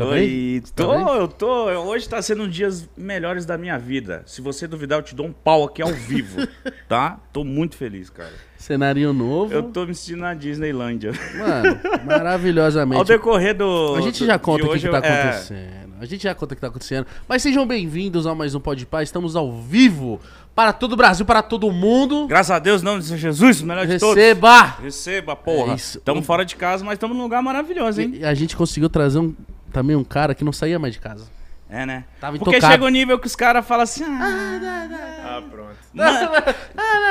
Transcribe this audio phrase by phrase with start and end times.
[0.00, 0.62] Tá Oi?
[0.74, 1.16] Tá tô, bem?
[1.16, 1.64] eu tô.
[1.66, 4.22] Hoje tá sendo um dias melhores da minha vida.
[4.24, 6.48] Se você duvidar, eu te dou um pau aqui ao vivo,
[6.88, 7.20] tá?
[7.30, 8.32] Tô muito feliz, cara.
[8.56, 9.52] Cenário novo.
[9.52, 11.12] Eu tô me sentindo na Disneylândia.
[11.36, 13.04] Mano, Ao maravilhosamente.
[13.04, 13.94] decorrer do.
[13.94, 15.94] A gente já conta o que, que tá é, acontecendo.
[16.00, 17.06] A gente já conta o que tá acontecendo.
[17.28, 19.02] Mas sejam bem-vindos a mais um Pode Pá.
[19.02, 20.18] Estamos ao vivo
[20.54, 22.26] para todo o Brasil, para todo mundo.
[22.26, 24.16] graças a Deus, não de Jesus, melhor de todos.
[24.16, 24.62] Receba!
[24.82, 25.72] Receba, porra.
[25.72, 26.00] É isso.
[26.00, 28.12] Tamo fora de casa, mas tamo num lugar maravilhoso, hein?
[28.14, 29.34] E a gente conseguiu trazer um,
[29.70, 31.26] também um cara que não saía mais de casa.
[31.72, 32.04] É, né?
[32.20, 32.72] Tava Porque intocado.
[32.72, 34.02] chega o nível que os caras falam assim.
[34.04, 34.88] Ah,
[35.24, 35.76] Ah, pronto.
[35.94, 36.30] mano,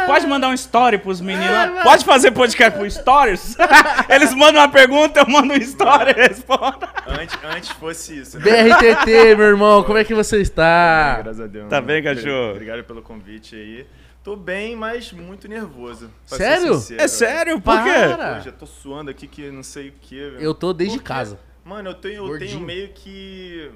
[0.05, 1.81] pode mandar um story pros meninos lá?
[1.84, 3.55] Pode fazer podcast por stories?
[4.09, 6.86] Eles mandam uma pergunta, eu mando um story e respondo.
[7.08, 8.38] Antes, antes fosse isso.
[8.38, 8.44] né?
[8.44, 11.22] BRTT, meu irmão, como é que você está?
[11.23, 11.69] Graças a Deus.
[11.69, 11.88] Tá mano.
[11.88, 12.52] bem, cachorro?
[12.52, 13.88] Obrigado pelo convite aí.
[14.22, 16.12] Tô bem, mas muito nervoso.
[16.25, 16.73] Sério?
[16.97, 17.62] É sério?
[17.62, 17.89] Por quê?
[18.17, 18.36] Para.
[18.36, 20.17] Pô, já tô suando aqui que não sei o que.
[20.38, 21.39] Eu tô desde casa.
[21.70, 23.72] Mano, eu tenho, eu tenho meio que.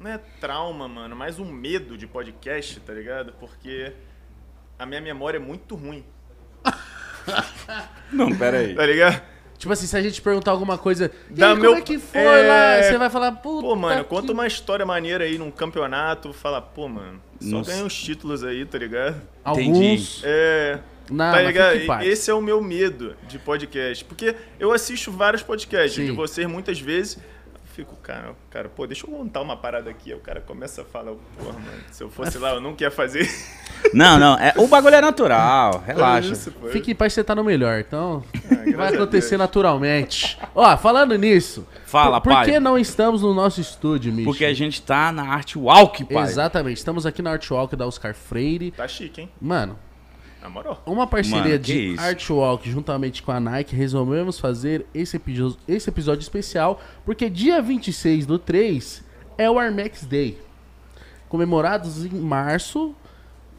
[0.00, 3.34] Não é trauma, mano, mas um medo de podcast, tá ligado?
[3.38, 3.92] Porque
[4.78, 6.02] a minha memória é muito ruim,
[8.10, 8.74] Não, pera aí.
[8.74, 9.22] tá ligado?
[9.58, 11.98] Tipo assim, se a gente perguntar alguma coisa, e Dá aí, como meu- é que
[11.98, 12.82] foi é, lá?
[12.82, 13.66] Você vai falar, puta.
[13.66, 17.70] Pô, mano, que- conta uma história maneira aí num campeonato, fala, pô, mano, só Nossa.
[17.70, 19.20] ganhei uns títulos aí, tá ligado?
[19.44, 20.22] Alguns.
[20.24, 20.78] É.
[21.10, 22.02] Não, tá ligado?
[22.02, 24.04] Esse é o meu medo de podcast.
[24.04, 26.06] Porque eu assisto vários podcasts Sim.
[26.06, 27.16] de vocês muitas vezes.
[27.16, 27.22] eu
[27.74, 30.10] Fico, cara, cara, pô, deixa eu montar uma parada aqui.
[30.10, 32.90] Aí o cara começa a falar, porra, mano, se eu fosse lá, eu não queria
[32.90, 33.28] fazer.
[33.94, 34.36] Não, não.
[34.36, 35.84] É, o bagulho é natural.
[35.86, 36.32] Relaxa.
[36.32, 36.66] Isso, pô.
[36.66, 37.78] Fique em paz, você tá no melhor.
[37.78, 40.36] Então, graças vai acontecer naturalmente.
[40.52, 41.64] Ó, falando nisso.
[41.86, 42.46] Fala, por, por pai.
[42.46, 44.24] que não estamos no nosso estúdio, Micho?
[44.24, 46.24] Porque a gente tá na Arte Walk, pai.
[46.24, 48.72] Exatamente, estamos aqui na Artwalk da Oscar Freire.
[48.72, 49.30] Tá chique, hein?
[49.40, 49.78] Mano,
[50.42, 50.82] Na moral.
[50.86, 51.94] uma parceria Mano, de.
[51.98, 58.24] Artwalk juntamente com a Nike, resolvemos fazer esse, episo- esse episódio especial, porque dia 26
[58.26, 59.04] do 3
[59.36, 60.38] é o Armex Day.
[61.28, 62.94] Comemorados em março,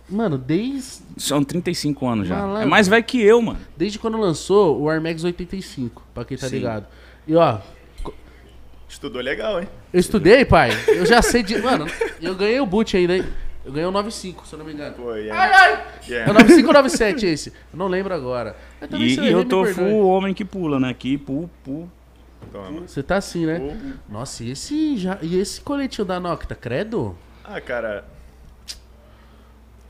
[0.09, 2.37] mano, desde, São 35 anos já.
[2.37, 2.63] Malandro.
[2.63, 3.59] É mais velho que eu, mano.
[3.77, 6.55] desde quando lançou o Armex 85, pra quem tá Sim.
[6.57, 6.87] ligado.
[7.27, 7.59] E ó,
[8.87, 9.67] Estudou legal, hein?
[9.93, 11.59] eu estudei, pai, eu já sei de...
[11.61, 11.85] Mano,
[12.19, 13.25] eu ganhei o boot ainda, hein?
[13.65, 14.95] Eu ganhei o 95, se eu não me engano.
[14.95, 15.53] Pô, e Ai, aí?
[15.53, 15.85] ai!
[16.07, 16.27] Yeah.
[16.29, 17.49] É o 95 ou 97 esse?
[17.49, 18.55] Eu não lembro agora.
[18.79, 20.89] Também E, e eu tô full homem que pula, né?
[20.89, 21.89] Aqui, pu, pu.
[22.53, 22.81] Toma.
[22.87, 23.77] Você tá assim, né?
[24.07, 27.15] Nossa, e esse, já, e esse coletinho da Nocta, credo?
[27.43, 28.05] Ah, cara.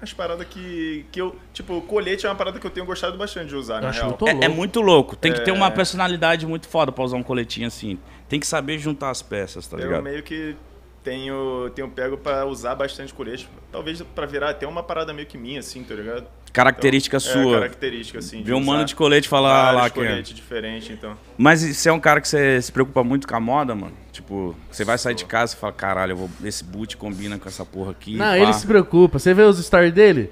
[0.02, 1.36] As paradas que, que eu.
[1.54, 3.90] Tipo, o colete é uma parada que eu tenho gostado bastante de usar, Eu na
[3.90, 4.10] acho real.
[4.12, 4.46] muito É, louco.
[4.46, 5.16] é muito louco.
[5.16, 5.54] Tem que ter É.
[5.54, 8.00] uma personalidade muito foda pra usar um coletinho assim.
[8.30, 10.04] Tem que saber juntar as peças, tá Eu ligado?
[10.04, 10.56] meio que
[11.04, 13.50] tenho, tenho pego pra usar bastante colete.
[13.72, 16.28] Talvez pra virar até uma parada meio que minha, assim, tá ligado?
[16.52, 17.58] Característica Então, sua.
[17.58, 18.44] É, característica, assim.
[18.44, 20.08] Ver um mano de colete e falar vários lá que é.
[20.08, 21.18] coletes diferentes, então.
[21.38, 23.94] Mas você é um cara que você se preocupa muito com a moda, mano?
[24.12, 27.48] Tipo, você vai sair de casa e fala, caralho, eu vou, esse boot combina com
[27.48, 28.16] essa porra aqui.
[28.16, 29.20] Não, pá." ele se preocupa.
[29.20, 30.32] Você vê os stories dele?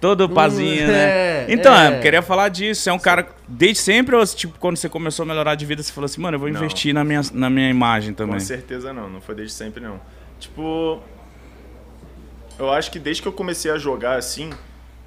[0.00, 1.44] Todo pazinho, Hum, né?
[1.44, 1.96] é, então, é.
[1.96, 2.82] eu queria falar disso.
[2.82, 5.82] Você é um cara, desde sempre, ou, tipo, quando você começou a melhorar de vida,
[5.82, 6.56] você falou assim, mano, eu vou Não.
[6.56, 8.38] investir na minha, na minha imagem Com também.
[8.40, 10.00] certeza não, não foi desde sempre não.
[10.38, 11.00] Tipo,
[12.58, 14.50] eu acho que desde que eu comecei a jogar assim,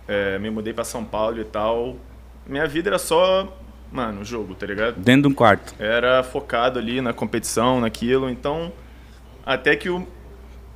[0.07, 1.95] é, me mudei pra São Paulo e tal,
[2.45, 3.57] minha vida era só,
[3.91, 4.95] mano, jogo, tá ligado?
[4.97, 5.73] Dentro de um quarto.
[5.79, 8.73] Era focado ali na competição, naquilo, então
[9.45, 10.05] até que o,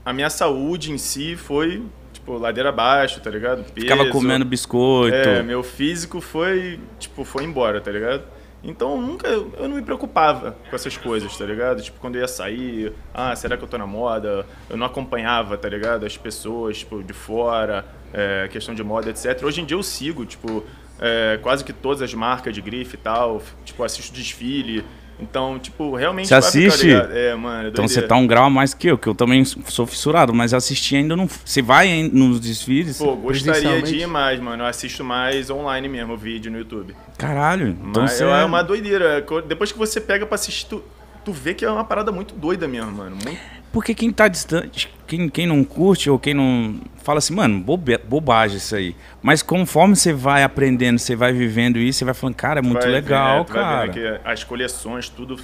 [0.05, 1.83] a minha saúde em si foi,
[2.25, 3.63] tipo, ladeira abaixo, tá ligado?
[3.71, 5.15] Peso, Ficava comendo biscoito.
[5.15, 8.23] é, meu físico foi, tipo, foi embora, tá ligado?
[8.63, 11.83] Então nunca, eu não me preocupava com essas coisas, tá ligado?
[11.83, 14.43] Tipo, quando eu ia sair, ah, será que eu tô na moda?
[14.67, 16.03] Eu não acompanhava, tá ligado?
[16.03, 19.43] As pessoas, tipo, de fora, é, questão de moda, etc.
[19.43, 20.63] Hoje em dia eu sigo, tipo,
[20.99, 24.83] é, quase que todas as marcas de grife e tal, tipo, assisto desfile.
[25.19, 26.91] Então, tipo, realmente Você vai ficar assiste?
[26.91, 29.45] É, mano, é Então você tá um grau a mais que eu, que eu também
[29.45, 31.27] sou fissurado, mas assistir ainda não.
[31.27, 32.97] Você vai em- nos desfiles?
[32.97, 34.63] Pô, gostaria de ir mais, mano.
[34.63, 36.95] Eu assisto mais online mesmo, vídeo no YouTube.
[37.17, 37.69] Caralho.
[37.69, 39.25] Então Mas você é uma doideira.
[39.47, 40.83] Depois que você pega pra assistir, tu,
[41.23, 43.15] tu vê que é uma parada muito doida mesmo, mano.
[43.23, 43.39] Muito...
[43.75, 46.79] Porque quem tá distante, quem, quem não curte ou quem não.
[47.03, 48.95] Fala assim, mano, bobe, bobagem isso aí.
[49.21, 52.79] Mas conforme você vai aprendendo, você vai vivendo isso, você vai falando, cara, é muito
[52.81, 54.21] Vai legal, vai cara.
[54.23, 55.37] as coleções, tudo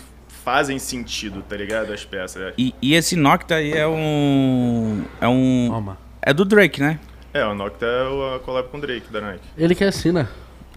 [0.45, 1.92] fazem sentido, tá ligado?
[1.92, 2.54] As peças.
[2.57, 5.04] E, e esse Nocta aí é um.
[5.19, 5.68] É um.
[5.69, 5.98] Toma.
[6.22, 7.01] É do Drake, né?
[7.33, 9.44] É, o Nocta é o- a collab com o Drake da Nike.
[9.57, 10.30] Ele que assina.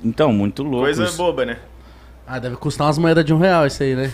[0.02, 0.80] Então, muito louco.
[0.86, 1.58] Coisa boba, né?
[2.26, 4.10] Ah, deve custar umas moedas de um real isso aí, né?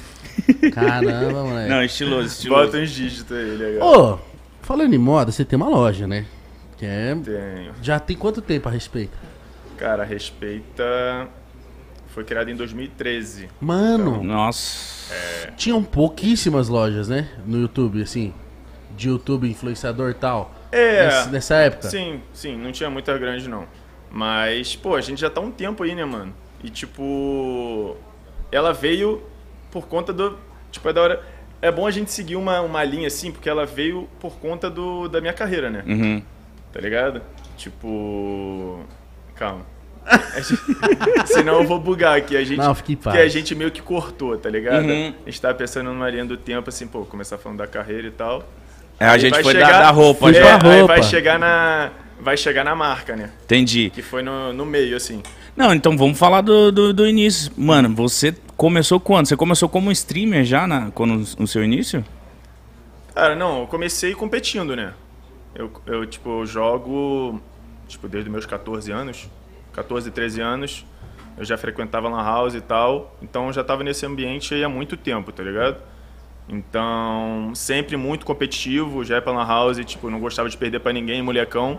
[0.73, 1.69] Caramba, moleque.
[1.69, 2.65] Não, estiloso, estiloso.
[2.67, 3.89] Bota uns dígitos aí, legal.
[3.89, 4.19] Ô,
[4.63, 6.27] falando em moda, você tem uma loja, né?
[6.77, 7.15] Que é...
[7.15, 7.75] Tenho.
[7.83, 9.17] Já tem quanto tempo a respeito?
[9.77, 11.29] Cara, respeita.
[12.09, 13.49] Foi criado em 2013.
[13.61, 15.53] Mano, Nossa.
[15.57, 17.29] tinham pouquíssimas lojas, né?
[17.47, 18.35] No YouTube, assim.
[18.97, 20.55] De YouTube, influenciador e tal.
[20.73, 21.05] É.
[21.05, 21.89] Nessa, nessa época.
[21.89, 23.67] Sim, sim, não tinha muita grande não.
[24.11, 26.35] Mas, pô, a gente já tá um tempo aí, né, mano?
[26.63, 27.97] E tipo.
[28.51, 29.23] Ela veio
[29.71, 30.39] por conta do.
[30.71, 31.23] Tipo, é da hora.
[31.63, 35.09] É bom a gente seguir uma, uma linha assim, porque ela veio por conta do,
[35.09, 35.85] da minha carreira, né?
[35.87, 36.23] Uhum.
[36.73, 37.21] Tá ligado?
[37.57, 38.81] Tipo.
[39.35, 39.65] Calma.
[40.37, 42.37] Gente- Senão eu vou bugar aqui.
[42.37, 43.15] A gente, Não, fique em paz.
[43.15, 44.85] Porque a gente meio que cortou, tá ligado?
[44.87, 45.15] Uhum.
[45.27, 48.11] A gente tava pensando numa linha do tempo, assim, pô, começar falando da carreira e
[48.11, 48.43] tal.
[48.99, 50.21] É, a gente foi chegar- dar da roupa.
[50.21, 50.41] Foi já.
[50.41, 50.87] É, aí roupa.
[50.95, 51.91] vai chegar na.
[52.21, 53.31] Vai chegar na marca, né?
[53.45, 53.91] Entendi.
[53.91, 55.23] Que foi no, no meio, assim.
[55.57, 57.53] Não, então vamos falar do, do, do início.
[57.57, 59.27] Mano, você começou quando?
[59.27, 62.05] Você começou como streamer já na, quando, no seu início?
[63.15, 64.95] Cara, não, eu comecei competindo, né?
[65.55, 67.41] Eu, eu tipo, jogo,
[67.89, 69.29] tipo, desde meus 14 anos.
[69.73, 70.87] 14, 13 anos.
[71.37, 73.17] Eu já frequentava Lan House e tal.
[73.23, 75.79] Então eu já tava nesse ambiente aí há muito tempo, tá ligado?
[76.49, 80.93] Então, sempre muito competitivo, já é pra Lan House, tipo, não gostava de perder pra
[80.93, 81.79] ninguém, molecão.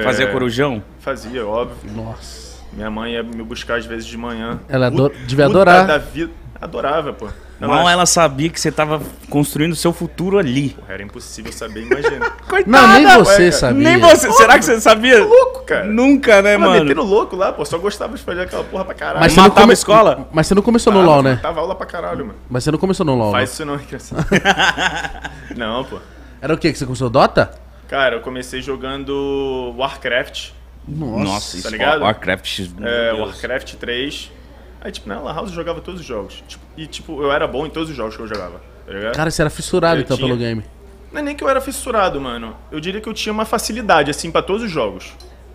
[0.00, 0.82] É, Fazia corujão?
[1.00, 1.90] Fazia, óbvio.
[1.94, 2.56] Nossa.
[2.72, 4.60] Minha mãe ia me buscar às vezes de manhã.
[4.68, 5.86] Ela ador- Puta devia adorar.
[5.86, 6.32] Da vida.
[6.60, 7.28] Adorava, pô.
[7.58, 9.00] Mal ela sabia que você tava
[9.30, 10.70] construindo o seu futuro ali.
[10.70, 12.30] Porra, Era impossível saber, imagina.
[12.66, 13.82] Não, nem você ué, sabia.
[13.82, 14.30] Nem você.
[14.32, 15.22] Será que você sabia?
[15.24, 15.84] louco, cara.
[15.86, 16.84] Nunca, né, Mano, mano?
[16.84, 17.64] metendo louco lá, pô.
[17.64, 19.20] Só gostava de fazer aquela porra pra caralho.
[19.20, 19.72] Mas você Matava não come...
[19.72, 20.28] escola?
[20.32, 21.38] Mas você não começou no Tava, LoL, né?
[21.40, 22.38] Tava aula pra caralho, mano.
[22.50, 23.54] Mas você não começou no LoL, Faz né?
[23.54, 24.16] isso não, criança.
[25.56, 25.98] não, pô.
[26.40, 26.72] Era o quê?
[26.72, 27.50] Que você começou Dota?
[27.88, 30.50] Cara, eu comecei jogando Warcraft.
[30.88, 31.24] Nossa.
[31.24, 32.02] Nossa, isso, ligado?
[32.02, 32.60] Warcraft.
[32.82, 33.12] É.
[33.12, 34.32] Warcraft 3.
[34.80, 36.42] Aí, tipo, na House eu jogava todos os jogos.
[36.46, 38.60] Tipo, e, tipo, eu era bom em todos os jogos que eu jogava.
[38.86, 39.14] Tá ligado?
[39.16, 40.64] Cara, você era fissurado Eu então tinha- pelo game.
[41.12, 42.56] Não é nem que eu era fissurado, mano.
[42.70, 45.12] Eu diria que eu tinha uma facilidade, assim, pra todos os jogos.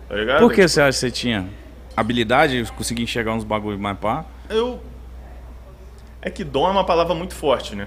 [0.08, 0.40] Tá ligado?
[0.40, 1.48] Por que você acha que você tinha?
[1.96, 2.64] Habilidade?
[2.76, 4.24] Conseguir enxergar uns bagulho mais pá?
[4.50, 4.82] Eu.
[6.20, 7.86] É que dom é uma palavra muito forte, né?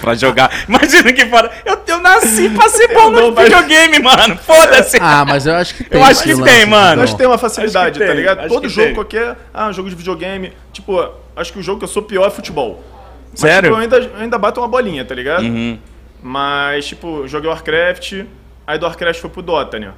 [0.00, 0.50] Pra jogar.
[0.68, 1.50] Imagina que fora.
[1.64, 4.36] Eu, eu nasci pra ser bom no mas- videogame, mano.
[4.38, 4.98] Foda-se.
[5.00, 6.02] Ah, mas eu acho que tem.
[6.02, 7.00] acho que tem, mano.
[7.02, 7.16] Nós dom.
[7.16, 8.38] temos uma facilidade, Acho que tá tem, ligado?
[8.40, 8.94] acho Todo que jogo tem.
[8.94, 9.36] qualquer.
[9.54, 10.52] Ah, jogo de videogame.
[10.72, 12.82] Tipo, acho que o jogo que eu sou pior é futebol.
[13.30, 13.68] Mas, Sério?
[13.70, 15.42] tipo, eu ainda, eu ainda bato uma bolinha, tá ligado?
[15.44, 15.78] Uhum.
[16.22, 18.24] Mas, tipo, joguei Warcraft.
[18.66, 19.92] Aí do Warcraft foi pro Dota, né?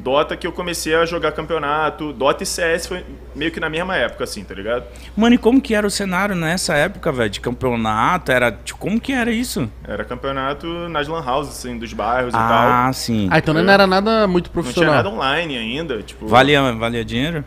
[0.00, 2.12] Dota que eu comecei a jogar campeonato.
[2.12, 3.04] Dota e CS foi
[3.34, 4.84] meio que na mesma época, assim, tá ligado?
[5.16, 7.30] Mano, e como que era o cenário nessa época, velho?
[7.30, 8.30] De campeonato?
[8.30, 8.52] Era.
[8.52, 9.68] Tipo, como que era isso?
[9.86, 13.28] Era campeonato nas lan houses, assim, dos bairros Ah, sim.
[13.30, 14.62] Ah, então não era nada muito e tal.
[14.62, 14.94] Não tinha profissional.
[14.94, 16.26] nada online ainda, tipo...
[16.26, 17.44] Valia, valia dinheiro?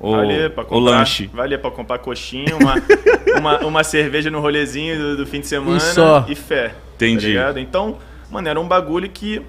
[0.00, 1.26] Ou, Valia pra ou comprar, lanche?
[1.34, 2.74] Valia pra comprar coxinha, uma,
[3.40, 6.24] uma, uma cerveja no rolezinho do, do fim de semana E só.
[6.28, 6.72] e fé.
[6.94, 7.22] Entendi.
[7.22, 7.58] Tá ligado?
[7.58, 7.98] Então,
[8.30, 9.42] mano, era um bagulho que.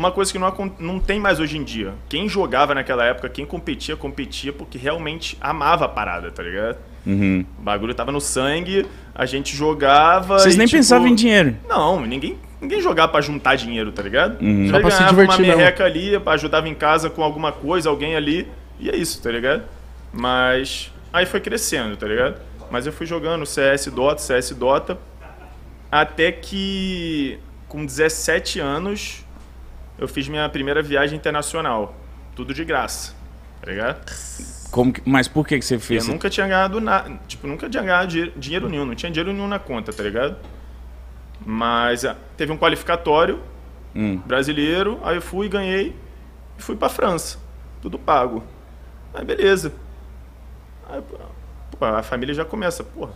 [0.00, 1.92] Uma coisa que não, não tem mais hoje em dia.
[2.08, 6.78] Quem jogava naquela época, quem competia, competia porque realmente amava a parada, tá ligado?
[7.06, 7.44] Uhum.
[7.58, 10.38] O bagulho tava no sangue, a gente jogava.
[10.38, 11.54] Vocês e, nem tipo, pensavam em dinheiro.
[11.68, 14.40] Não, ninguém, ninguém jogava pra juntar dinheiro, tá ligado?
[14.40, 14.70] Uhum.
[14.70, 18.16] Só pra se ganhava divertir uma merreca ali, ajudava em casa com alguma coisa, alguém
[18.16, 18.48] ali,
[18.78, 19.64] e é isso, tá ligado?
[20.10, 22.40] Mas aí foi crescendo, tá ligado?
[22.70, 24.96] Mas eu fui jogando CS Dota, CS Dota,
[25.92, 27.38] até que
[27.68, 29.26] com 17 anos
[30.00, 31.94] eu fiz minha primeira viagem internacional.
[32.34, 33.14] Tudo de graça,
[33.60, 34.00] tá ligado?
[34.70, 36.06] Como que- mas por que, que você Eu fez?
[36.08, 39.48] nunca tinha ganhado nada, tipo, nunca tinha ganhado dinheiro, dinheiro nenhum, não tinha dinheiro nenhum
[39.48, 40.36] na conta, tá ligado?
[41.44, 43.40] Mas ah, teve um qualificatório
[43.94, 44.18] Hum.
[44.24, 45.96] brasileiro, aí eu fui, ganhei
[46.58, 47.38] e fui pra França.
[47.82, 48.44] Tudo pago.
[49.12, 49.72] Aí beleza.
[50.88, 53.12] Aí, pô, a família já começa, porra,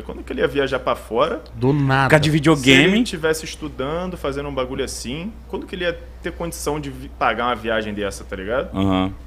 [0.00, 1.42] quando que ele ia viajar pra fora?
[1.54, 2.08] Do nada.
[2.08, 3.02] Causa de Se ele videogame.
[3.02, 7.54] estivesse estudando, fazendo um bagulho assim, quando que ele ia ter condição de pagar uma
[7.56, 8.70] viagem dessa, tá ligado?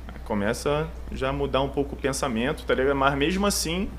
[0.08, 2.96] Aí começa já a mudar um pouco o pensamento, tá ligado?
[2.96, 3.90] Mas mesmo assim,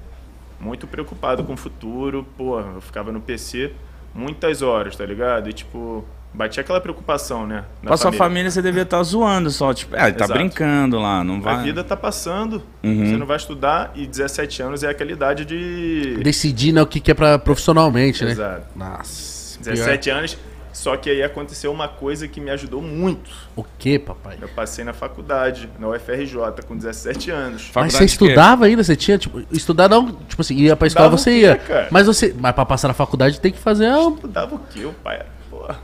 [0.59, 3.73] muito preocupado com o futuro, porra, eu ficava no PC
[4.15, 5.51] muitas horas, tá ligado?
[5.51, 6.03] E tipo,
[6.37, 7.65] batia aquela preocupação, né?
[7.83, 9.73] Pra sua família você devia estar zoando só.
[9.73, 10.39] Tipo, ah, ele tá Exato.
[10.39, 11.65] brincando lá, não A vai.
[11.65, 13.07] vida tá passando, Uhum.
[13.07, 16.19] você não vai estudar e 17 anos é aquela idade de.
[16.23, 18.33] Decidir né, o que que é pra profissionalmente, né?
[18.33, 18.67] Exato.
[18.77, 19.59] Nossa.
[19.63, 20.39] 17 anos.
[20.73, 23.31] Só que aí aconteceu uma coisa que me ajudou muito.
[23.57, 24.37] O que, papai?
[24.43, 26.37] Eu passei na faculdade, na UFRJ,
[26.69, 27.63] com 17 anos.
[27.63, 28.25] Mas Faculdade você de quê?
[28.27, 28.85] estudava ainda?
[28.85, 31.57] Você tinha, tipo, estudar não, tipo assim, ia pra escola Estudava você quê, ia.
[31.57, 31.89] cara?
[31.91, 34.17] Mas você, mas pra passar na faculdade tem que fazer um...
[34.17, 35.25] Estudava o quê, o pai?
[35.51, 35.79] Porra.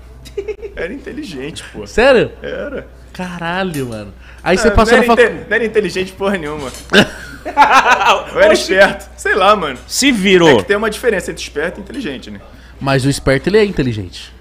[0.77, 1.87] Era inteligente, pô.
[1.87, 2.31] Sério?
[2.43, 2.87] Era.
[3.13, 4.15] Caralho, mano.
[4.43, 5.41] Aí você Ah, passou não na era, faculdade.
[5.41, 6.73] inte- não era inteligente porra nenhuma.
[8.33, 9.11] Eu era esperto.
[9.17, 9.79] Sei lá, mano.
[9.87, 10.59] Se É virou.
[10.59, 12.41] que tem uma diferença entre esperto e inteligente, né?
[12.81, 14.33] Mas o esperto, ele é inteligente.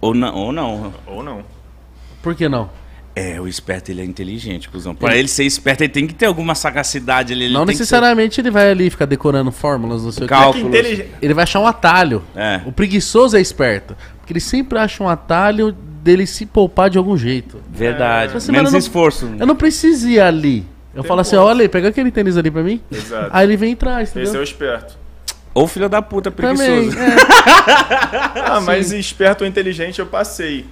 [0.00, 0.94] Ou não, ou não.
[1.06, 1.44] Ou não.
[2.22, 2.70] Por que não?
[3.14, 4.94] É, o esperto ele é inteligente, cuzão.
[4.94, 7.44] Pra ele ser esperto, ele tem que ter alguma sagacidade ali.
[7.44, 10.34] ele Não tem que necessariamente ele vai ali ficar decorando fórmulas, não sei o que.
[10.34, 10.72] Cálculos.
[11.20, 12.22] Ele vai achar um atalho.
[12.34, 12.60] É.
[12.64, 13.94] O preguiçoso é esperto.
[14.22, 17.58] Porque ele sempre acha um atalho dele se poupar de algum jeito.
[17.70, 18.36] Verdade.
[18.36, 19.30] Assim, Menos eu não- esforço.
[19.38, 20.64] Eu não preciso ir ali.
[20.94, 21.48] Eu Tem falo assim, ponto.
[21.48, 22.80] olha aí, pega aquele tênis ali pra mim.
[22.90, 23.30] Exato.
[23.32, 24.40] Aí ele vem e traz, Esse é entendeu?
[24.40, 24.96] o esperto.
[25.54, 26.56] Ou filho da puta Também.
[26.56, 26.98] preguiçoso.
[26.98, 27.16] é.
[28.54, 30.66] Ah, mas esperto ou inteligente eu passei.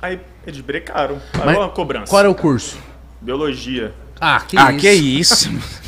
[0.00, 1.16] Aí eles brecaram.
[1.34, 2.06] Aí Mas uma cobrança.
[2.06, 2.78] Qual era o curso?
[3.20, 3.92] Biologia.
[4.20, 4.80] Ah, que ah, isso.
[4.80, 5.50] que isso?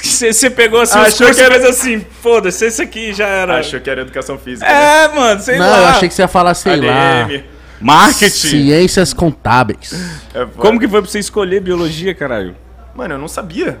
[0.32, 3.58] Você, pegou assim, achou cursos que e era- assim, foda-se, esse aqui já era.
[3.58, 4.66] Achou que era educação física.
[4.66, 5.04] né?
[5.04, 5.78] É, mano, sei Não, lá.
[5.78, 7.22] eu achei que você ia falar, sei lá.
[7.24, 7.44] ADM.
[7.80, 8.30] Marketing.
[8.30, 9.92] Ciências contábeis.
[10.34, 12.54] É, Como que foi pra você escolher biologia, caralho?
[12.94, 13.78] Mano, eu não sabia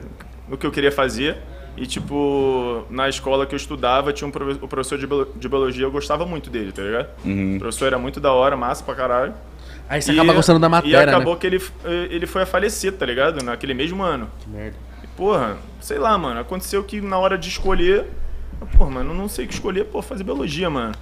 [0.50, 1.36] o que eu queria fazer.
[1.76, 5.86] E, tipo, na escola que eu estudava, tinha um o professor de, bio- de biologia,
[5.86, 7.08] eu gostava muito dele, tá ligado?
[7.24, 7.56] Uhum.
[7.56, 9.32] O professor era muito da hora, massa pra caralho.
[9.88, 11.40] Aí você acaba gostando da E matéria, acabou né?
[11.40, 11.62] que ele,
[12.10, 13.42] ele foi a falecer, tá ligado?
[13.42, 14.28] Naquele mesmo ano.
[14.40, 14.76] Que merda.
[15.16, 16.40] Porra, sei lá, mano.
[16.40, 18.06] Aconteceu que na hora de escolher.
[18.78, 20.94] Porra, mano, eu não sei o que escolher, pô, fazer biologia, mano.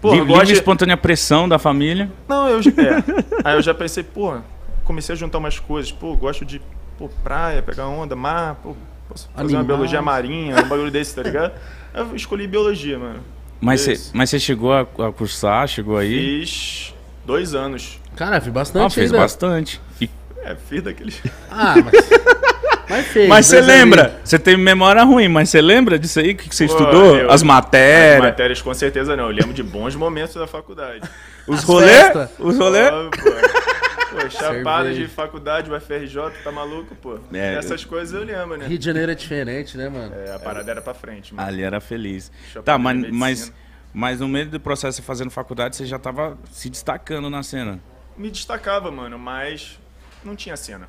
[0.00, 2.10] Porra, Li- eu gosto livre de- espontânea pressão da família.
[2.28, 2.70] Não, eu já.
[2.70, 3.04] É.
[3.44, 4.36] Aí eu já pensei, pô,
[4.84, 5.92] comecei a juntar umas coisas.
[5.92, 6.60] Pô, gosto de
[6.98, 8.74] pô, praia, pegar onda, mar, pô,
[9.08, 9.66] posso fazer uma Animais.
[9.66, 11.52] biologia marinha, um bagulho desse, tá ligado?
[11.94, 13.20] Aí eu escolhi biologia, mano.
[13.60, 16.40] Mas você mas você chegou a, a cursar, chegou aí?
[16.40, 18.00] Fiz dois anos.
[18.16, 19.22] Cara, fiz Ah, bastante fez ainda.
[19.22, 19.80] bastante.
[20.00, 21.14] E- É, fiz daquele.
[21.48, 21.94] Ah, mas...
[22.92, 23.28] mas fez.
[23.28, 23.66] Mas você ali.
[23.66, 24.20] lembra?
[24.24, 26.30] Você tem memória ruim, mas você lembra disso aí?
[26.32, 27.16] O que que você Pô, estudou?
[27.16, 29.24] eu- As As matérias, matérias com certeza não.
[29.24, 31.00] Eu lembro de bons momentos da faculdade.
[31.46, 31.92] os As rolê?
[32.38, 32.80] Os rolê?
[32.90, 35.00] Pô, chapada Cerveja.
[35.02, 37.18] de faculdade, o FRJ, tá maluco, pô?
[37.32, 38.66] É, Essas coisas eu lembro, né?
[38.66, 40.12] Rio de Janeiro é diferente, né, mano?
[40.14, 41.48] É, a parada era pra frente, mano.
[41.48, 42.30] Ali era feliz.
[42.54, 43.52] Eu Tá, mas, mas,
[43.94, 47.80] mas no meio do processo de fazendo faculdade, você já tava se destacando na cena.
[48.16, 49.78] me destacava, mano, mas
[50.22, 50.86] não tinha cena.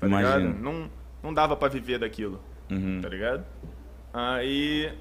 [0.00, 0.38] Tá Imagino.
[0.48, 0.62] ligado?
[0.62, 0.90] Não,
[1.22, 2.40] não dava pra viver daquilo,
[2.70, 3.00] Uhum.
[3.02, 3.44] tá ligado?
[4.12, 4.92] Aí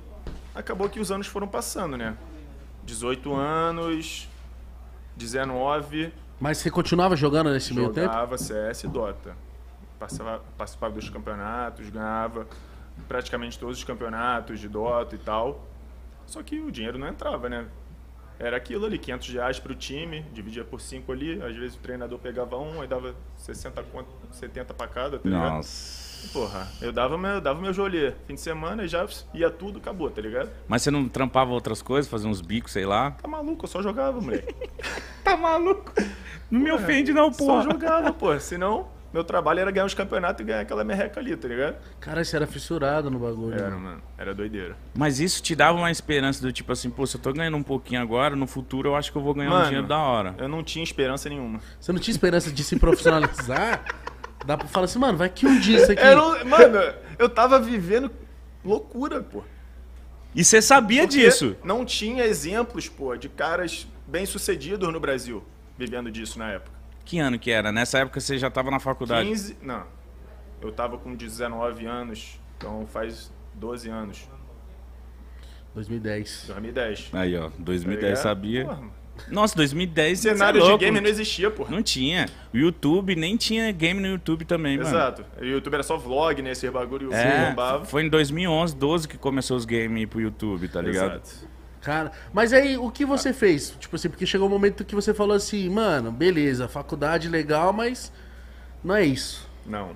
[0.53, 2.15] acabou que os anos foram passando, né?
[2.84, 4.27] 18 anos,
[5.15, 8.08] 19, Mas você continuava jogando nesse meio tempo?
[8.12, 9.36] jogava CS e Dota.
[10.00, 12.48] Participava, participava dos campeonatos, ganhava
[13.08, 15.65] praticamente todos os campeonatos de Dota e tal.
[16.25, 17.65] Só que o dinheiro não entrava, né?
[18.39, 22.17] Era aquilo ali, 500 reais pro time, dividia por 5 ali, às vezes o treinador
[22.19, 25.55] pegava um, aí dava 60 conto, 70 pra cada, tá ligado?
[25.55, 26.10] Nossa.
[26.34, 28.13] Porra, eu dava meu, eu dava meu jolê.
[28.27, 30.50] Fim de semana já ia tudo, acabou, tá ligado?
[30.67, 33.12] Mas você não trampava outras coisas, fazia uns bicos, sei lá?
[33.12, 34.53] Tá maluco, eu só jogava, moleque.
[35.24, 35.93] Tá maluco?
[36.50, 38.38] Não me ofende não, Só jogava, pô.
[38.39, 41.75] Senão, meu trabalho era ganhar os campeonatos e ganhar aquela merreca ali, tá ligado?
[42.00, 43.54] Cara, você era fissurado no bagulho.
[43.56, 43.80] Era, mano.
[43.80, 44.01] mano.
[44.18, 44.75] Era doideira.
[44.96, 47.63] Mas isso te dava uma esperança do tipo assim, pô, se eu tô ganhando um
[47.63, 50.36] pouquinho agora, no futuro eu acho que eu vou ganhar um Mano, dinheiro da hora.
[50.38, 51.60] Eu não tinha esperança nenhuma.
[51.80, 53.84] Você não tinha esperança de se profissionalizar?
[54.46, 56.01] Dá pra falar assim, mano, vai que um dia isso aqui.
[56.01, 56.80] Era um- mano,
[57.18, 58.10] eu tava vivendo
[58.63, 59.44] loucura, pô.
[60.36, 61.56] E você sabia Porque disso?
[61.63, 65.44] Não tinha exemplos, pô, de caras bem-sucedidos no Brasil
[65.78, 66.79] vivendo disso na época.
[67.10, 67.72] Que ano que era?
[67.72, 69.28] Nessa época você já tava na faculdade.
[69.28, 69.58] 15.
[69.63, 69.84] Não.
[70.62, 74.30] Eu tava com 19 anos, então faz 12 anos.
[75.74, 76.46] 2010.
[76.48, 77.10] 2010.
[77.13, 78.22] Aí, ó, tá 2010 ligado?
[78.22, 78.66] sabia.
[78.66, 78.82] Porra,
[79.30, 80.84] Nossa, 2010 você é cenário de louco.
[80.84, 81.66] game não existia, pô.
[81.68, 82.28] Não tinha.
[82.54, 84.89] O YouTube nem tinha game no YouTube também, mano.
[84.89, 85.25] Exato.
[85.42, 86.51] O YouTube era só vlog, né?
[86.51, 87.86] Esse bagulho É, bombava.
[87.86, 91.16] foi em 2011, 12 que começou os games pro YouTube, tá ligado?
[91.24, 91.50] Exato.
[91.82, 93.74] Cara, mas aí o que você fez?
[93.80, 98.12] Tipo assim, porque chegou um momento que você falou assim, mano, beleza, faculdade legal, mas
[98.84, 99.48] não é isso.
[99.66, 99.96] Não.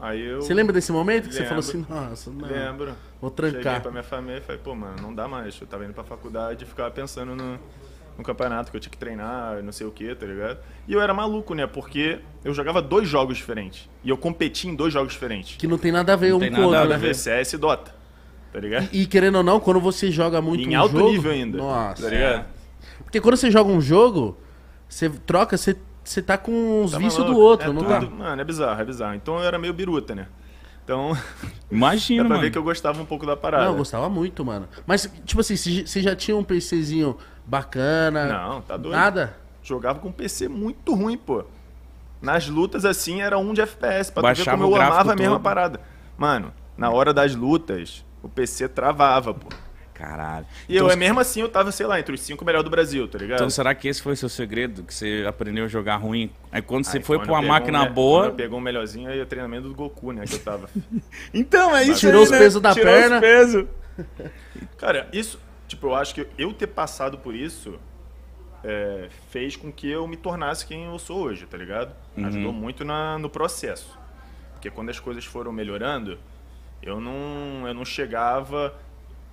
[0.00, 0.42] Aí eu.
[0.42, 1.80] Você lembra desse momento que você falou Lembro.
[1.80, 2.94] assim, nossa, não, Lembro.
[3.20, 3.80] vou Cheguei trancar.
[3.80, 5.58] pra minha família e falei, pô, mano, não dá mais.
[5.60, 7.58] Eu tava indo pra faculdade e ficava pensando no,
[8.18, 10.58] no campeonato que eu tinha que treinar, não sei o que, tá ligado?
[10.88, 11.64] E eu era maluco, né?
[11.66, 13.88] Porque eu jogava dois jogos diferentes.
[14.02, 15.56] E eu competi em dois jogos diferentes.
[15.56, 17.04] Que não tem nada a ver um tem com o nada a outro, Nada né?
[17.04, 17.94] a ver CS e Dota.
[18.54, 18.88] Tá ligado?
[18.92, 21.58] E querendo ou não, quando você joga muito em um alto jogo, nível ainda.
[21.58, 22.04] Nossa.
[22.04, 22.46] Tá ligado?
[23.02, 24.38] Porque quando você joga um jogo,
[24.88, 28.00] você troca, você, você tá com os Tá vícios do outro, é não tudo, tá?
[28.00, 29.14] Mano, é bizarro, é bizarro.
[29.16, 30.28] Então eu era meio biruta, né?
[30.84, 31.18] Então,
[31.68, 32.46] Imagina, dá pra mano.
[32.46, 33.64] ver que eu gostava um pouco da parada.
[33.64, 34.68] Não, eu gostava muito, mano.
[34.86, 38.26] Mas, tipo assim, você já tinha um PCzinho bacana?
[38.26, 38.94] Não, tá doido.
[38.94, 39.36] Nada?
[39.64, 41.42] Jogava com um PC muito ruim, pô.
[42.22, 45.16] Nas lutas, assim, era um de FPS, pra tu ver Baixava como eu amava a
[45.16, 45.80] mesma parada.
[46.16, 49.48] Mano, na hora das lutas, o PC travava, pô.
[49.92, 50.44] Caralho.
[50.68, 53.06] E Então, eu, mesmo assim, eu tava, sei lá, entre os cinco melhores do Brasil,
[53.06, 53.38] tá ligado?
[53.38, 54.82] então será que esse foi o seu segredo?
[54.82, 56.32] Que você aprendeu a jogar ruim?
[56.50, 58.26] Aí quando você Aí, foi pra uma máquina um boa.
[58.26, 60.68] eu pegou um melhorzinho, aí o treinamento do Goku, né, que eu tava.
[61.32, 62.38] Então, é isso Tirou aí, os né?
[62.38, 63.16] pesos da Tirou perna.
[63.16, 63.66] Os pesos.
[64.76, 65.38] Cara, isso,
[65.68, 67.78] tipo, eu acho que eu ter passado por isso
[68.64, 71.94] é, fez com que eu me tornasse quem eu sou hoje, tá ligado?
[72.16, 73.96] Ajudou muito na, no processo.
[74.54, 76.18] Porque quando as coisas foram melhorando,
[76.84, 78.74] eu não, eu não chegava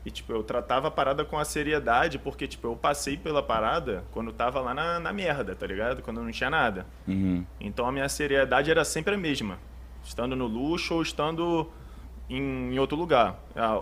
[0.05, 4.03] e, tipo, eu tratava a parada com a seriedade, porque, tipo, eu passei pela parada
[4.11, 6.01] quando tava lá na, na merda, tá ligado?
[6.01, 6.87] Quando não tinha nada.
[7.07, 7.45] Uhum.
[7.59, 9.59] Então a minha seriedade era sempre a mesma.
[10.03, 11.69] Estando no luxo ou estando
[12.27, 13.39] em, em outro lugar.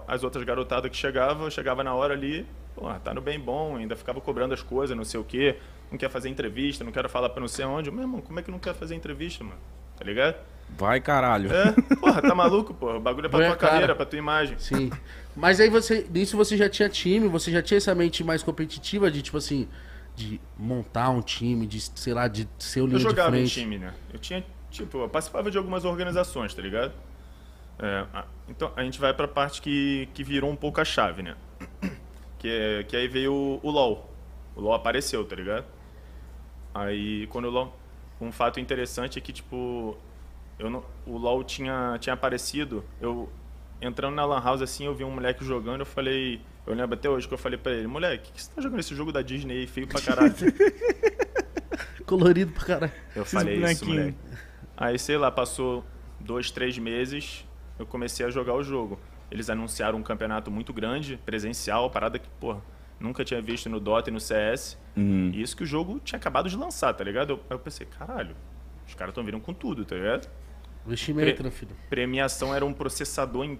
[0.07, 2.45] As outras garotadas que chegavam, eu chegava na hora ali,
[2.75, 5.57] pô, tá no bem bom, ainda ficava cobrando as coisas, não sei o quê.
[5.89, 7.89] Não quer fazer entrevista, não quero falar pra não sei onde.
[7.89, 9.59] Meu irmão, como é que não quer fazer entrevista, mano?
[9.97, 10.35] Tá ligado?
[10.77, 11.51] Vai, caralho.
[11.51, 12.97] É, porra, tá maluco, porra?
[12.97, 13.71] O bagulho é pra Põe a tua cara.
[13.73, 14.57] carreira, pra tua imagem.
[14.59, 14.89] Sim.
[15.35, 16.07] Mas aí você.
[16.09, 19.67] Nisso você já tinha time, você já tinha essa mente mais competitiva de, tipo assim,
[20.15, 23.45] de montar um time, de, sei lá, de ser o Eu linha de jogava em
[23.45, 23.93] time, né?
[24.13, 26.93] Eu tinha, tipo, eu participava de algumas organizações, tá ligado?
[27.81, 28.05] É,
[28.47, 31.35] então a gente vai pra parte que, que virou um pouco a chave, né?
[32.37, 34.09] Que, é- que aí veio o, o LoL.
[34.55, 35.65] O LoL apareceu, tá ligado?
[36.73, 37.75] Aí quando o LoL.
[38.21, 39.97] Um fato interessante é que, tipo,
[40.59, 42.83] eu não, o LoL tinha, tinha aparecido.
[42.99, 43.29] Eu
[43.81, 46.41] entrando na Lan House assim, eu vi um moleque jogando, eu falei.
[46.67, 48.93] Eu lembro até hoje que eu falei pra ele, moleque, que você tá jogando esse
[48.93, 50.35] jogo da Disney aí, feio pra caralho?
[52.05, 52.91] Colorido pra caralho.
[53.15, 54.17] Eu Esses falei isso, moleque.
[54.77, 55.83] Aí, sei lá, passou
[56.19, 57.45] dois, três meses,
[57.79, 58.99] eu comecei a jogar o jogo.
[59.31, 62.61] Eles anunciaram um campeonato muito grande, presencial, parada que, porra,
[62.99, 64.77] nunca tinha visto no Dota e no CS.
[64.95, 65.31] Uhum.
[65.33, 67.31] E isso que o jogo tinha acabado de lançar, tá ligado?
[67.31, 68.35] Eu, aí eu pensei, caralho,
[68.87, 70.29] os caras estão vindo com tudo, tá ligado?
[71.35, 71.71] Pre- né, filho?
[71.89, 73.59] Premiação era um processador em-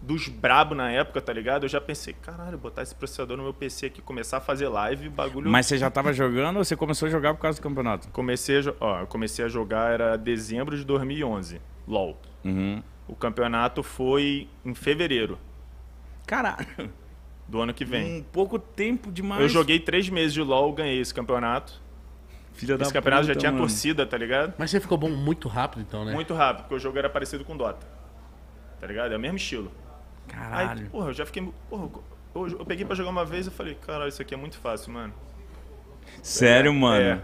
[0.00, 1.64] dos brabo na época, tá ligado?
[1.64, 5.08] Eu já pensei, caralho, botar esse processador no meu PC aqui, começar a fazer live,
[5.08, 5.50] bagulho...
[5.50, 8.08] Mas você já tava jogando ou você começou a jogar por causa do campeonato?
[8.10, 12.16] Comecei a, jo- ó, eu comecei a jogar era dezembro de 2011, LoL.
[12.44, 12.80] Uhum.
[13.08, 15.36] O campeonato foi em fevereiro
[16.26, 16.66] Caralho.
[17.48, 18.18] do ano que vem.
[18.18, 19.40] Um pouco tempo demais.
[19.42, 21.80] Eu joguei três meses de LoL, ganhei esse campeonato.
[22.58, 23.62] Filha Esse campeonato já puta, tinha mano.
[23.64, 24.54] torcida, tá ligado?
[24.58, 26.12] Mas você ficou bom muito rápido, então, né?
[26.12, 27.86] Muito rápido, porque o jogo era parecido com Dota.
[28.80, 29.12] Tá ligado?
[29.12, 29.70] É o mesmo estilo.
[30.28, 30.90] Aí, Caralho.
[30.90, 31.48] porra, eu já fiquei.
[31.70, 31.88] Porra,
[32.34, 34.92] eu, eu peguei pra jogar uma vez e falei, caralho, isso aqui é muito fácil,
[34.92, 35.14] mano.
[36.22, 37.00] Sério, mano.
[37.02, 37.20] É.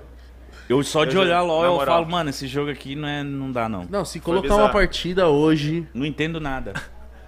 [0.68, 1.94] Eu só Eu de já- olhar LOL, na eu moral.
[1.97, 3.85] falo, mano, esse jogo aqui não, é, não dá, não.
[3.90, 6.73] Não, se colocar uma partida hoje, Não entendo nada.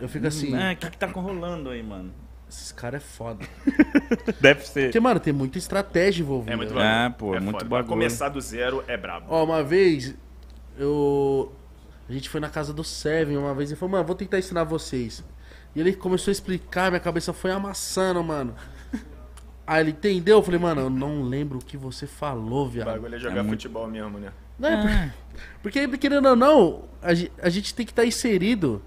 [0.01, 2.13] eu fico assim, Ah, O que que tá rolando aí, mano?
[2.49, 3.45] Esses caras é foda.
[4.41, 4.85] Deve ser.
[4.85, 6.53] Porque, mano, tem muita estratégia envolvida.
[6.53, 6.81] É muito né?
[6.81, 7.07] bagulho.
[7.07, 7.65] É, pô, é muito foda.
[7.65, 7.85] bagulho.
[7.87, 9.27] Pra começar do zero é brabo.
[9.29, 10.15] Ó, uma vez,
[10.79, 11.53] eu.
[12.09, 14.63] A gente foi na casa do Seven uma vez e falou, mano, vou tentar ensinar
[14.65, 15.25] vocês.
[15.75, 18.55] E ele começou a explicar, minha cabeça foi amassando, mano.
[19.67, 22.87] Aí ele entendeu, eu falei, mano, eu não lembro o que você falou, O viado.
[22.87, 24.31] bagulho é jogar É muito- futebol mesmo, né?
[24.57, 25.13] Não, é
[25.61, 28.81] porque, porque, querendo ou não, a, ge- a gente tem que estar inserido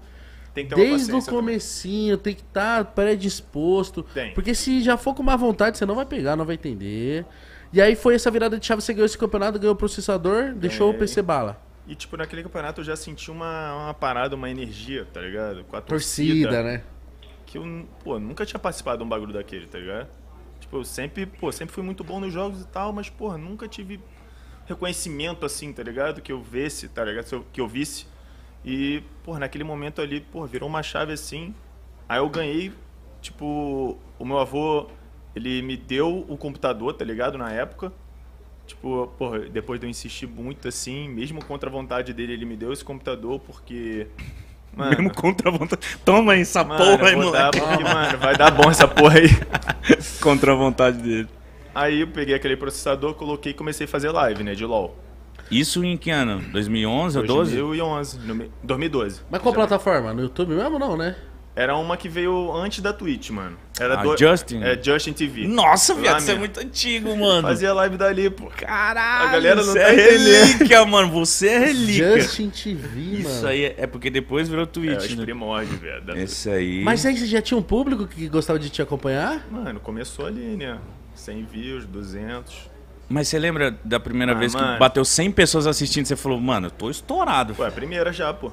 [0.54, 1.44] Tem que ter desde o paciência também.
[1.44, 4.02] comecinho, tem que estar predisposto.
[4.14, 4.34] Tem.
[4.34, 7.24] Porque se já for com má vontade, você não vai pegar, não vai entender.
[7.72, 10.88] E aí foi essa virada de chave, você ganhou esse campeonato, ganhou o processador, deixou
[10.88, 11.06] o Ganhei.
[11.06, 11.60] PC bala.
[11.86, 15.64] E, tipo, naquele campeonato eu já senti uma, uma parada, uma energia, tá ligado?
[15.64, 16.62] Com a Torcida, torcida.
[16.62, 16.82] né?
[17.46, 20.08] Que eu, pô, nunca tinha participado de um bagulho daquele, tá ligado?
[20.60, 23.66] Tipo, eu sempre, pô, sempre fui muito bom nos jogos e tal, mas, porra, nunca
[23.66, 24.00] tive
[24.66, 26.20] reconhecimento assim, tá ligado?
[26.20, 27.44] Que eu visse, tá ligado?
[27.52, 28.06] Que eu visse.
[28.64, 31.54] E, porra, naquele momento ali, porra, virou uma chave assim.
[32.08, 32.72] Aí eu ganhei,
[33.22, 34.86] tipo, o meu avô,
[35.34, 37.38] ele me deu o computador, tá ligado?
[37.38, 37.92] Na época.
[38.66, 42.56] Tipo, porra, depois de eu insistir muito assim, mesmo contra a vontade dele, ele me
[42.56, 44.06] deu esse computador porque.
[44.72, 45.82] Mano, Mesmo contra a vontade.
[46.04, 47.58] Toma aí essa mano, porra aí, moleque.
[47.60, 49.26] porque, mano, vai dar bom essa porra aí.
[50.22, 51.28] Contra a vontade dele.
[51.74, 54.96] Aí eu peguei aquele processador, coloquei e comecei a fazer live, né, de LoL.
[55.50, 56.40] Isso em que ano?
[56.52, 57.50] 2011 ou 12?
[57.56, 59.20] 2011, no me- 2012.
[59.30, 60.12] Mas qual plataforma?
[60.14, 61.16] No YouTube mesmo não, né?
[61.56, 63.56] Era uma que veio antes da Twitch, mano.
[63.78, 64.16] Era Ah, do...
[64.16, 64.62] Justin?
[64.62, 65.48] É, Justin TV.
[65.48, 67.42] Nossa, viado, você é muito antigo, mano.
[67.48, 68.46] Fazia live dali, pô.
[68.46, 71.10] Caralho, A galera não você tá é relíquia, mano.
[71.10, 72.20] Você é relíquia.
[72.20, 73.48] Justin TV, Isso mano.
[73.48, 75.24] aí é, é porque depois virou É, Twitch, os né?
[75.24, 76.16] primórdios, velho.
[76.16, 76.82] Esse aí.
[76.84, 79.44] Mas aí você já tinha um público que gostava de te acompanhar?
[79.50, 80.78] Mano, começou ali, né?
[81.16, 82.69] 100 views, 200.
[83.10, 84.78] Mas você lembra da primeira Ah, vez que mano.
[84.78, 87.54] bateu 100 pessoas assistindo e você falou, mano, eu tô estourado.
[87.56, 88.52] Pô, é a primeira já, pô.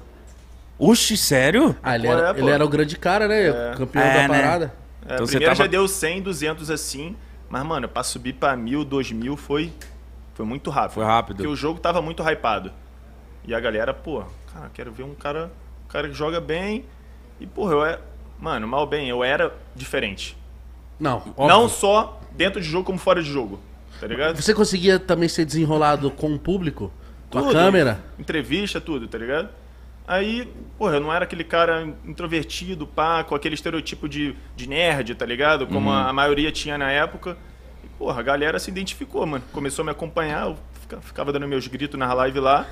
[0.79, 1.75] Oxi, sério?
[1.81, 3.47] Ah, ele, Pô, era, é, ele era o grande cara, né?
[3.49, 3.73] É.
[3.77, 4.41] Campeão É, da né?
[4.41, 4.73] parada.
[5.07, 7.15] É, Então primeira tava- já deu 100, 200 assim.
[7.49, 9.71] Mas, mano, pra subir pra 1000, 2000 foi,
[10.33, 10.95] foi muito rápido.
[10.95, 11.37] Foi rápido.
[11.37, 12.71] Porque o jogo tava muito hypado.
[13.45, 15.51] E a galera, pô, cara, quero ver um cara,
[15.85, 16.83] um cara que joga bem.
[17.39, 17.99] E, porra, eu é.
[18.39, 20.35] Mano, mal bem, eu era diferente.
[20.99, 21.47] Não, óbvio.
[21.47, 23.59] Não só dentro de jogo, como fora de jogo.
[23.99, 24.35] Tá ligado?
[24.41, 26.91] Você conseguia também ser desenrolado com o público?
[27.29, 27.53] Com a Tudo.
[27.53, 27.99] câmera?
[28.17, 29.49] Entrevista, tudo, tá ligado?
[30.07, 35.13] Aí, porra, eu não era aquele cara introvertido, pá, com aquele estereotipo de, de nerd,
[35.15, 35.67] tá ligado?
[35.67, 37.37] Como a, a maioria tinha na época.
[37.97, 39.43] porra, a galera se identificou, mano.
[39.51, 42.65] Começou a me acompanhar, eu fica- ficava dando meus gritos na live lá.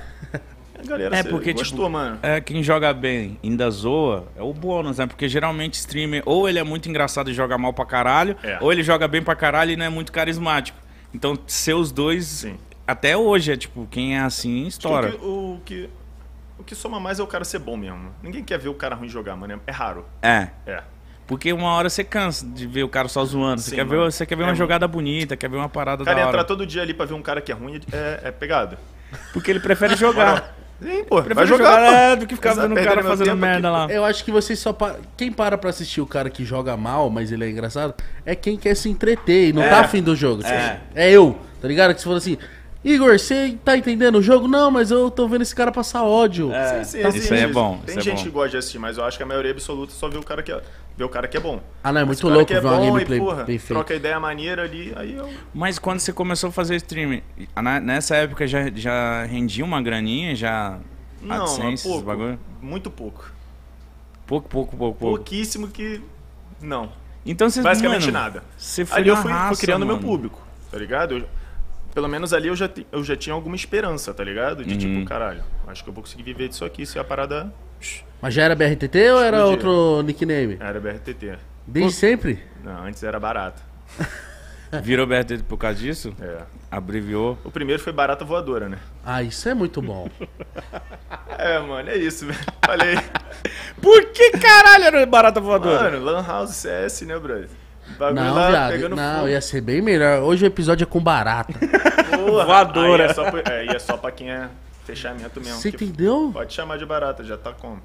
[0.78, 2.18] A galera É se- porque, gostou, tipo, mano.
[2.22, 5.06] É, quem joga bem ainda zoa é o bônus, né?
[5.06, 8.56] Porque geralmente streamer, ou ele é muito engraçado e joga mal pra caralho, É.
[8.62, 10.78] ou ele joga bem pra caralho e não é muito carismático.
[11.16, 12.58] Então, ser os dois, Sim.
[12.86, 15.08] até hoje, é tipo, quem é assim, estoura.
[15.08, 15.90] O que, o, que,
[16.58, 18.10] o que soma mais é o cara ser bom mesmo.
[18.22, 19.60] Ninguém quer ver o cara ruim jogar, mano.
[19.66, 20.04] É raro.
[20.20, 20.48] É.
[20.66, 20.82] É.
[21.26, 23.60] Porque uma hora você cansa de ver o cara só zoando.
[23.62, 24.12] Você Sim, quer ver, mano.
[24.12, 24.58] você quer ver É, uma mano.
[24.58, 26.30] jogada bonita, quer ver uma parada O cara da hora.
[26.30, 28.76] entrar todo dia ali pra ver um cara que é ruim é, é pegado.
[29.32, 30.54] Porque ele prefere jogar.
[30.82, 31.22] Sim, pô.
[31.22, 32.20] Vai jogar, jogar, é, pô.
[32.20, 33.76] do que ficar vendo o cara fazendo merda aqui.
[33.88, 33.92] lá.
[33.94, 34.72] Eu acho que vocês só.
[34.72, 34.96] Pa...
[35.16, 38.56] Quem para pra assistir o cara que joga mal, mas ele é engraçado, é quem
[38.56, 39.68] quer se entreter e não É.
[39.70, 40.44] tá afim do jogo.
[40.44, 40.80] É.
[40.94, 41.94] É eu, tá ligado?
[41.94, 42.36] Que se for assim,
[42.88, 44.46] Igor, você tá entendendo o jogo?
[44.46, 46.52] Não, mas eu tô vendo esse cara passar ódio.
[46.52, 46.84] É.
[46.84, 47.34] Sim, Isso existe.
[47.34, 48.22] aí é bom, Tem isso é gente bom.
[48.24, 50.40] que gosta de assistir, mas eu acho que a maioria absoluta só vê o cara
[50.40, 50.62] que é,
[50.96, 51.60] vê o cara que é bom.
[51.82, 53.74] Ah, não, é muito louco é ver uma bom gameplay porra, bem feita.
[53.74, 55.28] troca ideia maneira ali, aí eu...
[55.52, 57.22] Mas quando você começou a fazer streaming,
[57.82, 60.78] nessa época já, já rendia uma graninha, já
[61.20, 62.04] Não, AdSense, pouco.
[62.04, 62.38] bagulho?
[62.62, 63.32] Muito pouco.
[64.28, 65.16] Pouco, pouco, pouco, pouco.
[65.16, 66.00] Pouquíssimo que...
[66.62, 66.90] Não.
[67.24, 68.44] Então você, Basicamente mano, nada.
[68.56, 70.06] Você foi ali eu fui, fui raça, criando meu mano.
[70.06, 71.18] público, tá ligado?
[71.18, 71.24] Eu-
[71.96, 74.62] pelo menos ali eu já, eu já tinha alguma esperança, tá ligado?
[74.62, 74.78] De Uhum.
[74.78, 77.50] tipo, caralho, acho que eu vou conseguir viver disso aqui, se a parada...
[78.20, 79.66] Mas já era BRTT ou era Explodir.
[79.66, 80.58] outro nickname?
[80.60, 81.38] Era BRTT.
[81.66, 82.42] Desde sempre?
[82.62, 83.62] Não, antes era barata.
[84.82, 86.14] Virou BRT por causa disso?
[86.20, 86.42] É.
[86.70, 87.38] Abreviou.
[87.42, 88.78] O primeiro foi barata voadora, né?
[89.02, 90.10] Ah, isso é muito bom.
[91.38, 92.38] É, mano, é isso, velho.
[92.64, 92.96] Falei.
[93.80, 95.90] Por que caralho era barata voadora?
[95.90, 97.48] Mano, Lan House CS, né, brother?
[97.98, 98.70] Bagulho Não, lá viado.
[98.72, 99.28] pegando Não, fogo.
[99.28, 100.22] ia ser bem melhor.
[100.22, 101.54] Hoje o episódio é com barata.
[102.16, 103.04] Porra, Voadora.
[103.04, 104.48] Aí é, só pra, é, é só pra quem é
[104.84, 105.56] fechamento mesmo.
[105.60, 106.30] Você entendeu?
[106.32, 107.80] Pode chamar de barata, já tá como.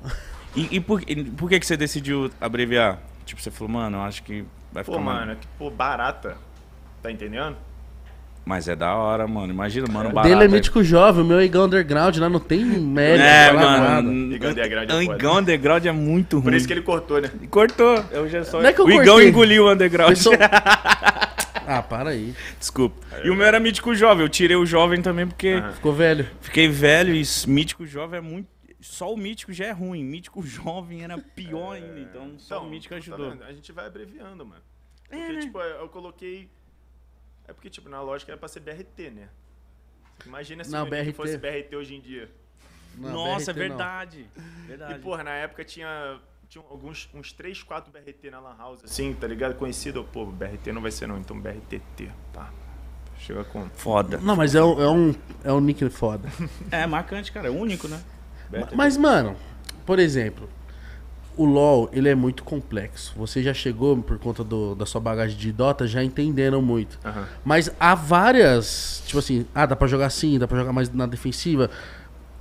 [0.55, 2.99] E, e por, e por que, que você decidiu abreviar?
[3.25, 5.69] Tipo, você falou, mano, eu acho que vai Pô, ficar mais- mano, é que, pô,
[5.69, 6.35] barata.
[7.01, 7.55] Tá entendendo?
[8.43, 9.53] Mas é da hora, mano.
[9.53, 10.33] Imagina, mano, O barata.
[10.35, 13.23] dele é mítico jovem, o meu é Igão Underground, lá não tem mérito.
[13.23, 14.33] É, mano.
[14.33, 15.17] Igão Underground é O foda.
[15.17, 16.43] Igão Underground é muito ruim.
[16.45, 17.31] Por isso que ele cortou, né?
[17.49, 18.03] Cortou.
[18.11, 18.59] Eu já só...
[18.61, 19.29] Não é que eu o Igão cortei.
[19.29, 20.09] engoliu o Underground.
[20.15, 20.35] Pessoa-
[21.67, 22.33] Ah, para aí.
[22.59, 23.05] Desculpa.
[23.23, 24.25] E o meu era mítico jovem.
[24.25, 25.71] Eu tirei o jovem também porque Aham.
[25.73, 26.27] Ficou velho.
[26.41, 28.47] fiquei velho e mítico jovem é muito.
[28.81, 30.03] Só o mítico já é ruim.
[30.03, 31.99] Mítico jovem era pior ainda.
[31.99, 33.29] Então só o mítico tá ajudou.
[33.29, 33.43] vendo?
[33.43, 34.61] a gente vai abreviando, mano.
[35.09, 35.39] É, Porque, né?
[35.41, 36.49] tipo, eu coloquei.
[37.47, 39.29] É porque, tipo, na lógica era pra ser BRT, né?
[40.25, 41.13] Imagina se Não, o BRT.
[41.13, 42.29] fosse BRT hoje em dia.
[42.97, 43.77] Não, Nossa, é BRT não.
[43.77, 44.29] verdade.
[44.67, 44.93] Verdade.
[44.93, 49.13] E, porra, na época tinha, tinha alguns, uns 3, 4 BRT na Lan House, assim,
[49.13, 49.55] tá ligado?
[49.55, 52.51] Conhecido, pô, BRT não vai ser não, então BRTT, pá.
[53.17, 53.69] Chega com.
[53.69, 54.17] Foda.
[54.17, 56.27] Não, mas é um, é um, é um nick foda.
[56.71, 57.47] É marcante, cara.
[57.47, 58.01] É único, né?
[58.75, 59.37] Mas, mano,
[59.85, 60.49] por exemplo,
[61.37, 63.13] o LoL, ele é muito complexo.
[63.17, 66.99] Você já chegou, por conta do- da sua bagagem de Dota, já entendendo muito.
[67.05, 67.27] Aham.
[67.45, 71.05] Mas há várias, tipo assim, ah, dá pra jogar assim, dá pra jogar mais na
[71.05, 71.69] defensiva.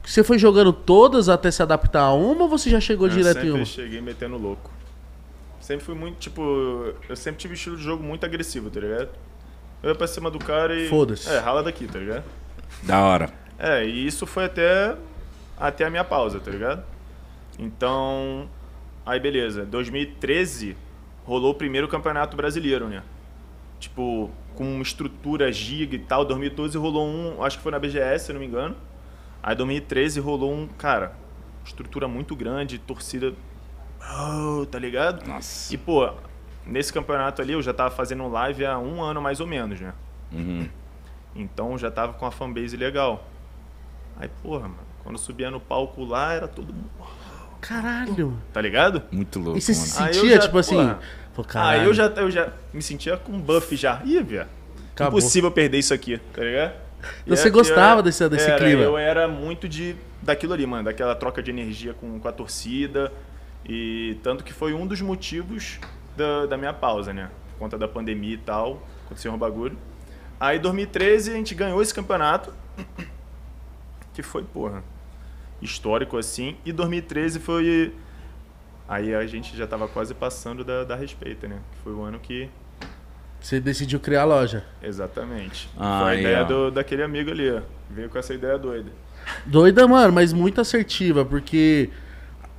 [0.04, 3.38] Você foi jogando todas até se adaptar a uma ou você já chegou Eu direto
[3.38, 3.64] em sempre uma?
[3.64, 4.70] cheguei metendo louco.
[5.60, 6.42] Sempre fui muito, tipo,
[7.08, 9.10] eu sempre tive um estilo de jogo muito agressivo, tá ligado?
[9.82, 10.88] Eu ia pra cima do cara e.
[10.88, 11.28] Foda-se.
[11.30, 12.24] É, rala daqui, tá ligado?
[12.82, 13.30] Da hora.
[13.58, 14.96] É, e isso foi até,
[15.58, 16.82] até a minha pausa, tá ligado?
[17.58, 18.48] Então,
[19.10, 19.64] aí beleza.
[19.64, 20.76] 2013
[21.24, 23.02] rolou o primeiro campeonato brasileiro, né?
[23.78, 26.24] Tipo, com uma estrutura giga e tal.
[26.24, 28.76] 2012 rolou um, acho que foi na BGS, se não me engano.
[29.42, 31.16] Aí 2013 rolou um, cara,
[31.64, 33.32] estrutura muito grande, torcida.
[34.00, 35.26] Oh, tá ligado?
[35.26, 35.74] Nossa.
[35.74, 36.12] E, pô,
[36.66, 39.94] nesse campeonato ali eu já tava fazendo live há um ano mais ou menos, né?
[40.32, 40.68] Uhum.
[41.34, 43.26] Então já tava com a fanbase legal.
[44.18, 46.90] Aí, porra, mano, quando subia no palco lá, era todo mundo.
[47.60, 48.36] Caralho.
[48.52, 49.02] Tá ligado?
[49.10, 49.84] Muito louco, E você mano.
[49.86, 50.94] se Aí eu sentia, já- tipo assim,
[51.34, 54.00] pô, Aí caralho, eu já, eu já me sentia com buff já.
[54.04, 54.18] Ih,
[54.92, 55.18] acabou.
[55.18, 56.72] Impossível perder isso aqui, tá ligado?
[57.22, 58.82] Então você gostava e desse- desse era, clima?
[58.82, 63.10] Eu era muito de daquilo ali, mano, daquela troca de energia com, com a torcida.
[63.66, 65.78] E tanto que foi um dos motivos
[66.16, 67.30] da, da minha pausa, né?
[67.52, 69.78] Por conta da pandemia e tal, aconteceu um bagulho.
[70.38, 72.52] Aí 2013 a gente ganhou esse campeonato,
[74.12, 74.82] que foi, porra,
[75.62, 76.56] histórico assim.
[76.64, 77.94] E 2013 foi.
[78.88, 81.58] Aí a gente já tava quase passando da, da respeita, né?
[81.72, 82.48] Que foi o ano que.
[83.40, 84.64] Você decidiu criar a loja.
[84.82, 85.68] Exatamente.
[85.78, 87.62] Ah, foi a ideia do, daquele amigo ali, ó.
[87.88, 88.90] Veio com essa ideia doida.
[89.46, 91.90] Doida, mano, mas muito assertiva, porque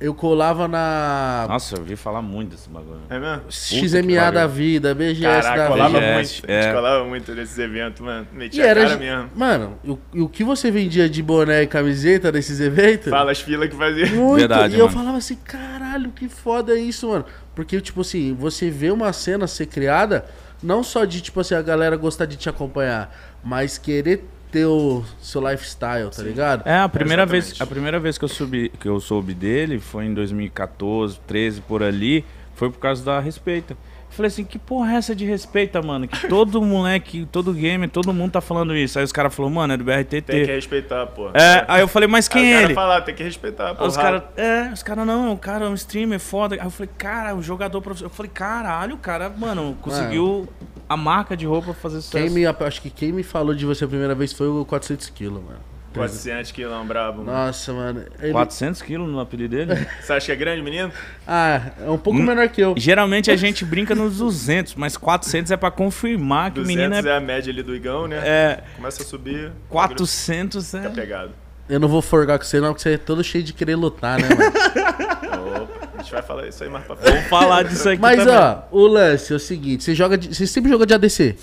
[0.02, 3.02] eu colava na Nossa, eu ouvi falar muito desse bagulho.
[3.08, 3.42] É mesmo?
[3.48, 6.00] XMA da vida, BGS Caraca, da colava vida.
[6.00, 6.50] BGS, muito.
[6.50, 6.72] A gente é.
[6.72, 8.26] colava muito nesses eventos, mano.
[8.32, 8.80] E Metia era.
[8.82, 9.30] a cara mesmo.
[9.36, 13.10] Mano, o, e o que você vendia de boné e camiseta nesses eventos?
[13.10, 14.06] Fala as filas que fazia.
[14.06, 14.40] Muito.
[14.40, 14.98] Verdade, e eu mano.
[14.98, 17.24] falava assim, caralho, que foda isso, mano.
[17.54, 20.24] Porque, tipo assim, você vê uma cena ser criada
[20.62, 25.02] Não só de, tipo assim, a galera gostar de te acompanhar, mas querer ter o
[25.20, 26.68] seu lifestyle, tá ligado?
[26.68, 27.48] É, a primeira Exatamente.
[27.48, 31.62] vez, a primeira vez que eu subi, que eu soube dele foi em 2014, 13
[31.62, 32.22] por ali,
[32.54, 33.72] foi por causa da respeita.
[33.72, 36.06] Eu falei assim, que porra é essa de respeita, mano?
[36.06, 38.98] Que todo moleque, todo gamer, todo mundo tá falando isso.
[38.98, 40.20] Aí os caras falaram, mano, é do BRTT.
[40.20, 41.30] Tem que respeitar, pô.
[41.32, 42.74] É, aí eu falei, mas quem Aí é ele?
[42.74, 43.86] falar, tem que respeitar, pô.
[43.86, 46.56] Os caras, é, os caras, não, o cara é um streamer foda.
[46.56, 48.10] Aí eu falei, cara, um jogador profissional.
[48.12, 50.46] Eu falei, caralho, o cara, mano, conseguiu
[50.92, 52.24] a marca de roupa fazer sucesso.
[52.24, 55.08] Quem me, acho que quem me falou de você a primeira vez foi o 400
[55.10, 55.58] quilos, mano.
[55.94, 57.18] 400 quilão brabo.
[57.22, 57.30] mano.
[57.30, 58.04] Nossa, mano.
[58.18, 59.74] Ele- 400 quilos no apelido dele?
[60.00, 60.90] Você acha que é grande, menino?
[61.26, 62.22] Ah, é um pouco Hum.
[62.22, 62.74] menor que eu.
[62.78, 67.08] Geralmente a gente brinca nos 200, mas 400 é pra confirmar que o 200 menino
[67.08, 68.16] é, é a média ali do Igão, né?
[68.24, 69.52] é Começa a subir.
[69.68, 70.88] 400 Fica é...
[70.90, 71.32] pegado.
[71.68, 74.18] Eu não vou forgar com você, não, porque você é todo cheio de querer lutar,
[74.20, 74.42] né, mano?
[75.62, 77.12] Opa, a gente vai falar isso aí mais pra frente.
[77.14, 78.34] Vamos falar disso aqui Mas, também.
[78.34, 81.36] ó, o lance é o seguinte: você joga de- Você sempre jogou de ADC.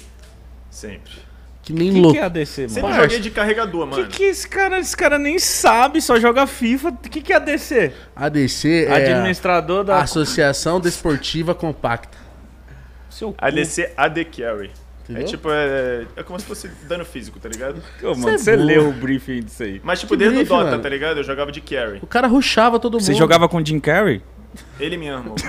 [0.69, 1.11] Sempre.
[1.63, 2.13] Que nem O que, louco.
[2.13, 2.73] que é ADC, mano?
[2.73, 4.07] Sempre joguei de carregador, O mano.
[4.07, 6.89] que, que esse cara, esse cara nem sabe, só joga FIFA.
[6.89, 7.93] O que, que é ADC?
[8.15, 9.99] ADC é Administrador da...
[10.01, 12.17] Associação Desportiva Compacta.
[13.09, 13.37] Seu cu.
[13.39, 14.71] ADC AD Carry.
[15.09, 15.23] Entendeu?
[15.23, 17.81] É tipo, é, é como se fosse dano físico, tá ligado?
[18.03, 19.81] Ô, mano, é você leu o briefing disso aí.
[19.83, 20.83] Mas tipo, Que desde o Dota, mano.
[20.83, 21.17] tá ligado?
[21.17, 21.97] Eu jogava de carry.
[21.99, 23.01] O cara ruxava todo mundo.
[23.01, 24.21] Você jogava com Jim Carrey?
[24.79, 25.33] Ele mesmo.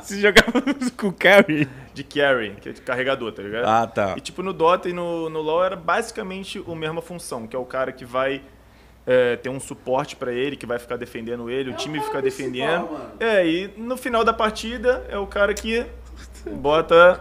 [0.00, 0.62] Você jogava
[0.96, 1.68] com o Carrey?
[1.92, 3.66] de carry, que é de carregador, tá ligado?
[3.66, 4.14] Ah, tá.
[4.16, 7.58] E tipo, no Dota e no, no LoL era basicamente a mesma função, que é
[7.58, 8.40] o cara que vai
[9.04, 12.88] é, ter um suporte pra ele, que vai ficar defendendo ele, o time fica defendendo.
[13.18, 15.84] É, e no final da partida é o cara que
[16.56, 17.20] bota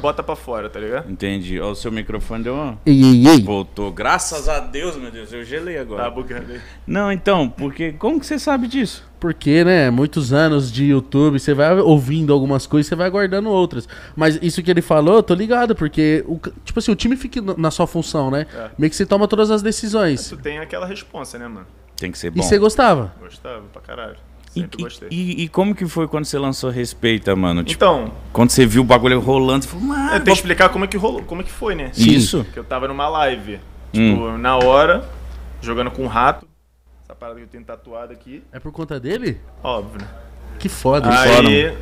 [0.00, 1.10] bota pra fora, tá ligado?
[1.10, 1.58] Entendi.
[1.60, 2.78] Ó, o seu microfone deu uma...
[2.84, 3.42] Ei, ei, ei.
[3.42, 3.90] Voltou.
[3.92, 5.32] Graças a Deus, meu Deus.
[5.32, 6.02] Eu gelei agora.
[6.02, 6.60] Tá bugando aí.
[6.86, 7.92] Não, então, porque...
[7.92, 9.02] Como que você sabe disso?
[9.18, 13.88] Porque, né, muitos anos de YouTube, você vai ouvindo algumas coisas, você vai guardando outras.
[14.14, 17.40] Mas isso que ele falou, eu tô ligado, porque, o, tipo assim, o time fica
[17.56, 18.46] na- sua função, né?
[18.54, 18.70] É.
[18.76, 20.28] Meio que você toma todas as decisões.
[20.28, 21.66] Tu tem aquela responsa, né, mano?
[21.96, 22.42] Tem que ser E bom.
[22.42, 23.14] você gostava?
[23.20, 24.16] Gostava pra caralho.
[24.60, 25.08] E, gostei.
[25.10, 27.62] e- e como que foi quando você lançou Respeita, mano?
[27.64, 30.10] Tipo, Então, quando você viu o bagulho rolando, você falou, eu mano...
[30.10, 31.90] tenho que explicar como é que rolou, como é que foi, né?
[31.96, 32.44] Isso.
[32.52, 33.58] Que eu tava numa live,
[33.92, 35.08] tipo, na hora,
[35.60, 36.46] jogando com um rato.
[37.04, 39.40] Essa parada que eu tenho tatuada aqui, É por conta dele?
[39.62, 40.08] óbvio, né?
[40.58, 41.10] Que foda.
[41.10, 41.76] foda, Aí,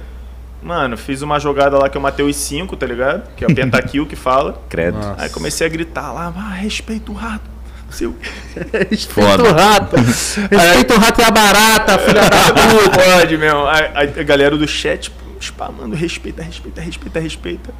[0.63, 3.33] mano, fiz uma jogada lá que eu matei os cinco, tá ligado?
[3.37, 4.61] Que é o pentakill que fala.
[4.69, 4.97] Credo.
[4.99, 5.23] Nossa.
[5.23, 7.52] Aí comecei a gritar lá, ah, respeita o rato.
[7.93, 8.31] Não sei o quê.
[8.91, 9.97] Respeita o rato.
[10.51, 12.39] Respeita o rato e a barata, filha da
[12.73, 13.69] Não pode, meu.
[13.69, 17.75] Aí, aí a galera do chat, tipo, spamando, respeita, respeita, respeita, respeita.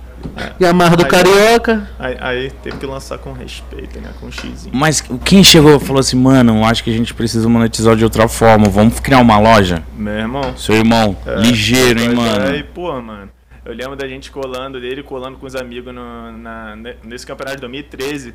[0.61, 1.89] E a marra do Aí- carioca.
[1.99, 4.11] Aí, aí teve que lançar com respeito, né?
[4.21, 4.75] Com um xizinho.
[4.75, 8.05] Mas quem chegou e falou assim, mano, eu acho que a gente precisa monetizar de
[8.05, 9.83] outra forma, vamos criar uma loja?
[9.97, 10.57] Meu irmão.
[10.57, 12.45] Seu irmão, É, ligeiro, hein, mano?
[12.53, 13.31] É, e, pô, mano.
[13.65, 17.57] Eu lembro da gente colando dele, colando com os amigos no, na, ne- nesse campeonato
[17.57, 18.35] de 2013.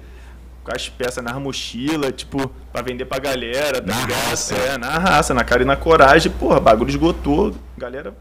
[0.68, 3.80] Com as peças nas mochilas, tipo, pra vender pra galera.
[3.82, 4.20] Tá Na ligado?
[4.30, 4.54] raça.
[4.54, 6.30] É, na raça, na cara e na coragem.
[6.30, 7.56] Porra, bagulho esgotou.
[7.78, 8.14] Galera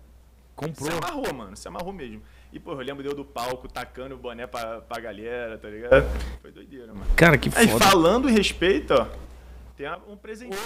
[0.55, 0.89] Comprou.
[0.89, 1.57] se amarrou, mano.
[1.57, 2.23] Se amarrou mesmo.
[2.53, 6.07] E, porra, eu lembro deu do palco tacando o boné pra, pra galera, tá ligado?
[6.41, 7.07] Foi doideira, mano.
[7.17, 7.85] Cara, que Aí, foda.
[7.85, 9.09] falando em respeito, ó.
[9.77, 10.57] Tem a- um presentinho.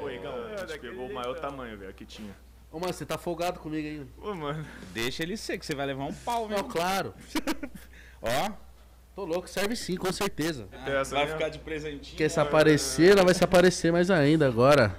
[0.00, 2.30] Pô, Igão, a gente pegou o maior tamanho, velho, que tinha.
[2.70, 4.06] Ô, mano, você tá folgado comigo ainda.
[4.20, 4.64] Pô, mano.
[4.94, 6.64] Deixa ele ser, que você vai levar um pau, Não, velho.
[6.68, 7.12] claro.
[8.22, 8.50] Ó,
[9.16, 10.66] Tô louco, serve sim, com certeza.
[10.86, 12.18] Essa vai ficar de presentinho.
[12.18, 14.94] Quer se aparecer, ela vai se aparecer mais ainda agora.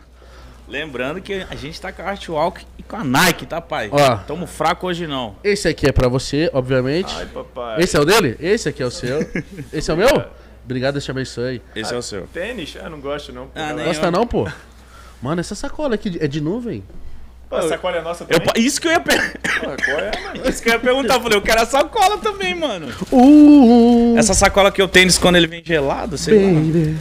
[0.67, 3.89] Lembrando que a gente tá com a Artwalk e com a Nike, tá, pai?
[3.91, 4.17] Ó.
[4.17, 5.35] Tamo fraco hoje não.
[5.43, 7.13] Esse aqui é pra você, obviamente.
[7.15, 7.79] Ai, papai.
[7.79, 8.35] Esse é o dele?
[8.39, 9.19] Esse aqui é o seu.
[9.71, 10.25] Esse é o meu?
[10.65, 11.61] Obrigado, Deus te abençoe.
[11.75, 12.25] Esse é o seu.
[12.25, 12.75] Tênis?
[12.83, 13.45] Ah, não gosto não.
[13.45, 14.11] Pô, Ah, nem Gosta eu.
[14.11, 14.49] não, pô?
[15.21, 16.83] Mano, essa sacola aqui é de nuvem?
[17.49, 18.51] Pô, a sacola é nossa Eu, também?
[18.65, 19.39] isso que eu ia perguntar.
[19.99, 20.49] É, mano?
[20.49, 21.13] Isso que eu ia perguntar.
[21.15, 22.87] Eu falei, eu quero a sacola também, mano.
[23.11, 26.53] Uh, Essa sacola que eu tenho quando ele vem gelado, sei lá.
[26.59, 26.97] baby.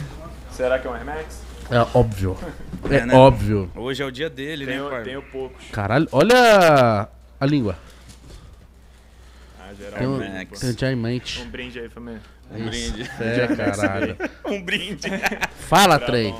[0.51, 1.41] Será que é um Air Max?
[1.69, 2.37] É óbvio.
[2.89, 3.13] É, É, né?
[3.15, 3.69] óbvio.
[3.75, 5.03] Hoje é o dia dele, né, Tenho, pai?
[5.03, 5.65] tenho poucos.
[5.71, 7.75] Caralho, olha a língua.
[9.59, 9.97] Ah, geral.
[9.99, 10.59] Tem um, Max.
[10.59, 11.41] tem um diamante.
[11.41, 12.21] Um brinde aí, família.
[12.51, 13.09] Um brinde.
[13.19, 14.15] É, caralho.
[14.45, 15.09] Um brinde.
[15.67, 16.37] Fala, bravo.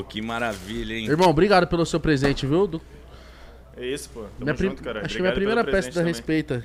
[0.00, 1.06] Ô, que maravilha, hein?
[1.06, 2.66] Irmão, obrigado pelo seu presente, viu?
[2.66, 2.82] Do-
[3.80, 4.20] É isso, pô.
[4.22, 5.04] Tamo minha junto, cara.
[5.04, 6.08] Acho que minha primeira peça da também.
[6.12, 6.64] respeita.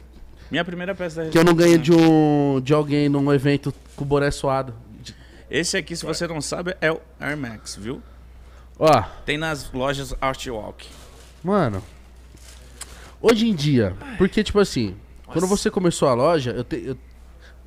[0.52, 4.04] Minha primeira peça da Que eu não ganhei de um de alguém num evento com
[4.04, 4.74] o boné suado.
[5.50, 8.02] Esse aqui, se você não sabe, é o Air Max, viu?
[8.78, 10.86] Ó, Tem nas lojas Artwalk.
[11.44, 11.82] mano.
[13.22, 16.98] Hoje em dia, porque tipo assim, quando você começou a loja, eu, te- eu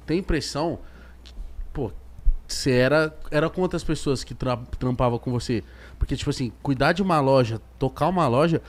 [0.06, 0.78] tenho a impressão
[1.24, 1.32] que,
[1.72, 1.90] pô,
[2.46, 5.64] você era era quantas pessoas que tra- trampavam com você?
[5.98, 8.60] Porque tipo assim, cuidar de uma loja, tocar uma loja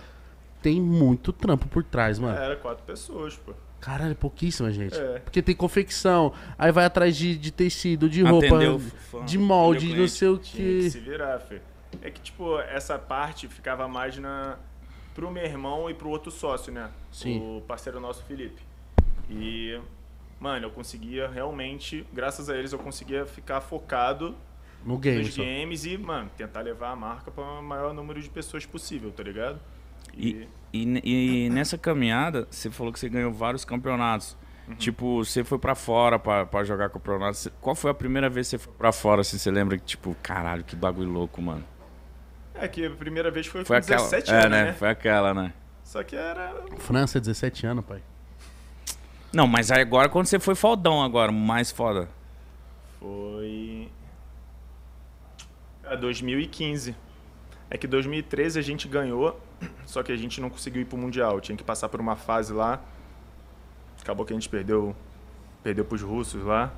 [0.62, 2.38] tem muito trampo por trás, mano.
[2.38, 3.54] Era quatro pessoas, pô.
[3.80, 4.98] Caralho, pouquíssima gente.
[5.00, 5.20] É.
[5.20, 8.82] Porque tem confecção, aí vai atrás de, de tecido, de roupa, Atendeu
[9.26, 10.12] de molde, o não cliente.
[10.12, 10.90] sei o Tinha que que.
[10.92, 11.62] se virar, filho.
[12.02, 14.58] É que, tipo, essa parte ficava mais na
[15.16, 16.90] pro meu irmão e pro outro sócio, né?
[17.12, 17.40] Sim.
[17.58, 18.62] O parceiro nosso, Felipe.
[19.30, 19.80] E,
[20.40, 24.36] mano, eu conseguia realmente, graças a eles, eu conseguia ficar focado
[24.86, 25.42] No game nos só.
[25.42, 29.24] games e, mano, tentar levar a marca para o maior número de pessoas possível, tá
[29.24, 29.60] ligado?
[30.16, 34.38] E, e, e nessa caminhada, você falou que você ganhou vários campeonatos.
[34.68, 34.76] Uhum.
[34.76, 37.52] Tipo, você foi pra fora pra, pra jogar campeonato.
[37.60, 40.16] Qual foi a primeira vez que você foi pra fora, assim, você lembra que, tipo,
[40.22, 41.64] caralho, que bagulho louco, mano?
[42.54, 44.04] É que a primeira vez foi, Foi com aquela.
[44.04, 44.64] 17 é, anos, né?
[44.66, 44.74] né?
[44.74, 45.54] Foi aquela, né?
[45.84, 48.02] Só que era França, 17 anos, pai.
[49.34, 52.10] Não, mas aí agora quando você foi fodão agora, mais foda.
[53.00, 53.90] Foi.
[55.84, 56.96] É 2015.
[57.72, 59.40] É que 2013 a gente ganhou,
[59.86, 61.40] só que a gente não conseguiu ir pro Mundial.
[61.42, 62.82] Tinha que passar por uma fase lá.
[64.02, 64.96] Acabou que a gente perdeu.
[65.64, 66.72] Perdeu pros russos lá.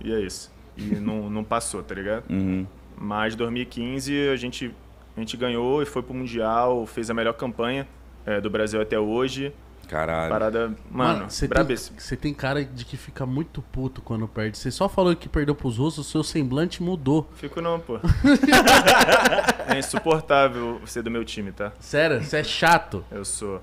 [0.00, 0.52] E é isso.
[0.76, 2.24] E não, não passou, tá ligado?
[2.30, 2.66] Uhum.
[2.96, 4.74] Mas 2015 a gente,
[5.16, 7.86] a gente ganhou e foi pro Mundial, fez a melhor campanha
[8.24, 9.52] é, do Brasil até hoje.
[9.88, 10.30] Caralho.
[10.30, 14.56] Parada, mano, você tem, você tem cara de que fica muito puto quando perde.
[14.58, 17.28] Você só falou que perdeu pros russos, seu semblante mudou.
[17.36, 17.98] Fico não, pô.
[19.68, 21.72] é insuportável ser do meu time, tá?
[21.78, 23.04] Sério, você é chato.
[23.10, 23.62] Eu sou.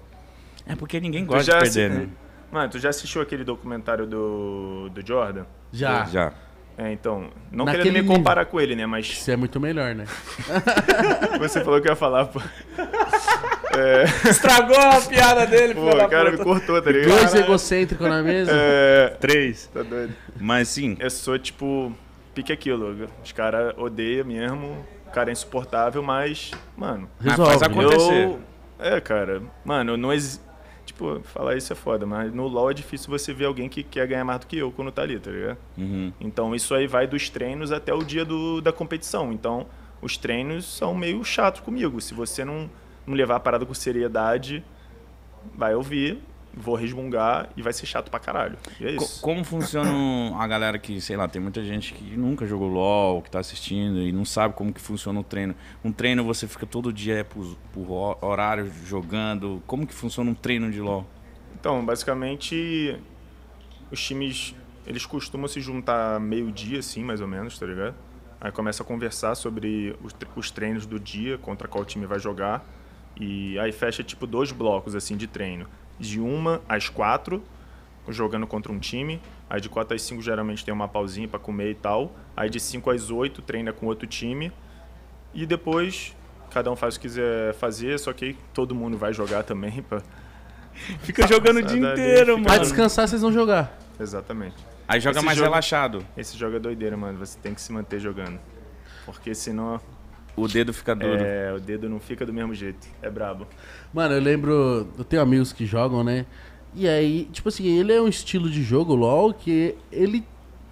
[0.65, 2.09] É porque ninguém gosta de perder, assi- né?
[2.51, 5.45] Mano, tu já assistiu aquele documentário do, do Jordan?
[5.71, 6.05] Já.
[6.05, 6.33] Já.
[6.77, 8.15] É, então, não Naquele querendo me nível.
[8.17, 8.85] comparar com ele, né?
[8.85, 10.05] Mas Você é muito melhor, né?
[11.39, 12.41] você falou que ia falar, pô.
[14.29, 17.17] Estragou a piada dele, Pô, o cara me cortou, tá ligado?
[17.17, 18.51] Dois egocêntricos na mesa.
[18.53, 19.69] É, Três.
[19.73, 20.13] tá doido.
[20.39, 21.93] Mas sim, Eu sou, tipo,
[22.33, 23.07] pique aquilo.
[23.23, 27.51] Os caras odeiam mesmo, o cara é insuportável, mas, mano, Mas Resolve.
[27.51, 28.23] faz acontecer.
[28.25, 28.39] eu...
[28.79, 30.39] É, cara, mano, não exi...
[30.83, 34.05] Tipo, falar isso é foda, mas no LoL é difícil você ver alguém que quer
[34.07, 35.57] ganhar mais do que eu quando tá ali, tá ligado?
[35.77, 36.11] Uhum.
[36.19, 39.31] Então isso aí vai dos treinos até o dia do, da competição.
[39.31, 39.67] Então
[40.01, 42.01] os treinos são meio chatos comigo.
[42.01, 42.69] Se você não,
[43.05, 44.63] não levar a parada com seriedade,
[45.55, 46.19] vai ouvir,
[46.53, 48.57] vou resmungar e vai ser chato pra caralho.
[48.79, 49.21] E é isso.
[49.21, 49.89] como funciona
[50.37, 53.99] a galera que, sei lá, tem muita gente que nunca jogou LOL, que tá assistindo
[53.99, 55.55] e não sabe como que funciona o treino.
[55.83, 59.63] Um treino você fica todo dia é por, por ho- horário jogando.
[59.65, 61.05] Como que funciona um treino de LOL?
[61.59, 62.97] Então, basicamente,
[63.91, 67.95] os times, eles costumam se juntar meio-dia, assim, mais ou menos, tá ligado?
[68.39, 69.95] Aí começa a conversar sobre
[70.35, 72.65] os treinos do dia, contra qual time vai jogar.
[73.19, 75.67] E aí fecha, tipo, dois blocos, assim, de treino.
[75.99, 77.43] De uma às quatro,
[78.09, 79.21] jogando contra um time.
[79.49, 82.13] Aí de quatro às cinco, geralmente, tem uma pausinha pra comer e tal.
[82.35, 84.51] Aí de cinco às oito, treina com outro time.
[85.33, 86.15] E depois,
[86.49, 89.81] cada um faz o que quiser fazer, só que aí todo mundo vai jogar também
[89.83, 90.01] pra...
[91.01, 92.59] Fica jogando o dia inteiro, mano.
[92.59, 93.77] descansar, vocês vão jogar.
[93.99, 94.55] Exatamente.
[94.87, 96.05] Aí joga Esse mais jogo- relaxado.
[96.17, 97.19] Esse jogo é doideira, mano.
[97.19, 98.39] Você tem que se manter jogando.
[99.05, 99.79] Porque senão
[100.35, 101.21] O dedo fica duro.
[101.21, 102.87] é, o dedo não fica do mesmo jeito.
[103.01, 103.47] É brabo.
[103.93, 104.87] Mano, eu lembro.
[104.97, 106.25] Eu tenho amigos que jogam, né?
[106.73, 110.25] E aí, tipo assim, ele é um estilo de jogo, LOL, que ele.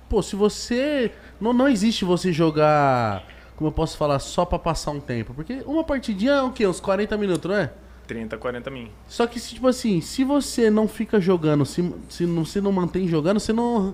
[0.08, 1.12] Pô, se você.
[1.40, 3.26] Não, não existe você jogar.
[3.56, 5.34] Como eu posso falar, só pra passar um tempo.
[5.34, 6.66] Porque uma partidinha é o quê?
[6.66, 7.72] Uns 40 minutos, não é?
[8.08, 8.90] 30, 40 min.
[9.08, 12.72] Só que, se, tipo assim, se você não fica jogando, se, se não, você não
[12.72, 13.94] mantém jogando, você não,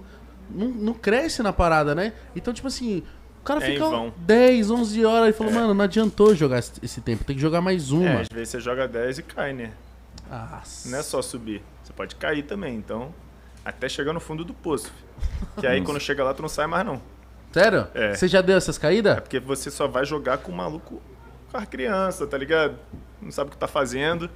[0.49, 2.13] não, não cresce na parada, né?
[2.35, 3.03] Então, tipo assim,
[3.45, 4.13] cara É fica vão.
[4.17, 7.91] 10, 11 horas e falou, mano, não adiantou jogar esse, tempo, tem que jogar mais
[7.91, 8.21] É, uma.
[8.21, 9.71] às vezes você joga 10 e cai, né?
[10.29, 10.89] Nossa.
[10.89, 11.61] Não é só subir.
[11.83, 12.75] Você pode cair também.
[12.75, 13.13] Então,
[13.63, 14.91] até chegar no fundo do poço.
[15.59, 17.01] Que aí quando chega lá, tu não sai mais, não.
[17.51, 17.87] Sério?
[17.93, 18.13] É.
[18.13, 19.17] Você já deu essas caídas?
[19.17, 21.01] É porque você só vai jogar com o maluco,
[21.51, 22.75] com as crianças, tá ligado?
[23.21, 24.29] Não sabe o que tá fazendo.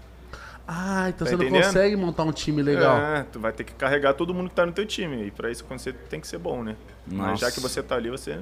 [0.67, 1.65] Ah, então Tá você não entendendo?
[1.65, 2.95] consegue montar um time legal.
[2.97, 5.25] É, tu vai ter que carregar todo mundo que tá no teu time.
[5.25, 6.75] E pra isso você tem que ser bom, né?
[7.07, 7.51] Mas já Nossa.
[7.51, 8.39] que você tá ali, você é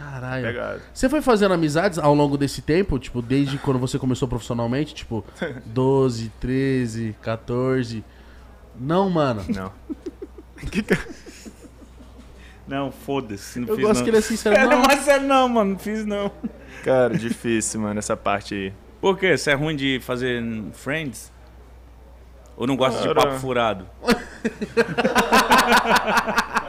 [0.00, 0.46] Caralho.
[0.46, 0.80] pegado.
[0.94, 2.98] Você foi fazendo amizades ao longo desse tempo?
[2.98, 4.94] Tipo, desde quando você começou profissionalmente?
[4.94, 5.22] Tipo,
[5.66, 8.02] 12, 13, 14.
[8.78, 9.44] Não, mano.
[9.48, 9.70] Não.
[12.66, 13.58] Não, foda-se.
[13.58, 14.04] Não Eu fiz, gosto não.
[14.04, 14.54] que ele é sincero.
[14.56, 15.72] É, Não, mas é não, mano.
[15.72, 16.30] Não fiz não.
[16.84, 18.72] Cara, difícil, mano, essa parte aí.
[19.00, 19.36] Por quê?
[19.36, 20.40] Você é ruim de fazer
[20.74, 21.32] friends?
[22.56, 23.22] Ou não gosta de Cara.
[23.26, 23.86] papo furado?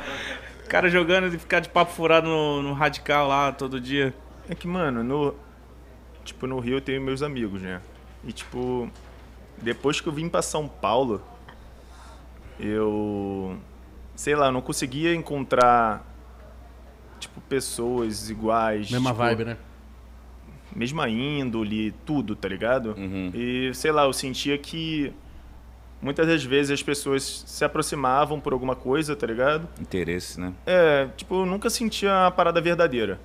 [0.71, 4.13] cara jogando e ficar de papo furado no, no radical lá todo dia.
[4.49, 5.35] É que, mano, no.
[6.23, 7.81] Tipo, no Rio eu tenho meus amigos, né?
[8.23, 8.89] E, tipo,
[9.61, 11.21] depois que eu vim pra São Paulo,
[12.57, 13.57] eu.
[14.15, 16.07] Sei lá, eu não conseguia encontrar.
[17.19, 18.89] Tipo, pessoas iguais.
[18.89, 19.57] mesma tipo, vibe, né?
[20.73, 22.95] mesma índole, tudo, tá ligado?
[22.97, 23.29] Uhum.
[23.33, 25.13] E sei lá, eu sentia que
[26.01, 29.67] muitas das vezes as pessoas se aproximavam por alguma coisa, tá ligado?
[29.79, 30.53] Interesse, né?
[30.65, 33.19] É, tipo, eu nunca sentia a parada verdadeira.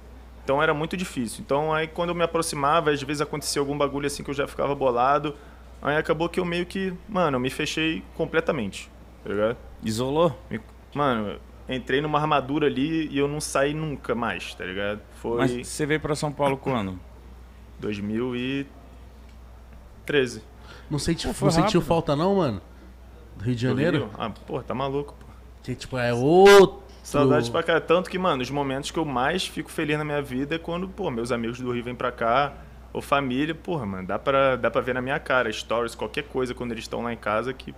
[0.44, 1.42] Então era muito difícil.
[1.44, 4.46] Então aí quando eu me aproximava, às vezes acontecia algum bagulho assim que eu já
[4.46, 5.34] ficava bolado.
[5.82, 8.90] Aí acabou que eu meio que, mano, eu me fechei completamente,
[9.24, 9.56] tá ligado?
[9.82, 10.36] Isolou?
[10.50, 10.60] Me-
[10.94, 15.00] Mano, entrei numa armadura ali e eu não saí nunca mais, tá ligado?
[15.20, 16.98] Foi Mas você veio pra São Paulo quando?
[17.78, 20.42] 2013.
[20.90, 22.62] Não, senti, Pô, foi não sentiu falta não, mano?
[23.36, 23.98] Do Rio de Janeiro?
[23.98, 24.10] Rio?
[24.18, 25.26] Ah, pô, tá maluco, pô.
[25.62, 26.84] Que tipo, é outro...
[27.02, 27.80] Saudades pra cá.
[27.80, 30.88] Tanto que, mano, os momentos que eu mais fico feliz na minha vida é quando,
[30.88, 32.52] pô, meus amigos do Rio vêm pra cá,
[32.92, 36.52] ou família, porra, mano, dá pra, dá pra ver na minha cara, stories, qualquer coisa
[36.52, 37.72] quando eles estão lá em casa que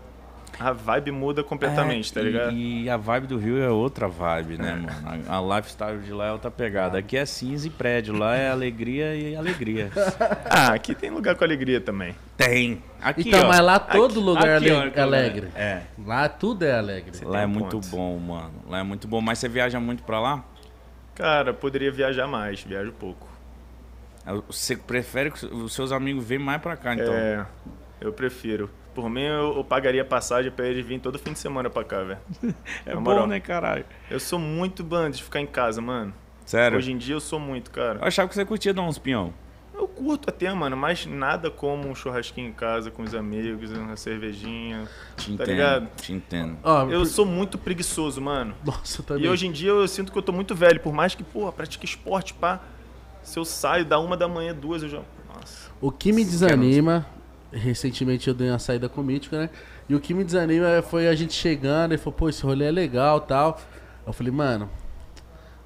[0.66, 2.52] a vibe muda completamente, É, tá e- ligado?
[2.52, 5.22] E, a vibe do Rio é outra vibe, né, mano?
[5.28, 6.98] A, a lifestyle de lá é outra pegada.
[6.98, 9.90] Aqui é cinza e prédio, lá é alegria e alegria.
[10.50, 12.14] Ah, aqui tem lugar com alegria também.
[12.36, 12.82] Tem.
[13.00, 13.48] Aqui, Então, ó.
[13.48, 15.48] mas lá todo Aqui- lugar é Aqui, ó, ale- que alegre.
[15.54, 15.82] É.
[16.04, 17.12] Lá tudo é alegre.
[17.24, 17.88] Lá é um muito ponto.
[17.90, 18.52] bom, mano.
[18.68, 19.20] Lá é muito bom.
[19.20, 20.42] Mas você viaja muito pra lá?
[21.14, 23.28] Cara, poderia viajar mais, viajo pouco.
[24.48, 27.12] Você prefere que os seus amigos venham mais pra cá, então?
[27.14, 27.46] É,
[28.00, 28.68] eu prefiro.
[29.01, 32.03] Por mim, eu, eu pagaria passagem pra eles virem todo fim de semana pra cá,
[32.03, 32.18] velho.
[32.84, 33.26] É Na bom, moral.
[33.28, 33.84] né, caralho?
[34.11, 36.12] Eu sou muito bando de ficar em casa, mano.
[36.44, 36.76] Sério?
[36.76, 38.01] Hoje em dia eu sou muito, cara.
[38.01, 39.32] Eu achava que você curtia dar uns pinhão.
[39.72, 43.94] Eu curto até, mano, mas nada como um churrasquinho em casa com os amigos, uma
[43.96, 44.88] cervejinha.
[45.16, 45.46] Te Tá entendo.
[45.49, 45.88] ligado?
[45.94, 46.57] Te entendo.
[46.64, 48.53] Ó, Eu por- sou muito preguiçoso, mano.
[48.64, 49.26] Nossa, também.
[49.26, 51.53] E hoje em dia eu sinto que eu tô muito velho, por mais que, porra,
[51.53, 52.59] pratique esporte, pá.
[53.22, 55.01] Se eu saio da uma da manhã, duas, eu já.
[55.32, 55.70] Nossa.
[55.80, 57.07] O que me desanima,
[57.53, 59.49] recentemente eu dei uma saída com o Mítico, né?
[59.88, 62.70] E o que me desanima foi a gente chegando e falou, pô, esse rolê é
[62.70, 63.59] legal tal.
[64.07, 64.68] Eu falei, mano,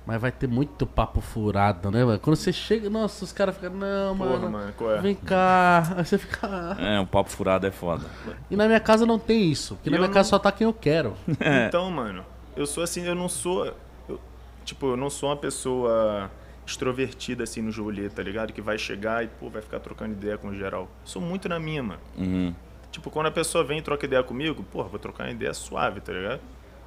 [0.06, 2.18] mas vai ter muito papo furado, né, mano?
[2.18, 5.00] Quando você chega, nossa, os caras ficam, não, Porra, mano, mano, qual é?
[5.00, 5.94] vem cá.
[5.96, 6.48] Aí você fica.
[6.78, 8.04] É, um papo furado é foda.
[8.50, 10.50] E na minha casa não tem isso, porque E na minha não- casa só tá
[10.52, 11.14] quem eu quero.
[11.68, 12.24] Então, mano,
[12.56, 13.66] eu sou assim, eu não sou.
[14.08, 14.20] eu-
[14.64, 16.30] tipo, eu não sou uma pessoa
[16.66, 18.52] extrovertida assim no rolê, tá ligado?
[18.52, 20.88] Que vai chegar e, pô, vai ficar trocando ideia com o geral.
[21.04, 22.00] Sou muito na minha, mano.
[22.16, 22.54] Uhum.
[22.90, 26.00] Tipo, quando a pessoa vem e troca ideia comigo, pô, vou trocar uma ideia suave,
[26.00, 26.40] tá ligado?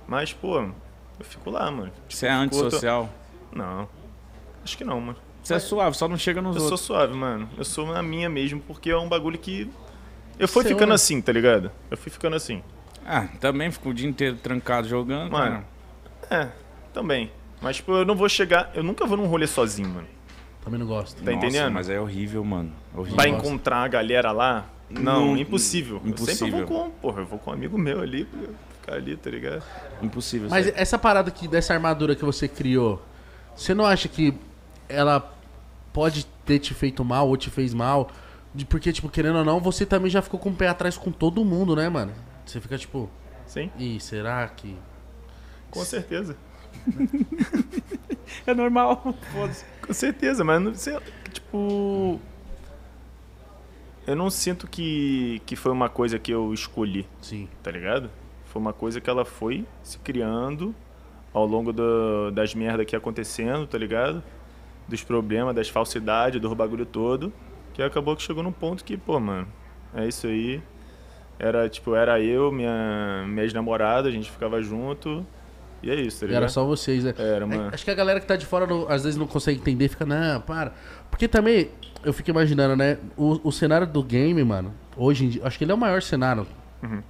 [0.08, 1.92] Mas, pô, eu fico lá, mano.
[2.08, 3.10] Você é antissocial?
[3.52, 3.88] Não.
[4.64, 5.18] Acho que não, mano.
[5.42, 6.82] Você é suave, só não chega nos Eu sou outros.
[6.82, 7.50] suave, mano.
[7.58, 9.70] Eu sou na minha mesmo, porque é um bagulho que.
[10.40, 10.96] Eu fui Seu, ficando né?
[10.96, 11.72] assim, tá ligado?
[11.90, 12.64] Eu fui ficando assim.
[13.06, 15.32] Ah, também fico o dia inteiro trancado jogando.
[15.32, 15.64] Mano,
[16.28, 16.44] cara.
[16.44, 16.52] É,
[16.94, 17.32] também.
[17.62, 18.72] Mas, tipo, eu não vou chegar.
[18.74, 20.08] Eu nunca vou num rolê sozinho, mano.
[20.64, 21.18] Também não gosto.
[21.24, 21.72] Tá Nossa, entendendo?
[21.74, 22.72] Mas é horrível, mano.
[22.93, 23.16] Horrível.
[23.18, 23.45] Vai gosto.
[23.45, 24.66] encontrar a galera lá?
[24.89, 25.95] Não, Não, impossível.
[25.97, 26.68] Eu sempre impossível.
[26.68, 26.89] vou com.
[26.91, 28.39] Porra, eu vou com um amigo meu ali, pra
[28.82, 29.64] ficar ali, tá ligado?
[30.01, 30.47] Impossível.
[30.49, 33.01] Mas essa parada aqui, dessa armadura que você criou,
[33.56, 34.34] você não acha que
[34.89, 35.34] ela
[35.93, 38.10] pode ter te feito mal ou te fez mal?
[38.53, 41.12] De- Porque, tipo, querendo ou não, você também já ficou com o pé atrás com
[41.12, 42.12] todo mundo, né, mano?
[42.45, 43.10] Você fica tipo,
[43.47, 44.76] Sim, ih, será que.
[45.72, 46.36] com certeza.
[48.46, 49.16] É normal.
[49.86, 50.98] Com certeza, mas não sei.
[51.32, 52.20] Tipo.
[54.06, 57.48] Eu não sinto que, que foi uma coisa que eu escolhi, Sim.
[57.64, 58.10] tá ligado?
[58.46, 60.76] Foi uma coisa que ela foi se criando
[61.34, 64.22] ao longo do- das merdas que ia acontecendo, tá ligado?
[64.88, 67.34] Dos problemas, das falsidades, do bagulho todo.
[67.74, 69.48] Que acabou que chegou num ponto que, pô, mano,
[69.94, 70.62] é isso aí.
[71.40, 75.26] Era, tipo, era eu, minha, minha ex-namorada, a gente ficava junto.
[75.84, 76.44] E é isso, tá E ligado?
[76.44, 77.14] era só vocês, né?
[77.18, 77.70] Era, É, mano.
[77.74, 80.06] Acho que a galera que tá de fora não- às vezes não consegue entender, fica,
[80.06, 80.74] não, para.
[81.12, 81.70] Porque também,
[82.04, 82.98] eu fico imaginando, né?
[83.16, 86.02] O, o cenário do game, mano, hoje em dia, acho que ele é o maior
[86.02, 86.48] cenário.
[86.82, 87.02] Uhum.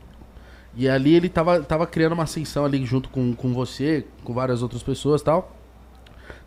[0.76, 4.62] E ali ele tava, tava criando uma ascensão ali junto com, com você, com várias
[4.62, 5.56] outras pessoas e tal.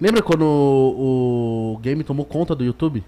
[0.00, 3.02] Lembra quando o, o game tomou conta do YouTube?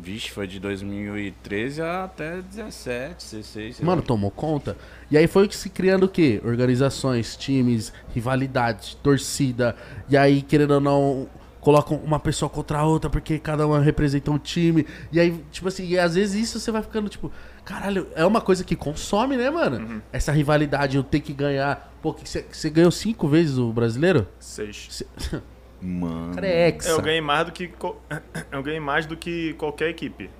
[0.00, 3.76] Vixe, foi de 2013 até 17, 16.
[3.76, 4.06] sei Mano, lá.
[4.06, 4.76] tomou conta.
[5.10, 6.40] E aí foi que se criando o quê?
[6.44, 9.74] Organizações, times, rivalidade, torcida.
[10.08, 11.28] E aí, querendo ou não,
[11.60, 14.86] colocam uma pessoa contra a outra porque cada uma representa um time.
[15.12, 17.32] E aí, tipo assim, e às vezes isso você vai ficando tipo,
[17.64, 20.02] caralho, é uma coisa que consome, né, mano?
[20.12, 21.92] Essa rivalidade, eu ter que ganhar.
[22.02, 22.14] Pô,
[22.50, 24.26] você ganhou cinco vezes o brasileiro?
[24.38, 24.88] Seis.
[24.90, 25.06] Cê-
[25.86, 26.34] Mano.
[26.34, 26.88] cara é exa.
[26.88, 27.68] É, eu ganhei mais do que.
[27.68, 28.00] co-
[28.50, 30.30] Eu ganhei mais do que qualquer equipe.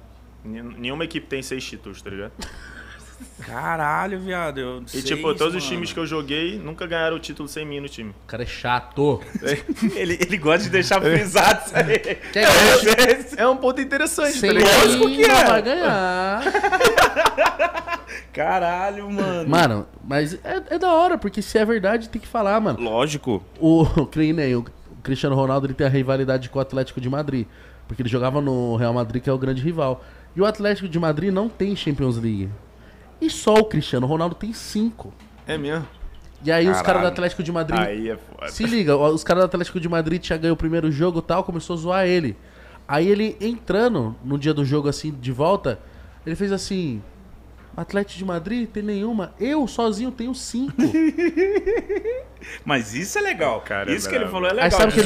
[0.45, 2.33] Nen- Nenhuma equipe tem seis títulos, tá ligado?
[3.47, 4.59] Caralho, viado.
[4.59, 5.75] Eu E tipo, isso, todos os mano.
[5.77, 8.11] times que eu joguei nunca ganharam o título sem mim no time.
[8.11, 9.21] O cara é chato.
[9.95, 11.99] ele, ele gosta de deixar frisado isso aí.
[12.33, 12.47] Quer
[12.83, 14.89] ganhar É um ponto interessante, sem tá ligado?
[15.09, 15.45] mim, que é.
[15.45, 16.43] vai ganhar.
[18.33, 19.49] Caralho, mano.
[19.49, 22.81] Mano, mas é, é da hora, porque se é verdade, tem que falar, mano.
[22.81, 23.45] Lógico.
[23.61, 24.65] O, que nem o
[25.05, 27.47] Cristiano Ronaldo ele tem a rivalidade com o Atlético de Madrid.
[27.87, 30.03] Porque ele jogava no Real Madrid, que é o grande rival.
[30.35, 32.49] E o Atlético de Madrid não tem Champions League.
[33.21, 35.13] E só o Cristiano Ronaldo tem cinco.
[35.47, 35.87] É mesmo?
[36.43, 36.87] E aí os Caralho.
[36.87, 37.79] caras do Atlético de Madrid.
[37.79, 38.49] Aí é foda.
[38.49, 41.45] Se liga, os caras do Atlético de Madrid tinha ganho o primeiro jogo e tal,
[41.45, 42.37] começou a zoar ele.
[42.89, 45.79] Aí ele entrando no dia do jogo assim, de volta,
[46.27, 47.03] ele fez assim.
[47.77, 49.33] Atlético de Madrid tem nenhuma.
[49.39, 50.75] Eu sozinho tenho cinco.
[52.65, 53.61] Mas isso é legal.
[53.61, 55.01] Cara, é isso que ele falou é Aí legal sabe o que,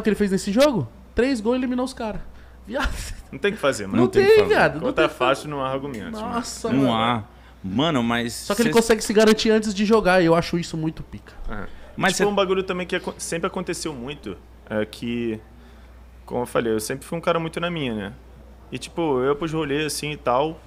[0.00, 0.88] o que ele fez nesse jogo?
[1.14, 2.20] Três gols e eliminou os caras.
[2.66, 2.88] Viado.
[3.32, 4.02] Não tem o que fazer, mano.
[4.02, 4.48] Não, tem tem, que fazer.
[4.54, 4.74] viado.
[4.74, 5.16] Não Contra tem.
[5.16, 6.20] fácil não há argumentos.
[6.20, 6.34] mano.
[6.34, 6.92] Nossa, Não mano.
[6.94, 7.24] há.
[7.64, 8.32] Mano, mas.
[8.34, 11.32] Só que ele consegue se garantir antes de jogar, e eu acho isso muito pica.
[11.50, 11.66] É.
[11.96, 14.36] Mas tipo, cê- um bagulho também que sempre aconteceu muito
[14.70, 15.40] é que,
[16.24, 18.12] como eu falei, eu sempre fui um cara muito na minha, né?
[18.70, 20.60] E tipo, eu pros rolês assim e tal.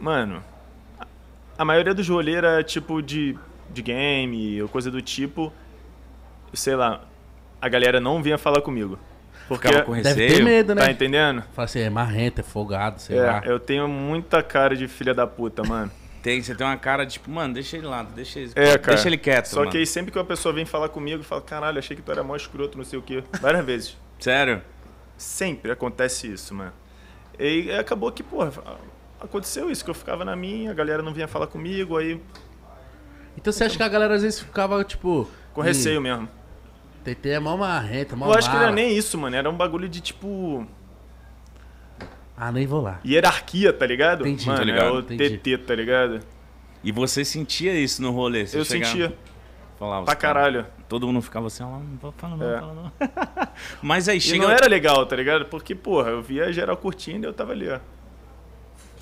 [0.00, 0.42] Mano,
[1.58, 3.36] a- maioria dos rolês era tipo de,
[3.70, 5.52] de game ou coisa do tipo.
[6.52, 7.02] Sei lá,
[7.60, 8.98] a galera não vinha falar comigo.
[9.48, 10.44] Porque, Ficava com Deve ter receio.
[10.44, 10.82] medo, né?
[10.84, 11.42] tá entendendo?
[11.54, 13.42] Fala assim, é marrento, é folgado, sei lá.
[13.44, 15.90] É, eu tenho muita cara de filha da puta, mano.
[16.22, 18.94] Tem, você tem uma cara de tipo, mano, deixa ele lá, deixa ele, É, cara.
[18.94, 19.46] deixa ele quieto.
[19.46, 19.70] Só mano.
[19.70, 22.22] que aí sempre que uma pessoa vem falar comigo, fala, caralho, achei que tu era
[22.22, 23.22] mó escroto, não sei o quê.
[23.40, 23.96] Várias vezes.
[24.18, 24.60] Sério?
[25.16, 26.72] Sempre acontece isso, mano.
[27.38, 28.52] E acabou que, porra,
[29.20, 32.20] aconteceu isso, que eu ficava na minha, a galera não vinha falar comigo, aí
[33.36, 35.28] Então você acha que a galera às vezes ficava, tipo.
[35.52, 36.28] com receio mesmo.
[37.04, 39.56] TT é mó marrenta, mó Eu acho que não era nem isso, mano, era um
[39.56, 40.66] bagulho de tipo.
[42.36, 43.00] Ah, nem vou lá.
[43.04, 44.22] hierarquia, tá ligado?
[44.26, 44.46] Entendi.
[44.46, 45.38] mano, Tô ligado, é o entendi.
[45.38, 46.20] TT, tá ligado?
[46.84, 48.46] E você sentia isso no rolê?
[48.46, 49.16] Você eu chegava- sentia
[49.78, 50.66] Falava, pra caralho.
[50.88, 52.58] Todo mundo ficava assim, ó, não vou falar não, É.
[52.60, 52.92] fala não.
[53.82, 54.44] Mas aí E chega...
[54.44, 55.44] não era legal, tá ligado?
[55.46, 57.78] Porque, porra, eu via geral curtindo e eu tava ali, ó.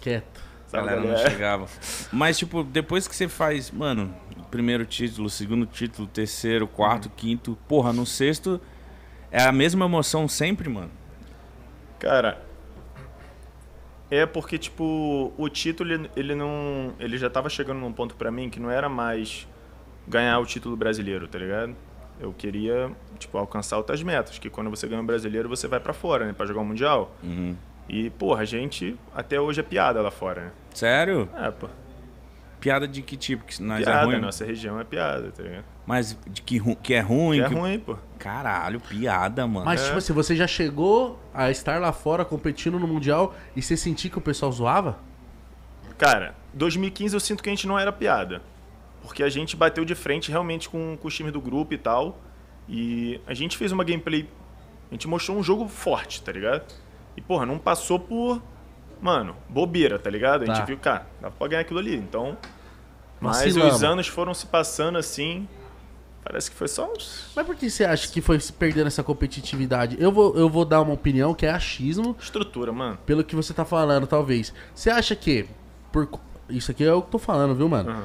[0.07, 0.41] Quieto.
[0.73, 1.31] A galera não galera?
[1.31, 1.67] chegava.
[2.13, 4.15] Mas, tipo, depois que você faz, mano,
[4.53, 8.61] primeiro título, segundo título, terceiro, quarto, quinto, porra, no sexto
[9.33, 10.93] é a mesma emoção sempre, mano.
[11.99, 12.41] Cara,
[14.09, 16.95] é porque, tipo, o título, ele, ele não.
[17.01, 19.49] Ele já tava chegando num ponto pra mim que não era mais
[20.07, 21.75] ganhar o título brasileiro, tá ligado?
[22.21, 25.93] Eu queria, tipo, alcançar outras metas, que quando você ganha o brasileiro, você vai pra
[25.93, 26.33] fora, né?
[26.33, 27.13] Pra jogar o Mundial.
[27.25, 27.57] Uhum.
[27.89, 30.51] E, porra, a gente até hoje é piada lá fora, né?
[30.75, 31.29] Sério?
[31.37, 31.69] É, pô.
[32.61, 33.45] Piada de que tipo?
[33.45, 34.19] Que nós é Piada, ruim?
[34.21, 35.65] nossa região é piada, tá ligado?
[35.87, 37.39] Mas de que, que é ruim?
[37.39, 37.97] Que é que- ruim, pô.
[38.19, 39.67] Caralho, piada, mano.
[39.67, 39.85] Mas, É.
[39.87, 44.09] tipo assim, você já chegou a estar lá fora competindo no Mundial e você sentir
[44.11, 44.99] que o pessoal zoava?
[45.97, 48.43] Cara, 2015 eu sinto que a gente não era piada.
[49.03, 52.19] Porque a gente bateu de frente realmente com, com os times do grupo e tal.
[52.69, 54.29] E a gente fez uma gameplay.
[54.91, 56.65] A gente mostrou um jogo forte, tá ligado?
[57.17, 58.43] E, porra, não passou por.
[59.01, 60.43] Mano, bobeira, tá ligado?
[60.43, 60.65] A gente Tá.
[60.65, 61.95] viu, cara, dá pra ganhar aquilo ali.
[61.97, 62.37] Então.
[63.21, 63.75] Mas Vacilamos.
[63.77, 65.49] os anos foram se passando assim.
[66.25, 67.31] Parece que foi só uns.
[67.37, 69.97] Mas por que você acha que foi se perdendo essa competitividade?
[70.01, 72.99] Eu vou, eu vou dar uma opinião que é achismo, Estrutura, mano.
[73.07, 74.53] pelo que você tá falando, talvez.
[74.75, 75.47] Você acha que.
[75.93, 76.09] Por...
[76.51, 77.91] Isso aqui é o que eu tô falando, viu, mano?
[77.91, 78.05] Aham.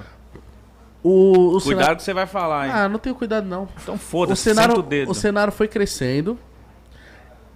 [1.04, 2.72] O, o Cuidado cenário- que você vai falar, hein?
[2.76, 3.68] Ah, não tenho cuidado, não.
[3.82, 5.10] então O foda-se, cenário, senta o dedo.
[5.12, 6.38] o cenário foi crescendo.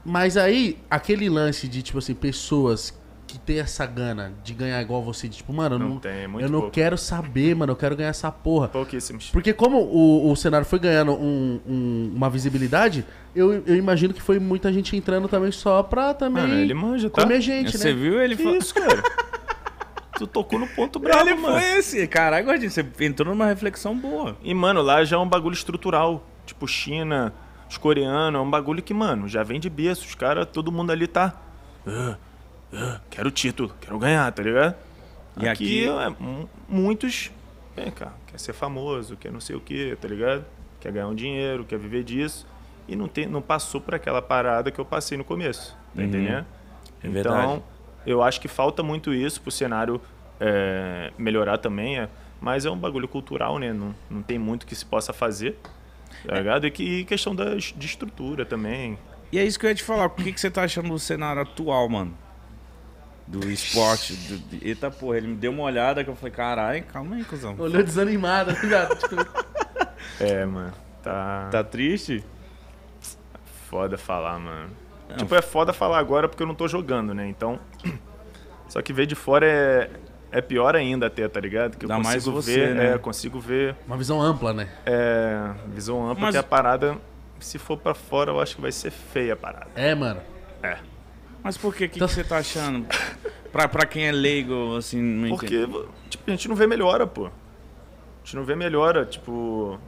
[0.05, 2.93] Mas aí, aquele lance de, tipo assim, pessoas
[3.27, 6.11] que tem essa gana de ganhar igual você, de, tipo, mano, eu Não não, tem,
[6.11, 8.67] é muito eu não quero saber, mano, eu quero ganhar essa porra.
[8.67, 9.29] Pouquíssimos.
[9.31, 13.03] Porque como o, o cenário foi ganhando um- um- uma visibilidade,
[13.35, 17.09] eu, eu imagino que foi muita gente entrando também só pra também Mano, ele manja,
[17.09, 17.23] tá?
[17.23, 17.99] comer gente, Você né?
[17.99, 19.01] viu ele Que fa- isso, cara?
[20.17, 21.59] tu tocou no ponto bravo, Ele mano.
[21.59, 22.07] foi esse.
[22.07, 24.37] Caralho, Gordinho, você entrou numa reflexão boa.
[24.43, 26.25] E, mano, lá já é um bagulho estrutural.
[26.45, 27.33] Tipo, China,
[27.69, 30.05] os coreanos, é um bagulho que, mano, já vem de berço.
[30.05, 31.33] Os caras, todo mundo ali tá.
[31.87, 32.17] "Ah,
[32.73, 34.75] ah, quero título, quero ganhar, tá ligado?
[35.39, 37.31] E aqui- é, mu- muitos.
[37.75, 40.45] Vem cá, quer ser famoso, quer não sei o que, tá ligado?
[40.79, 42.47] Quer ganhar um dinheiro, quer viver disso.
[42.87, 46.07] E não, tem, não passou por aquela parada que eu passei no começo, tá Uhum.
[46.07, 46.45] entendendo?
[47.03, 47.61] É então, verdade.
[48.05, 49.99] eu acho que falta muito isso pro cenário
[50.39, 51.97] é, melhorar também.
[51.99, 52.07] é,
[52.39, 53.73] mas é um bagulho cultural, né?
[53.73, 55.57] Não, não tem muito que se possa fazer.
[56.27, 56.65] Tá ligado?
[56.67, 58.97] E que questão da, de estrutura também.
[59.31, 60.05] E é isso que eu ia te falar.
[60.05, 62.17] O que, que você tá achando do cenário atual, mano?
[63.27, 64.13] Do esporte.
[64.13, 64.37] Do...
[64.37, 67.55] de- Eita porra, ele me deu uma olhada que eu falei, caralho, calma aí, cuzão.
[67.57, 68.95] Olhou desanimado, tá ligado?
[68.99, 69.15] Tipo,
[70.19, 70.73] É, mano.
[71.03, 72.23] Tá, Tá triste?
[73.69, 74.69] foda falar, mano.
[75.09, 75.17] Não.
[75.17, 77.27] Tipo, é foda falar agora porque eu não tô jogando, né?
[77.27, 77.59] Então.
[78.69, 79.89] Só que ver de fora é,
[80.31, 81.77] é pior ainda até, tá ligado?
[81.77, 82.93] Que eu mais consigo você, ver, né?
[82.93, 84.69] é, consigo ver uma visão ampla, né?
[84.85, 86.97] é, visão ampla Mas- que a parada,
[87.39, 89.67] se for pra fora, eu acho que vai ser feia a parada.
[89.75, 90.19] É, mano.
[90.63, 90.77] É.
[91.43, 91.85] Mas por que?
[91.85, 92.85] O que, Então- que você tá achando?
[93.51, 95.29] Pra, pra quem é leigo, assim, não.
[95.29, 95.65] Porque,
[96.09, 97.27] tipo, a gente não vê melhora, pô.
[97.27, 97.31] A
[98.25, 99.79] gente não vê melhora, tipo,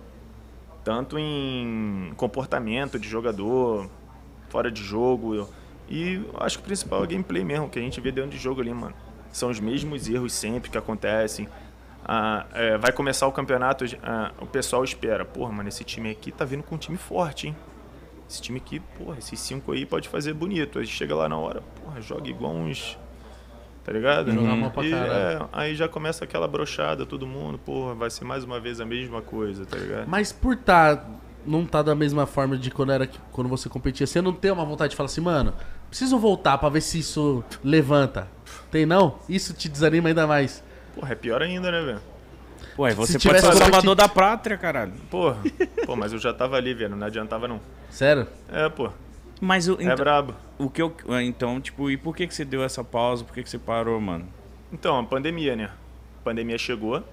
[0.86, 3.90] tanto em comportamento de jogador.
[4.48, 5.50] fora de jogo.
[5.90, 8.30] E eu acho que o principal é o gameplay mesmo, que a gente vê dentro
[8.30, 8.96] de jogo ali, mano.
[9.32, 11.48] São os mesmos erros sempre que acontecem.
[12.04, 15.26] Ah, é, vai começar o campeonato, ah, o pessoal espera.
[15.26, 17.56] Porra, mano, esse time aqui tá vindo com um time forte, hein?
[18.30, 20.80] Esse time aqui, porra, esses cinco aí pode fazer bonito.
[20.80, 22.98] Aí chega lá na hora, porra, joga igual uns.
[23.84, 24.34] Tá ligado?
[24.34, 28.26] Jogar mal pra E, é, aí já começa aquela brochada, todo mundo, porra, vai ser
[28.26, 30.08] mais uma vez a mesma coisa, tá ligado?
[30.10, 31.06] Mas por tá,
[31.46, 34.66] não tá da mesma forma de quando, era, quando você competia, você não tem uma
[34.66, 35.54] vontade de falar assim, mano,
[35.90, 38.28] preciso voltar pra ver se isso levanta.
[38.78, 39.18] Tem não?
[39.28, 40.64] Isso te desanima ainda mais.
[40.94, 42.02] Porra, é pior ainda, né, velho?
[42.78, 44.94] Ué, você Se pode ser o salvador da pátria, caralho.
[45.10, 45.40] Porra,
[45.84, 47.60] pô, mas eu já tava ali, velho, não adiantava não.
[47.90, 48.28] Sério?
[48.52, 48.92] É, pô,
[49.42, 50.36] Mas o, é então, brabo.
[50.60, 50.96] o que eu.
[51.24, 53.24] Então, tipo, e por que, que você deu essa pausa?
[53.24, 54.28] Por que, que você parou, mano?
[54.72, 55.72] Então, a pandemia, né?
[56.22, 57.04] A pandemia chegou.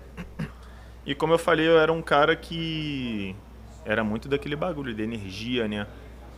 [1.06, 3.34] E como eu falei, eu era um cara que
[3.86, 5.86] era muito daquele bagulho de energia, né?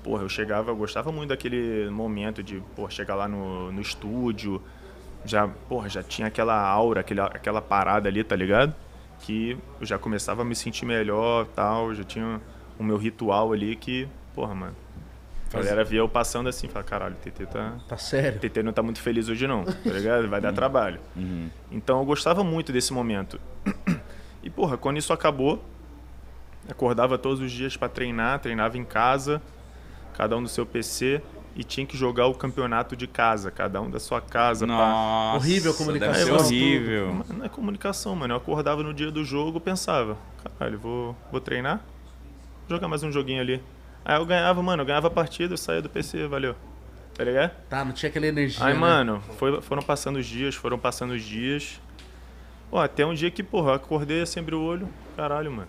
[0.05, 4.63] Porra, eu chegava, eu gostava muito daquele momento de, porra, chegar lá no, no estúdio,
[5.27, 8.75] já, porra, já tinha aquela aura, aquela, aquela parada ali, tá ligado?
[9.21, 12.41] Que eu já começava a me sentir melhor, tal, já tinha
[12.79, 14.77] o meu ritual ali que, porra, mano.
[15.53, 18.37] A galera via eu passando assim, fala, caralho, o TT tá, Tá sério?
[18.37, 20.29] o TT não tá muito feliz hoje não, tá ligado?
[20.29, 21.01] Vai dar trabalho.
[21.71, 23.41] Então eu gostava muito desse momento.
[24.43, 25.61] E porra, quando isso acabou,
[26.69, 29.43] acordava todos os dias pra treinar, treinava em casa,
[30.17, 31.21] cada um do seu PC
[31.57, 34.67] e tinha que jogar o campeonato de casa, cada um da sua casa.
[34.67, 34.73] pá.
[34.73, 36.13] Nossa, Horrível a comunicação.
[36.15, 37.25] Deve ser Aí, horrível.
[37.35, 38.35] Não é comunicação, mano.
[38.35, 41.81] Eu acordava no dia do jogo, pensava, caralho, vou, vou treinar,
[42.69, 43.63] jogar mais um joguinho ali.
[44.05, 46.55] Aí eu ganhava, mano, eu ganhava a partida, eu saía do PC, valeu.
[47.15, 47.51] Tá ligado?
[47.71, 48.63] Tá, não tinha aquela energia.
[48.65, 48.79] Aí, né?
[48.79, 51.81] mano, foi- foram passando os dias, foram passando os dias.
[52.71, 54.89] Pô, até um dia que, porra, eu acordei assim, abri o olho.
[55.17, 55.69] Caralho, mano.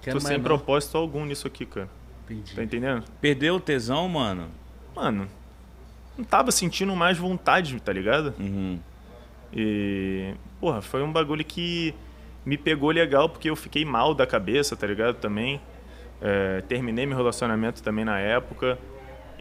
[0.00, 0.44] Quero Tô sem não.
[0.44, 1.88] propósito algum nisso aqui, cara.
[2.28, 2.54] Entendi.
[2.54, 3.04] Tá entendendo?
[3.20, 4.48] Perdeu o tesão, mano?
[4.94, 5.28] Mano,
[6.16, 8.34] não tava sentindo mais vontade, tá ligado?
[8.38, 8.78] Uhum.
[9.52, 11.94] E, porra, foi um bagulho que
[12.44, 15.16] me pegou legal porque eu fiquei mal da cabeça, tá ligado?
[15.16, 15.60] Também.
[16.20, 18.78] É, terminei meu relacionamento também na época.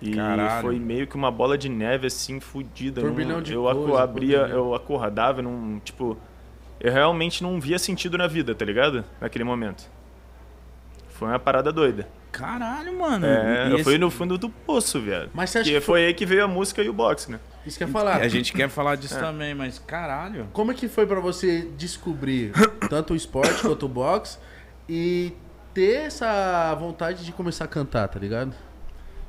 [0.01, 0.61] E Caralho.
[0.61, 3.01] foi meio que uma bola de neve assim, fodida.
[3.01, 5.79] Turbilhão de eu coisa, abria, eu acordava num.
[5.79, 6.17] Tipo.
[6.79, 9.03] Eu realmente não via sentido na vida, tá ligado?
[9.19, 9.89] Naquele momento.
[11.09, 12.07] Foi uma parada doida.
[12.37, 13.25] Caralho, mano.
[13.25, 15.29] É, eu esse- fui no fundo do poço, viado.
[15.33, 17.39] Mas você acha que que foi aí que veio a música e o boxe, né?
[17.65, 18.17] Isso que eu ia falar.
[18.17, 19.19] A gente quer falar disso É.
[19.19, 20.47] também, mas caralho.
[20.53, 22.51] Como é que foi pra você descobrir
[22.89, 24.37] tanto o esporte quanto o boxe
[24.87, 25.33] e
[25.73, 28.53] ter essa vontade de começar a cantar, tá ligado?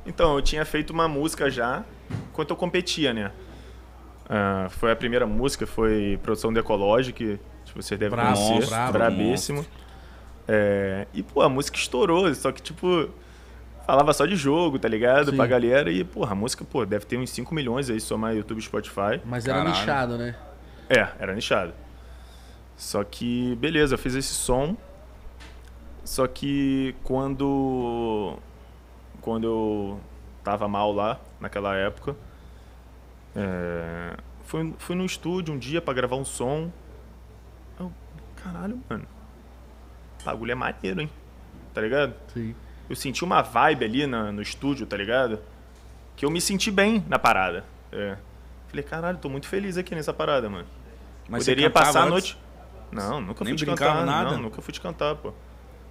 [0.06, 1.84] Então, eu tinha feito uma música já
[2.30, 3.30] enquanto eu competia, né?
[4.28, 8.66] Ah, foi a primeira música, foi Produção do Ecológico, que tipo, você deve Brabo, conhecer.
[8.68, 8.92] brabo.
[8.92, 9.66] brabíssimo.
[10.48, 13.10] É, e, pô, a música estourou, só que, tipo,
[13.86, 15.30] falava só de jogo, tá ligado?
[15.30, 15.36] Sim.
[15.36, 15.90] Pra galera.
[15.92, 19.20] E, porra, a música, pô, deve ter uns 5 milhões aí, somar YouTube e Spotify.
[19.24, 19.76] Mas era Caralho.
[19.78, 20.34] nichado, né?
[20.88, 21.74] É, era nichado.
[22.76, 24.74] Só que, beleza, eu fiz esse som.
[26.02, 28.38] Só que quando.
[29.20, 30.00] Quando eu
[30.42, 32.16] tava mal lá, naquela época,
[33.36, 36.70] é, fui, fui no estúdio um dia pra gravar um som.
[37.78, 37.92] Eu,
[38.42, 39.06] caralho, mano.
[40.20, 41.10] O bagulho é maneiro, hein?
[41.74, 42.14] Tá ligado?
[42.34, 42.54] Sim.
[42.90, 45.38] eu senti uma vibe ali na- no estúdio, tá ligado?
[46.16, 47.64] Que eu me senti bem na parada.
[47.92, 48.16] É.
[48.68, 50.66] Falei, caralho, tô muito feliz aqui nessa parada, mano.
[51.28, 52.36] Mas Poderia passar a noite.
[52.90, 54.04] Não, nunca Nem fui de cantar.
[54.06, 54.30] nada?
[54.32, 55.32] Não, nunca fui de cantar, pô.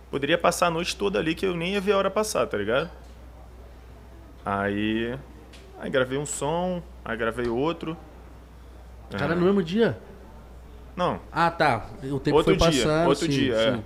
[0.09, 2.57] Poderia passar a noite toda ali que eu nem ia ver a hora passar, tá
[2.57, 2.89] ligado?
[4.45, 5.17] Aí.
[5.79, 7.95] Aí gravei um som, aí gravei outro.
[9.11, 9.35] Cara, É.
[9.35, 9.97] no mesmo dia?
[10.95, 11.85] Não, Ah, tá.
[12.11, 12.83] O tempo outro foi dia.
[12.83, 13.07] passando.
[13.07, 13.79] outro sim, dia, é.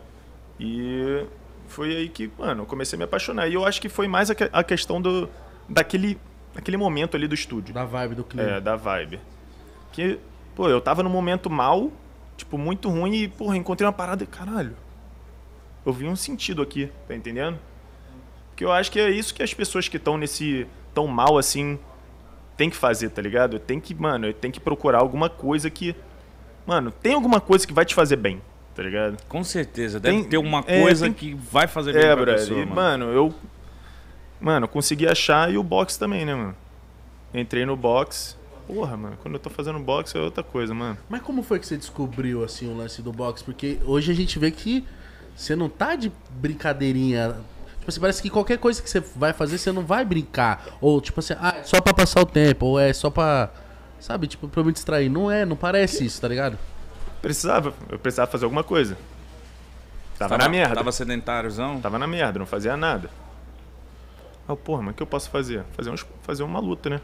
[0.64, 1.26] E
[1.68, 3.48] foi aí que, mano, eu comecei a me apaixonar.
[3.48, 5.28] E eu acho que foi mais a, que- a questão do.
[5.68, 6.20] daquele.
[6.54, 7.74] daquele momento ali do estúdio.
[7.74, 8.48] Da vibe do clipe.
[8.48, 9.20] É, da vibe.
[9.92, 10.20] Que,
[10.56, 11.92] pô, eu tava num momento mal,
[12.38, 14.76] tipo, muito ruim e, porra, encontrei uma parada e, caralho.
[15.86, 17.58] Eu vi um sentido aqui, tá entendendo?
[18.50, 20.68] Porque eu acho que é isso que as pessoas que estão nesse.
[20.94, 21.80] tão mal assim.
[22.56, 23.58] tem que fazer, tá ligado?
[23.58, 25.96] Tem que, mano, tem que procurar alguma coisa que.
[26.68, 28.40] Mano, tem alguma coisa que vai te fazer bem,
[28.82, 29.18] tá ligado?
[29.28, 30.00] Com certeza.
[30.00, 32.66] Deve Tem- ter uma é, coisa tem- que vai fazer bem É, pra pessoa, e,
[32.66, 32.76] mano.
[32.76, 33.34] mano, eu.
[34.40, 36.56] Mano, eu consegui achar e o box também, né, mano?
[37.34, 38.36] Entrei no box.
[38.68, 40.98] Porra, mano, quando eu tô fazendo box é outra coisa, mano.
[41.10, 43.44] Mas como foi que você descobriu, assim, o lance do boxe?
[43.44, 44.84] Porque hoje a gente vê que
[45.36, 47.36] você não tá de brincadeirinha.
[47.80, 50.66] Tipo assim, parece que qualquer coisa que você vai fazer, você não vai brincar.
[50.80, 52.66] Ou, tipo assim, ah, é só pra passar o tempo.
[52.66, 53.52] Ou é só pra,
[54.00, 55.10] sabe, tipo, pra eu me distrair.
[55.10, 56.58] Não é, não parece isso, tá ligado?
[57.22, 58.98] Precisava, eu precisava fazer alguma coisa.
[60.18, 60.70] Tava, na merda.
[60.70, 60.92] Tava Tava...
[60.92, 61.80] sedentáriozão?
[61.80, 63.10] na merda, não fazia nada.
[64.48, 65.64] Eu, porra, mas o que eu posso fazer?
[65.72, 67.02] Fazer, uns, fazer uma luta, né?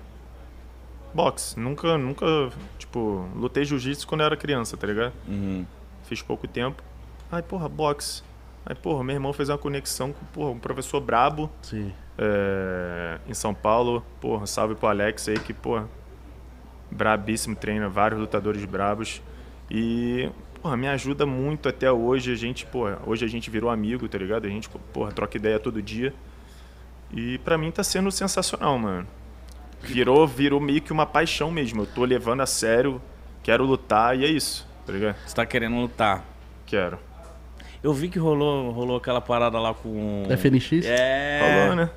[1.13, 1.59] Boxe.
[1.59, 2.25] Nunca, nunca,
[2.77, 5.13] tipo, lutei jiu-jitsu quando eu era criança, tá ligado?
[5.27, 5.65] Uhum.
[6.03, 6.83] Fiz pouco tempo.
[7.31, 8.23] Aí, porra, boxe.
[8.65, 11.93] Aí, porra, meu irmão fez uma conexão com, porra, um professor brabo Sim.
[12.17, 14.03] é, em São Paulo.
[14.19, 15.87] Porra, salve pro Alex aí, que, porra,
[16.91, 19.21] brabíssimo, treina vários lutadores brabos.
[19.69, 20.29] E,
[20.61, 22.31] porra, me ajuda muito até hoje.
[22.31, 24.45] A gente, porra, hoje a gente virou amigo, tá ligado?
[24.45, 26.13] A gente, porra, troca ideia todo dia.
[27.11, 29.07] E pra mim tá sendo sensacional, mano.
[29.81, 31.83] Virou, virou meio que uma paixão mesmo.
[31.83, 33.01] Eu tô levando a sério,
[33.43, 35.15] quero lutar e é isso, tá ligado?
[35.25, 36.25] Você tá querendo lutar.
[36.65, 36.99] Quero.
[37.83, 40.23] Eu vi que rolou, rolou aquela parada lá com.
[40.29, 40.85] FNX?
[40.85, 41.39] É.
[41.39, 41.89] Falou, né?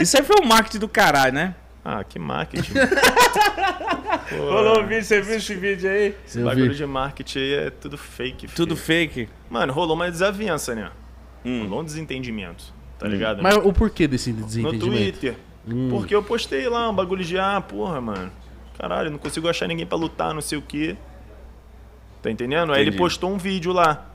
[0.00, 1.54] Isso aí foi um marketing do caralho, né?
[1.90, 2.72] Ah, que marketing.
[4.38, 6.14] Rolou o vídeo, você viu esse vídeo aí?
[6.26, 6.76] Esse Eu bagulho vi.
[6.76, 9.08] de marketing aí é tudo fake, Tudo filho.
[9.10, 9.28] fake.
[9.48, 10.90] Mano, rolou uma desavença, né?
[11.46, 11.62] Hum.
[11.62, 13.42] Rolou um desentendimento, tá ligado?
[13.42, 14.86] Mas o porquê desse no desentendimento?
[14.86, 15.36] Twitter.
[15.66, 15.88] Hum.
[15.88, 18.30] Porque eu postei lá um bagulho de, ah, porra, mano.
[18.78, 20.94] Caralho, não consigo achar ninguém pra lutar, não sei o quê.
[22.20, 22.70] Tá entendendo?
[22.74, 23.02] Aí ele Entendi.
[23.02, 24.10] postou um vídeo lá.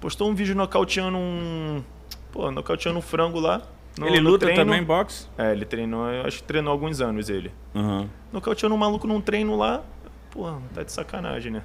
[0.00, 1.84] Postou um vídeo nocauteando um.
[2.32, 3.60] Pô, nocauteando um frango lá.
[3.98, 4.64] No- ele luta treino.
[4.64, 5.26] também boxe?
[5.36, 7.52] É, ele treinou, eu acho que treinou alguns anos ele.
[7.74, 8.08] Aham.
[8.32, 9.82] Nocauteando um maluco num treino lá.
[10.30, 11.62] Porra, tá de sacanagem, né?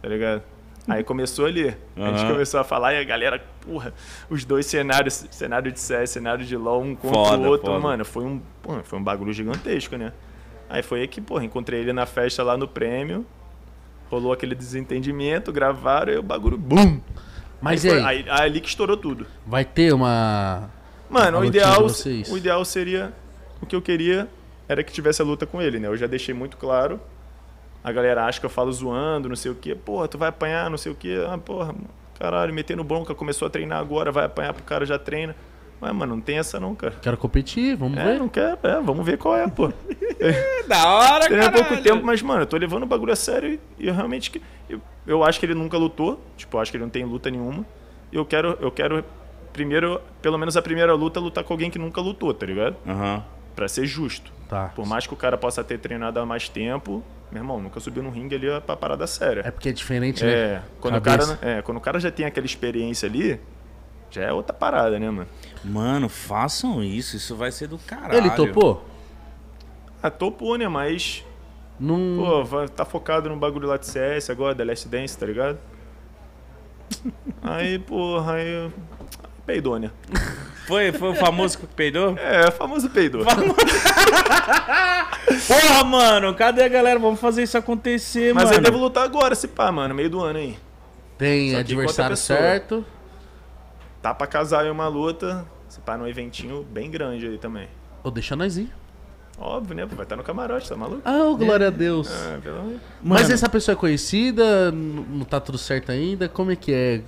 [0.00, 0.42] Tá ligado?
[0.88, 1.76] Aí começou ali.
[1.96, 3.92] A gente começou a falar e a galera, porra,
[4.30, 7.78] os dois cenários, cenário de CS, cenário de LoL, um contra Foda, o outro, foda.
[7.80, 10.14] mano, foi um, porra, foi um bagulho gigantesco, né?
[10.70, 13.26] Aí foi aí que, porra, encontrei ele na festa lá no prêmio.
[14.10, 16.98] Rolou aquele desentendimento, gravaram e o bagulho, bum!
[17.60, 19.26] Mas aí, e foi- aí, aí, aí ali que estourou tudo.
[19.46, 20.70] vai ter uma.
[21.10, 21.86] Mano, A o ideal,
[22.30, 23.12] o ideal seria.
[23.60, 24.28] O que eu queria
[24.68, 25.88] era que tivesse a luta com ele, né?
[25.88, 27.00] Eu já deixei muito claro.
[27.82, 29.74] A galera acha que eu falo zoando, não sei o quê.
[29.74, 31.24] Porra, tu vai apanhar, não sei o quê.
[31.28, 31.74] Ah, porra,
[32.18, 35.34] caralho, metendo bronca, começou a treinar agora, vai apanhar pro cara já treina.
[35.80, 36.94] Mas, mano, não tem essa não, cara.
[37.00, 38.18] Quero competir, vamos É, ver.
[38.18, 39.72] não quero, é, vamos ver qual é, pô.
[40.66, 41.52] Da hora, cara.
[41.52, 44.42] pouco tempo, mas, mano, eu tô levando o bagulho a sério e eu realmente.
[44.68, 46.20] Eu, eu acho que ele nunca lutou.
[46.36, 47.64] Tipo, eu acho que ele não tem luta nenhuma.
[48.12, 49.04] E eu quero, eu quero,
[49.52, 52.76] primeiro, pelo menos a primeira luta, lutar com alguém que nunca lutou, tá ligado?
[52.86, 53.24] Aham.
[53.54, 54.32] Pra ser justo.
[54.48, 54.68] Tá.
[54.74, 58.02] Por mais que o cara possa ter treinado há mais tempo, meu irmão, nunca subiu
[58.02, 59.42] no ringue ali pra parada séria.
[59.44, 60.30] É porque é diferente, né?
[60.32, 63.40] É, quando o, cara, é, quando o cara já tem aquela experiência ali,
[64.10, 65.28] já é outra parada, né, mano?
[65.64, 67.16] Mano, façam isso.
[67.16, 68.14] Isso vai ser do caralho.
[68.16, 68.86] Ele topou?
[70.02, 70.68] Ah, topou, né?
[70.68, 71.24] Mas,
[71.78, 72.16] Não.
[72.16, 75.58] pô, vai- tá focado no bagulho lá de CS agora, da Last Dance, tá ligado?
[77.42, 78.70] Aí, porra, aí.
[79.48, 79.90] Peidou, né?
[80.66, 82.14] Foi, foi o famoso que peidou?
[82.18, 83.24] É, famoso peidou.
[85.48, 87.00] Porra, mano, cadê a galera?
[87.00, 88.56] Vamos fazer isso acontecer, Mas mano.
[88.58, 90.58] eu devo lutar agora, se pá, mano, meio do ano aí.
[91.16, 92.84] Tem adversário certo.
[94.02, 97.70] Tá pra casar aí uma luta, se pá, num eventinho bem grande aí também.
[98.04, 98.70] Ou deixa nós ir.
[99.38, 99.86] Óbvio, né?
[99.86, 101.00] Vai estar no camarote, tá maluco?
[101.06, 102.10] Ah, ô, glória a Deus.
[102.12, 102.74] Ah, pelo amor.
[103.02, 104.70] Mas essa pessoa é conhecida?
[104.70, 106.28] Não tá tudo certo ainda?
[106.28, 107.00] Como é que é?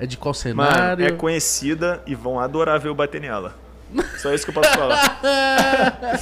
[0.00, 1.06] É de qual Mano, cenário?
[1.06, 3.54] é conhecida e vão adorar ver eu bater nela.
[4.18, 5.18] Só isso que eu posso falar.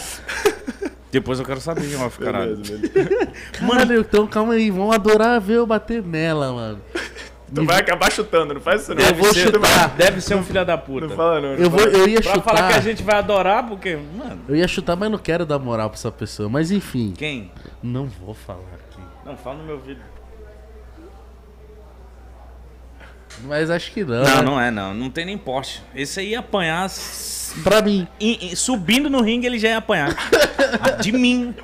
[1.10, 2.56] Depois eu quero saber off, caralho.
[2.56, 3.32] Beleza, beleza.
[3.52, 4.70] Caralho, então calma aí.
[4.70, 6.80] Vão adorar ver eu bater nela, mano.
[7.54, 9.02] Tu vai acabar chutando, não faz isso não.
[9.02, 9.88] Eu vou ser, chutar.
[9.96, 11.06] Deve ser um filho da puta.
[11.06, 11.50] Não fala não.
[11.50, 11.92] não Eu, vou, fala.
[11.92, 12.44] eu ia Pra chutar.
[12.56, 15.58] falar que a gente vai adorar, porque, mano, Eu ia chutar, mas não quero dar
[15.58, 16.48] moral pra essa pessoa.
[16.48, 17.52] Mas enfim, quem?
[17.82, 19.00] não vou falar aqui.
[19.24, 20.00] Não, fala no meu ouvido.
[23.44, 24.22] Mas acho que não.
[24.22, 24.42] Não, né?
[24.42, 24.94] não é, não.
[24.94, 25.82] Não tem nem porte.
[25.94, 26.86] Esse aí ia apanhar.
[26.86, 28.06] s- Pra mim.
[28.54, 30.14] subindo no ringue, ele já ia apanhar.
[31.00, 31.54] De mim.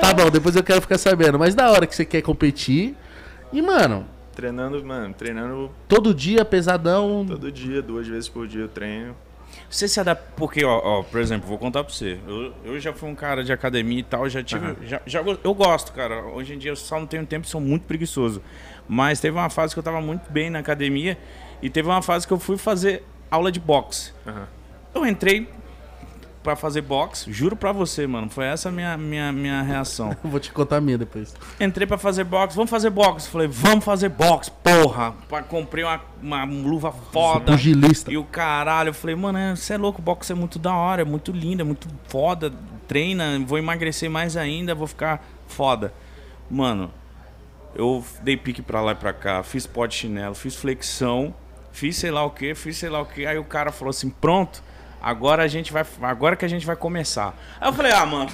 [0.00, 1.38] Tá bom, depois eu quero ficar sabendo.
[1.38, 2.94] Mas da hora que você quer competir.
[3.52, 7.26] E, mano, Treinando, mano, treinando todo dia, pesadão.
[7.28, 9.16] todo dia, duas vezes por dia eu treino.
[9.68, 10.24] Você se adapta.
[10.36, 12.18] Porque, ó, ó, por exemplo, vou contar pra você.
[12.26, 14.76] Eu, eu já fui um cara de academia e tal, já tive.
[14.86, 16.22] Já, já go- eu gosto, cara.
[16.26, 18.40] Hoje em dia eu só não tenho tempo e sou muito preguiçoso.
[18.88, 21.18] Mas teve uma fase que eu tava muito bem na academia
[21.60, 24.12] e teve uma fase que eu fui fazer aula de boxe.
[24.26, 24.46] Aham.
[24.94, 25.48] Eu entrei
[26.42, 28.30] pra fazer boxe, juro pra você, mano.
[28.30, 30.16] Foi essa a minha, minha, minha reação.
[30.24, 31.34] Eu Vou te contar a minha depois.
[31.60, 33.28] Entrei pra fazer boxe, vamos fazer boxe.
[33.28, 35.14] Falei, vamos fazer boxe, porra.
[35.48, 37.52] Comprei uma, uma luva foda.
[37.52, 38.10] Pugilista.
[38.10, 41.04] E o caralho, eu falei, mano, você é louco, boxe é muito da hora, é
[41.04, 42.52] muito lindo, é muito foda.
[42.86, 45.92] Treina, vou emagrecer mais ainda, vou ficar foda.
[46.50, 46.90] Mano,
[47.74, 51.34] eu dei pique pra lá e pra cá, fiz pó de chinelo, fiz flexão,
[51.72, 53.26] fiz sei lá o que, fiz sei lá o que.
[53.26, 54.62] Aí o cara falou assim, pronto.
[55.00, 55.84] agora a gente vai.
[56.02, 57.36] Agora que a gente vai começar.
[57.60, 58.30] Aí eu falei, ah, mano,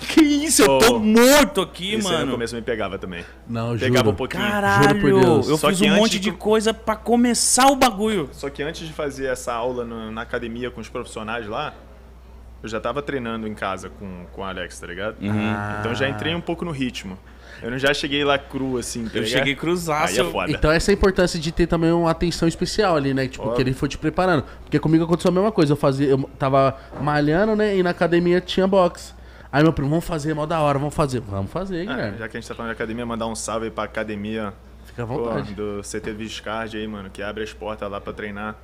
[0.00, 0.62] que isso?
[0.62, 2.32] Eu tô morto aqui, Esse aí no mano.
[2.32, 3.24] começo me pegava também.
[3.48, 4.10] Não, Pegava juro.
[4.10, 4.42] um pouquinho.
[4.42, 5.48] Caralho, Juro por Deus.
[5.48, 8.28] eu Só fiz um monte de tu- coisa pra começar o bagulho.
[8.32, 11.72] Só que antes de fazer essa aula no- na academia com os profissionais lá,
[12.62, 15.16] eu já tava treinando em casa com, com o Alex, tá ligado?
[15.22, 15.76] Ah.
[15.80, 17.16] Então já entrei um pouco no ritmo.
[17.62, 19.38] Eu não já cheguei lá cru assim, tá Eu ligado?
[19.38, 20.20] cheguei cruzaço.
[20.20, 20.50] Aí é foda.
[20.52, 23.26] Então essa é a importância de ter também uma atenção especial ali, né?
[23.26, 23.56] Tipo, Óbvio.
[23.56, 24.44] que ele foi te preparando.
[24.62, 25.72] Porque comigo aconteceu a mesma coisa.
[25.72, 27.76] Eu fazia, eu tava malhando, né?
[27.76, 29.12] E na academia tinha boxe.
[29.50, 31.20] Aí meu primo, vamos fazer, mó da hora, vamos fazer.
[31.20, 32.18] Vamos fazer, Ah, Guilherme.
[32.18, 34.52] já que a gente tá falando de academia, mandar um salve aí pra academia
[34.84, 35.54] Fica à pô, vontade.
[35.54, 38.56] do CT Viscard aí, mano, que abre as portas lá pra treinar.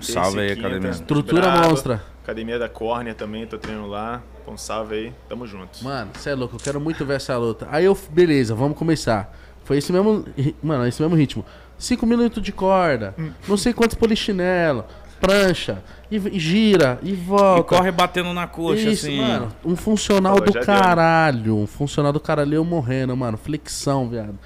[0.00, 0.90] Salve aí, academia.
[0.90, 1.68] Estrutura brabo.
[1.70, 2.02] monstra.
[2.22, 4.22] Academia da Córnea também, tô treinando lá.
[4.56, 5.82] Salve aí, tamo junto.
[5.84, 7.68] Mano, você é louco, eu quero muito ver essa luta.
[7.70, 9.36] Aí eu, beleza, vamos começar.
[9.64, 10.24] Foi esse mesmo,
[10.62, 11.44] mano, esse mesmo ritmo.
[11.76, 13.14] Cinco minutos de corda,
[13.46, 14.84] não sei quantos polichinelo,
[15.20, 17.76] prancha, e, e gira, e E volta.
[17.76, 19.20] corre batendo na coxa, Isso, assim.
[19.20, 19.48] mano.
[19.64, 21.56] Um funcional Falou, do deu, caralho.
[21.56, 23.36] Um funcional do caralho eu morrendo, mano.
[23.36, 24.38] Flexão, viado.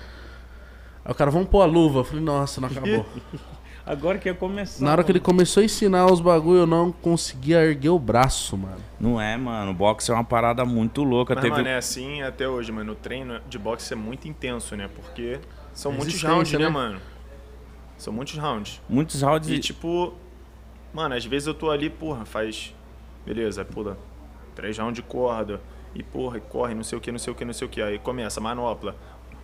[1.04, 2.00] Aí o cara, vamos pôr a luva.
[2.00, 3.06] Eu falei, nossa, não acabou.
[3.84, 4.84] Agora que ia começar.
[4.84, 8.56] Na hora que ele começou a ensinar os bagulho, eu não conseguia erguer o braço,
[8.56, 8.80] mano.
[9.00, 9.74] Não é, mano.
[9.74, 11.34] Boxe é uma parada muito louca.
[11.34, 11.56] Mas, Teve...
[11.56, 12.92] mano, é assim até hoje, mano.
[12.92, 14.88] O treino de boxe é muito intenso, né?
[14.94, 15.40] Porque
[15.72, 16.68] são muitos Resistência, rounds, né, né?
[16.68, 17.00] mano?
[17.98, 18.80] São muitos rounds.
[18.88, 19.48] Muitos rounds.
[19.48, 20.14] E E, tipo,
[20.94, 22.74] mano, às vezes eu tô ali, porra, faz.
[23.26, 23.98] Beleza, pula
[24.54, 25.60] três rounds de corda.
[25.94, 27.70] E porra, e corre, não sei o que, não sei o que, não sei o
[27.70, 27.82] que.
[27.82, 28.96] Aí começa, manopla.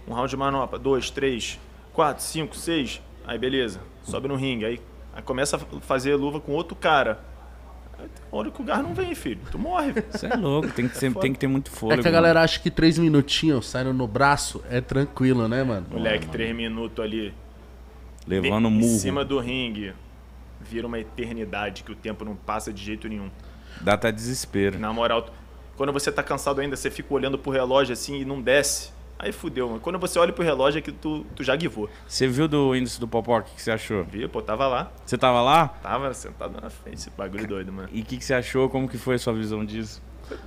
[0.07, 1.59] Um round de manopla, dois, três,
[1.93, 3.03] quatro, cinco, seis.
[3.29, 4.65] Aí beleza, sobe no ringue.
[4.65, 4.81] Aí,
[5.15, 7.21] aí começa a fazer luva com outro cara.
[7.99, 9.41] Aí tem hora que o gar não vem, filho.
[9.51, 10.07] Tu morre, velho.
[10.11, 10.71] Você é louco.
[10.71, 12.03] Tem que, ser, tem que ter muito É fôlego.
[12.03, 15.87] que a galera acha que três minutinhos saindo no braço é tranquilo, né, mano?
[15.91, 17.25] Moleque, três minutos ali.
[17.25, 17.35] mano.
[18.27, 18.99] Levando em murro.
[18.99, 19.93] cima do ringue.
[20.61, 23.31] Vira uma eternidade que o tempo não passa de jeito nenhum.
[23.83, 24.79] Dá até desespero.
[24.79, 25.27] Na moral,
[25.77, 28.91] quando você tá cansado ainda, você fica olhando pro relógio assim e não desce.
[29.19, 29.81] Aí fudeu, mano.
[29.81, 31.91] Quando você olha pro relógio é que tu, tu já guivou.
[32.07, 33.39] Você viu do índice do Popó?
[33.39, 34.05] O que, que você achou?
[34.05, 34.29] Viu?
[34.29, 34.93] Pô, tava lá.
[35.05, 35.69] Você tava lá?
[35.83, 37.89] Tava sentado na frente, esse bagulho doido, mano.
[37.93, 38.69] E o que, que você achou?
[38.69, 40.01] Como que foi a sua visão disso?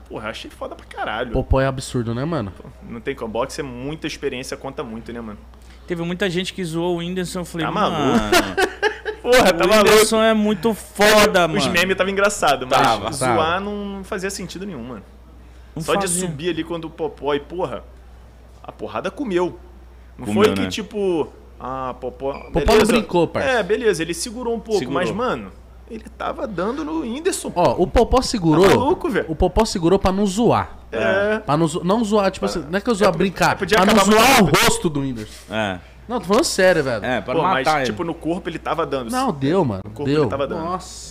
[0.07, 1.31] Porra, achei foda pra caralho.
[1.31, 2.53] Popó é absurdo, né, mano?
[2.87, 3.33] Não tem como.
[3.33, 5.39] Boxe é muita experiência, conta muito, né, mano?
[5.87, 7.39] Teve muita gente que zoou o Whindersson.
[7.39, 8.71] Eu falei, Tá mano, maluco?
[9.21, 9.89] Porra, tá o maluco.
[9.89, 11.59] Whindersson é muito foda, mano.
[11.59, 13.59] Os memes tava engraçado, mas Tava, zoar tava.
[13.59, 15.03] não fazia sentido nenhum, mano.
[15.75, 16.21] Não Só de fazia.
[16.27, 17.83] subir ali quando o Popó e porra,
[18.71, 19.57] a porrada comeu.
[20.17, 20.67] Não Comeu, foi que né?
[20.69, 21.27] tipo,
[21.59, 22.33] ah, Popó.
[22.51, 23.49] Popó não brincou, parça.
[23.49, 25.01] É, beleza, ele segurou um pouco, Segurou.
[25.01, 25.51] mas mano,
[25.89, 27.51] ele tava dando no Whindersson.
[27.55, 28.67] Ó, o Popó segurou.
[28.67, 29.25] Tá maluco, velho?
[29.29, 30.77] o Popó segurou pra não zoar.
[30.91, 31.39] É.
[31.39, 33.77] Pra não, zo- não zoar, tipo assim, não é que eu zoar É, brincar, podia
[33.77, 35.53] pra não zoar o rosto do Whindersson.
[35.53, 37.05] É, Não, tô falando sério, velho.
[37.05, 37.85] é, pra Pô, não mas matar ele.
[37.89, 39.09] tipo no corpo ele tava dando.
[39.09, 39.81] Não, deu, mano.
[39.85, 40.23] corpo Deu.
[40.23, 40.63] ele tava dando.
[40.65, 41.10] Nossa.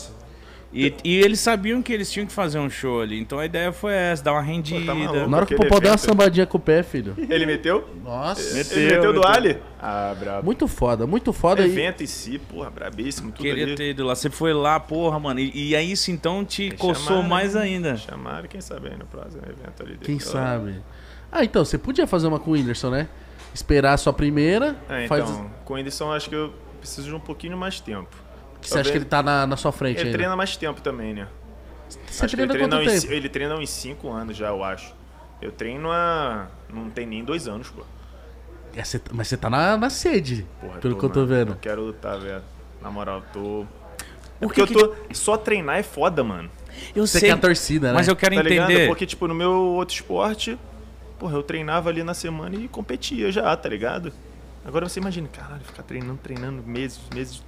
[0.73, 3.19] E, e eles sabiam que eles tinham que fazer um show ali.
[3.19, 4.87] Então a ideia foi essa, dar uma rendida.
[4.87, 5.29] tá maluco.
[5.29, 7.15] Na hora que o Popó deu uma sambadinha com o pé, filho.
[7.19, 7.89] Ele meteu?
[8.05, 8.55] Nossa.
[8.55, 9.35] Meteu, ele meteu do meteu.
[9.35, 9.59] Ali?
[9.81, 10.45] Ah, brabo.
[10.45, 11.63] Muito foda, muito O foda.
[11.63, 13.75] E, evento em si, porra, brabíssimo, tudo Queria ali.
[13.75, 14.15] ter ido lá.
[14.15, 15.41] Você foi lá, porra, mano.
[15.41, 17.63] E, e aí isso então te Aí coçou chamaram, mais né?
[17.63, 17.97] ainda.
[17.97, 19.99] Chamaram, quem sabe aí no próximo evento ali.
[19.99, 20.81] quem sabe?
[21.33, 23.09] Ah, então, você podia fazer uma com o Whindersson, né?
[23.53, 24.77] Esperar a sua primeira.
[24.89, 25.29] É, faz...
[25.29, 28.30] então, com o Whindersson acho que eu preciso de um pouquinho mais tempo.
[28.61, 30.19] Que você acha que ele tá na, na sua frente Ele ainda?
[30.19, 31.27] treina mais tempo também, né?
[32.07, 33.13] Você Acho que ele treina treina, quanto uns, tempo?
[33.15, 34.95] ele treina uns 5 anos já, eu acho.
[35.43, 36.47] Eu treino há.
[36.73, 37.83] não tem nem dois anos, pô.
[38.77, 41.29] É, você- mas você tá na, na sede, Porra, pelo que eu tô mano.
[41.35, 41.53] vendo.
[41.53, 42.43] Eu quero lutar, velho.
[42.81, 43.63] Na moral, tô.
[44.41, 44.95] É O porque que eu tô.
[45.13, 46.49] Só treinar é foda, mano.
[46.95, 47.95] Eu Você sei, quer a torcida, né?
[47.95, 48.71] mas eu quero Tá ligado?
[48.71, 48.87] entender.
[48.87, 50.57] Porque, tipo, no meu outro esporte,
[51.19, 54.13] porra, eu treinava ali na semana e competia já, tá ligado?
[54.65, 57.43] Agora você imagina, caralho, ficar treinando, treinando meses, meses.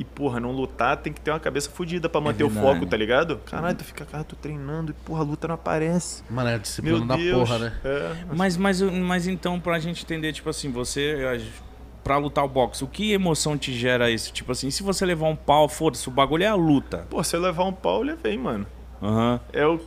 [0.00, 2.74] E, porra, não lutar tem que ter uma cabeça fodida pra manter o verdade.
[2.74, 3.36] foco, tá ligado?
[3.44, 6.22] Caralho, tu fica, cara, tô treinando e, porra, a luta não aparece.
[6.30, 7.38] Mano, é a disciplina Meu da Deus.
[7.48, 7.72] porra, né?
[7.84, 11.16] É, Mas, mas, mas então, pra gente entender, tipo assim, você.
[11.56, 11.70] a-
[12.02, 14.32] Pra lutar o boxe, o que emoção te gera isso?
[14.32, 17.06] Tipo assim, se você levar um pau, foda-se, o bagulho é a luta.
[17.10, 18.66] Pô, se eu levar um pau, eu levei, mano.
[19.02, 19.38] Aham.
[19.52, 19.78] É o.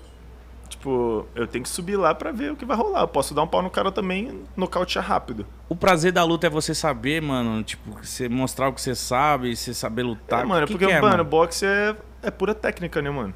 [0.84, 3.00] Tipo, eu tenho que subir lá pra ver o que vai rolar.
[3.04, 5.46] Eu posso dar um pau no cara também, nocautear rápido.
[5.70, 9.56] O prazer da luta é você saber, mano, tipo, você mostrar o que você sabe,
[9.56, 10.42] você saber lutar.
[10.42, 13.34] é, mano, O que porque, que é, mano, boxe é, é pura técnica, né, mano?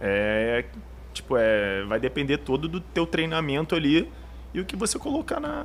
[0.00, 0.64] É.
[1.14, 1.84] Tipo, é.
[1.84, 4.10] Vai depender todo do teu treinamento ali
[4.52, 5.64] e o que você colocar na.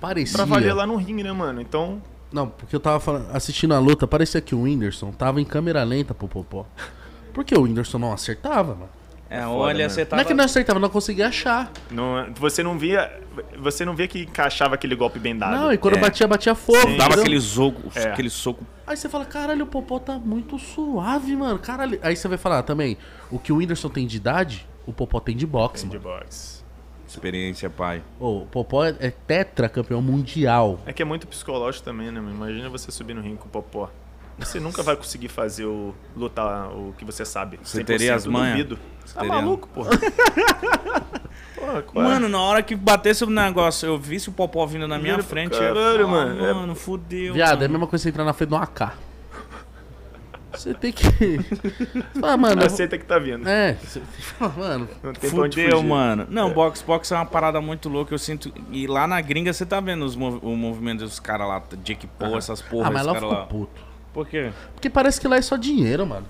[0.00, 0.36] Parecia.
[0.36, 1.60] Pra valer lá no ringue, né, mano?
[1.60, 2.00] Então.
[2.32, 5.82] Não, porque eu tava falando- assistindo a luta, parecia que o Whindersson tava em câmera
[5.82, 6.64] lenta pro Popó.
[7.34, 8.99] Porque o Whindersson não acertava, mano.
[9.30, 9.90] É, foda, olha, mano.
[9.90, 10.22] você Não tava...
[10.22, 11.70] é que não acertava, não conseguia achar.
[11.90, 13.20] Não, você não via.
[13.58, 15.56] Você não via que encaixava aquele golpe bem dado.
[15.56, 16.00] Não, e quando É.
[16.00, 16.78] batia, batia fogo.
[16.80, 16.96] Sim.
[16.96, 18.08] Dava aquele soco, É.
[18.08, 18.66] aquele soco.
[18.84, 21.60] Aí você fala, caralho, o Popó tá muito suave, mano.
[21.60, 22.00] Caralho.
[22.02, 22.98] Aí você vai falar também,
[23.30, 26.16] o que o Whindersson tem de idade, o Popó tem de boxe, de mano.
[26.18, 26.60] boxe.
[27.06, 28.02] Experiência, pai.
[28.20, 30.78] Ô, o Popó é, é tetra campeão mundial.
[30.86, 32.20] É que é muito psicológico também, né?
[32.20, 32.34] mano?
[32.34, 33.90] Imagina você subir no ringue com o Popó.
[34.40, 35.94] Você nunca vai conseguir fazer o.
[36.16, 37.58] lutar o que você sabe.
[37.62, 38.68] Você 100%, teria as manhas?
[39.14, 39.28] tá teria.
[39.28, 39.90] maluco, porra?
[41.54, 42.08] porra qual é?
[42.08, 45.26] Mano, na hora que batesse o negócio, eu visse o Popó vindo na minha Vira
[45.26, 45.52] frente.
[45.58, 46.44] caralho, eu ia falar, mano.
[46.46, 47.34] É- Mano, fudeu.
[47.34, 47.72] Viado, é a mano.
[47.72, 48.92] mesma coisa você entrar na frente de um AK.
[50.52, 51.04] Você tem que.
[52.22, 52.62] ah, mano.
[52.64, 53.48] Aceita que tá vindo.
[53.48, 54.02] É, você
[54.58, 54.88] mano.
[55.02, 56.26] Não tem Fudeu, mano.
[56.28, 58.12] Não, box, box é uma parada muito louca.
[58.12, 58.52] Eu sinto.
[58.70, 62.06] E lá na gringa você tá vendo os mov- o movimento dos caras lá, Jake
[62.18, 63.46] Paul, essas porras, ah, mas lá eu os fico caras lá.
[63.46, 63.89] puto.
[64.12, 64.50] Por quê?
[64.74, 66.26] Porque parece que lá é só dinheiro, mano.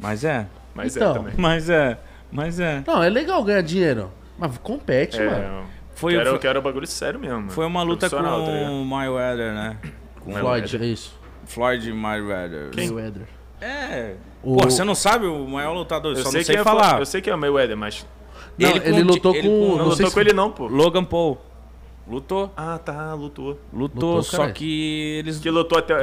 [0.00, 0.46] Mas é.
[0.74, 1.10] Mas Então.
[1.12, 1.34] é também.
[1.36, 1.98] Mas é.
[2.30, 2.82] Mas é.
[2.86, 4.10] Não, é legal ganhar dinheiro.
[4.38, 5.30] Mas compete, mano.
[5.32, 5.62] É,
[5.94, 7.36] Foi, quero, foi, quero um bagulho sério mesmo.
[7.36, 7.50] mano.
[7.50, 9.76] foi uma luta com tá o Mayweather, né?
[10.20, 11.14] Com Floyd, é isso.
[11.44, 12.70] Floyd Mayweather.
[12.74, 13.26] Mayweather.
[13.60, 14.14] É.
[14.42, 16.64] O- Pô, você não sabe o maior lutador, Eu só sei, não sei que é,
[16.64, 16.98] falar.
[16.98, 18.06] Eu sei que é o Mayweather, mas.
[18.58, 19.58] Não, Ele ele, com- lutou ele com.
[19.58, 20.66] com- Não não lutou com ele, não, pô.
[20.66, 21.40] Logan Paul.
[22.06, 22.52] Lutou.
[22.56, 23.58] Ah, tá, lutou.
[23.72, 24.54] Lutou, Lutou, só caralho.
[24.54, 25.38] que eles.
[25.38, 25.94] Que lutou até.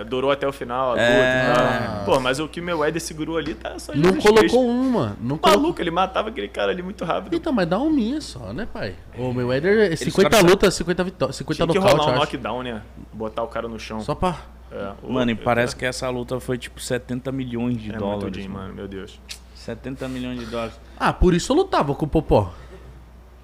[0.00, 1.52] é, durou até o final, a luta É.
[1.54, 2.04] tal.
[2.06, 5.16] Pô, mas o que o Mayweather segurou ali tá só Não colocou uma.
[5.20, 5.62] Não colocou.
[5.62, 7.36] Maluco, ele matava aquele cara ali muito rápido.
[7.36, 8.94] Então, mas dá um minha só, né, pai?
[9.18, 12.62] O Mayweather é 50 caras- lutas, 50 vitórias, 50 Tinha que nocaute, rolar um knockdown,
[12.62, 12.82] né?
[13.12, 14.00] Botar o cara no chão.
[14.00, 14.36] Só pra.
[14.70, 17.98] É, o- Mano, e é, parece que essa luta foi tipo 70 milhões de é
[17.98, 18.22] dólares.
[18.22, 19.20] muito din, mano, meu Deus.
[19.54, 20.80] 70 milhões de dólares.
[20.98, 22.52] Ah, por isso eu lutava com o Popó.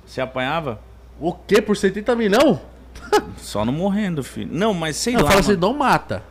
[0.06, 0.80] Você apanhava?
[1.20, 1.60] O quê?
[1.60, 2.60] Por 70 milhão?
[3.38, 4.50] Só não morrendo, filho.
[4.52, 5.28] Não, mas sei Não, lá.
[5.28, 6.22] fala assim, não mata.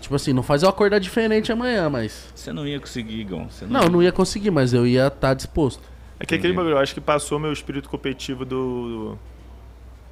[0.00, 2.28] Tipo assim, não faz eu acordar diferente amanhã, mas.
[2.34, 3.48] Você não ia conseguir, Igão.
[3.50, 5.82] Você Não, eu não ia conseguir, mas eu ia estar disposto.
[6.20, 9.18] É que aquele bagulho, eu acho que passou meu espírito competitivo do.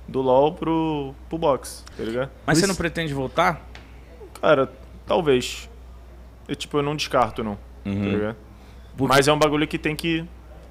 [0.09, 2.31] do LoL pro, pro boxe, tá ligado?
[2.47, 3.67] Mas você não pretende voltar?
[4.41, 4.71] Cara,
[5.07, 5.69] talvez.
[6.49, 7.61] Eu, tipo, eu não descarto, não, tá
[7.91, 8.11] Uhum.
[8.11, 8.37] ligado?
[8.97, 10.25] Por- Mas é um bagulho que tem que.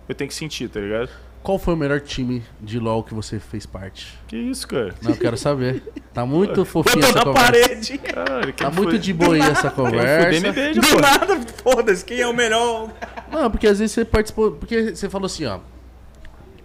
[0.07, 1.09] Eu tenho que sentir, tá ligado?
[1.43, 4.17] Qual foi o melhor time de LoL que você fez parte?
[4.27, 4.95] Que isso, cara?
[5.01, 5.83] Não, eu quero saber.
[6.13, 7.51] Tá muito fofinha essa na conversa.
[7.51, 7.97] parede.
[7.97, 8.83] Quem Tá foi?
[8.85, 9.91] muito de boa aí essa Quem foi?
[9.91, 10.29] conversa.
[10.29, 12.05] Dei me beija, Do nada, foda-se.
[12.05, 12.89] Quem é o melhor?
[13.29, 14.51] Não, porque às vezes você participou.
[14.53, 15.59] Porque você falou assim, ó.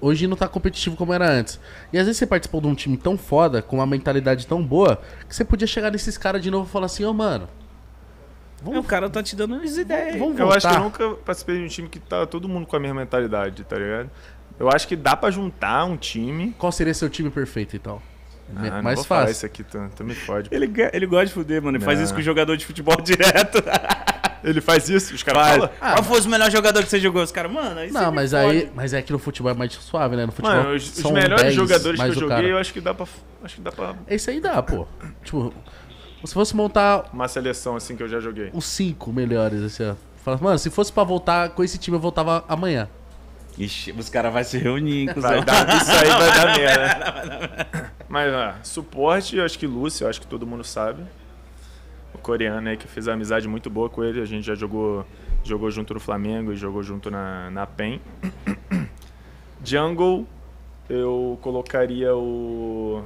[0.01, 1.59] Hoje não tá competitivo como era antes.
[1.93, 5.01] E às vezes você participou de um time tão foda, com uma mentalidade tão boa,
[5.29, 7.49] que você podia chegar nesses caras de novo e falar assim, ô mano.
[8.65, 10.17] O cara tá te dando as ideias.
[10.19, 10.57] Vamos Eu voltar.
[10.57, 13.01] acho que eu nunca participei de um time que tá todo mundo com a mesma
[13.01, 14.11] mentalidade, tá ligado?
[14.59, 16.55] Eu acho que dá pra juntar um time.
[16.59, 18.01] Qual seria seu time perfeito então?
[18.57, 19.33] Ah, não mais vou falar fácil.
[19.33, 20.49] isso aqui, tu, tu me fode.
[20.51, 21.77] Ele, ele gosta de fuder, mano.
[21.77, 22.05] Ele faz Não.
[22.05, 23.63] isso com o jogador de futebol direto.
[24.43, 25.15] Ele faz isso?
[25.15, 25.55] Os caras Faz.
[25.57, 25.71] falam?
[25.81, 27.23] Ah, Qual foi o melhor jogador que você jogou?
[27.23, 28.71] Os caras, mano, aí Não, mas aí.
[28.75, 30.25] Mas é que no futebol é mais suave, né?
[30.27, 30.57] No futebol.
[30.57, 32.49] Mano, os, os melhores 10 jogadores que eu o joguei, cara.
[32.49, 33.07] eu acho que dá pra.
[33.45, 33.95] Acho que dá pra.
[34.09, 34.87] Esse aí dá, pô.
[35.25, 35.53] Tipo,
[36.25, 38.51] se fosse montar Uma seleção assim que eu já joguei.
[38.55, 39.95] os cinco melhores, assim, ó.
[40.25, 42.89] Fala, mano, se fosse pra voltar com esse time, eu voltava amanhã.
[43.59, 45.13] Ixi, os caras vão se reunir.
[45.17, 47.93] Vai dar, isso aí vai dar merda.
[48.09, 51.03] Mas, ó, suporte, eu acho que Lúcio, eu acho que todo mundo sabe.
[52.15, 54.21] O coreano aí que eu fiz uma amizade muito boa com ele.
[54.21, 55.05] A gente já jogou,
[55.43, 58.01] jogou junto no Flamengo e jogou junto na, na PEN.
[59.65, 60.27] Jungle,
[60.89, 63.05] eu colocaria o.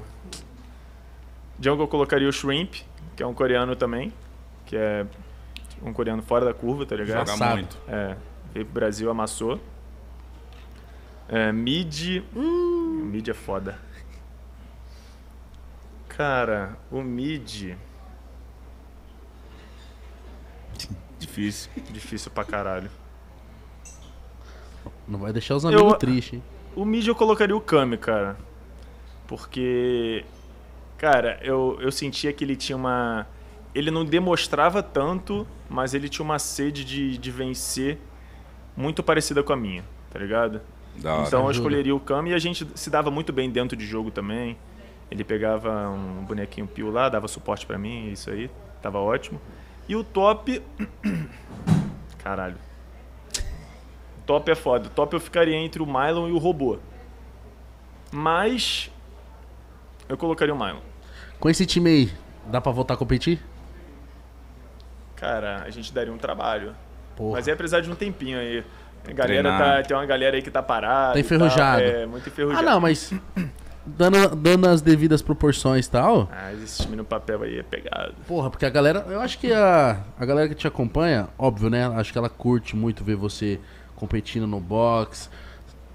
[1.59, 2.75] Jungle eu colocaria o Shrimp,
[3.17, 4.13] que é um coreano também.
[4.67, 5.07] Que é
[5.83, 7.27] um coreano fora da curva, tá ligado?
[7.29, 7.79] Joga muito.
[7.89, 8.17] É,
[8.53, 9.59] veio pro Brasil, amassou.
[11.29, 12.23] É, mid.
[12.35, 13.79] O mid é foda.
[16.09, 17.75] Cara, o mid.
[21.19, 21.71] Difícil.
[21.91, 22.91] Difícil pra caralho.
[25.07, 26.43] Não vai deixar os amigos Eu- tristes, hein?
[26.75, 28.37] O mid eu colocaria o Kami, cara.
[29.27, 30.25] Porque.
[30.99, 33.27] Cara, eu, eu sentia que ele tinha uma.
[33.75, 37.99] Ele não demonstrava tanto, mas ele tinha uma sede de, de vencer
[38.77, 40.61] muito parecida com a minha, tá ligado?
[40.97, 41.27] Da hora.
[41.27, 44.11] Então eu escolheria o Kami e a gente se dava muito bem dentro de jogo
[44.11, 44.57] também.
[45.11, 49.41] Ele pegava um bonequinho Pio lá, dava suporte pra mim, isso aí, tava ótimo.
[49.89, 50.63] E o top.
[52.19, 52.57] Caralho.
[54.25, 54.87] Top é foda.
[54.87, 56.79] O top eu ficaria entre o Mylon e o robô.
[58.11, 58.91] Mas.
[60.09, 60.81] Eu colocaria o Mylon.
[61.41, 62.13] Com esse time aí,
[62.47, 63.41] dá pra voltar a competir?
[65.17, 66.75] Cara, a gente daria um trabalho.
[67.17, 67.33] Porra.
[67.37, 68.65] Mas ia precisar de um tempinho aí.
[69.09, 71.15] A galera tá, tem uma galera aí que tá parada.
[71.15, 71.37] Tá e tal.
[71.39, 71.83] enferrujado.
[71.83, 72.65] É, muito Ah, enferrujado.
[72.65, 73.13] não, mas.
[73.85, 76.29] Dando, dando as devidas proporções e tal.
[76.33, 78.15] Ah, esse time no papel aí é pegado.
[78.29, 79.05] Porra, porque a galera.
[79.09, 81.87] Eu acho que a, a galera que te acompanha, óbvio, né?
[81.97, 83.59] Acho que ela curte muito ver você
[83.97, 85.29] competindo no box,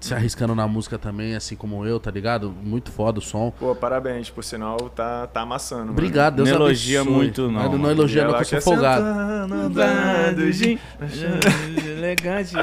[0.00, 2.50] se arriscando na música também, assim como eu, tá ligado?
[2.62, 3.50] Muito foda o som.
[3.58, 5.80] Pô, parabéns, por sinal, tá, tá amassando.
[5.86, 5.92] mano.
[5.92, 7.16] Obrigado, Deus Não elogia abençoe.
[7.18, 7.90] muito, não, Mas Não mano.
[7.92, 9.04] elogia não, que eu quer sou folgado.
[11.86, 12.56] Elegante.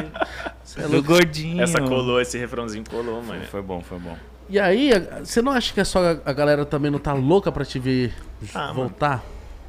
[0.77, 1.61] É Do gordinho.
[1.61, 3.41] Essa colou, esse refrãozinho colou, mano.
[3.45, 4.15] Foi bom, foi bom.
[4.49, 4.91] E aí,
[5.23, 8.13] você não acha que é só a galera também não tá louca pra te ver
[8.53, 8.93] Ah, mano.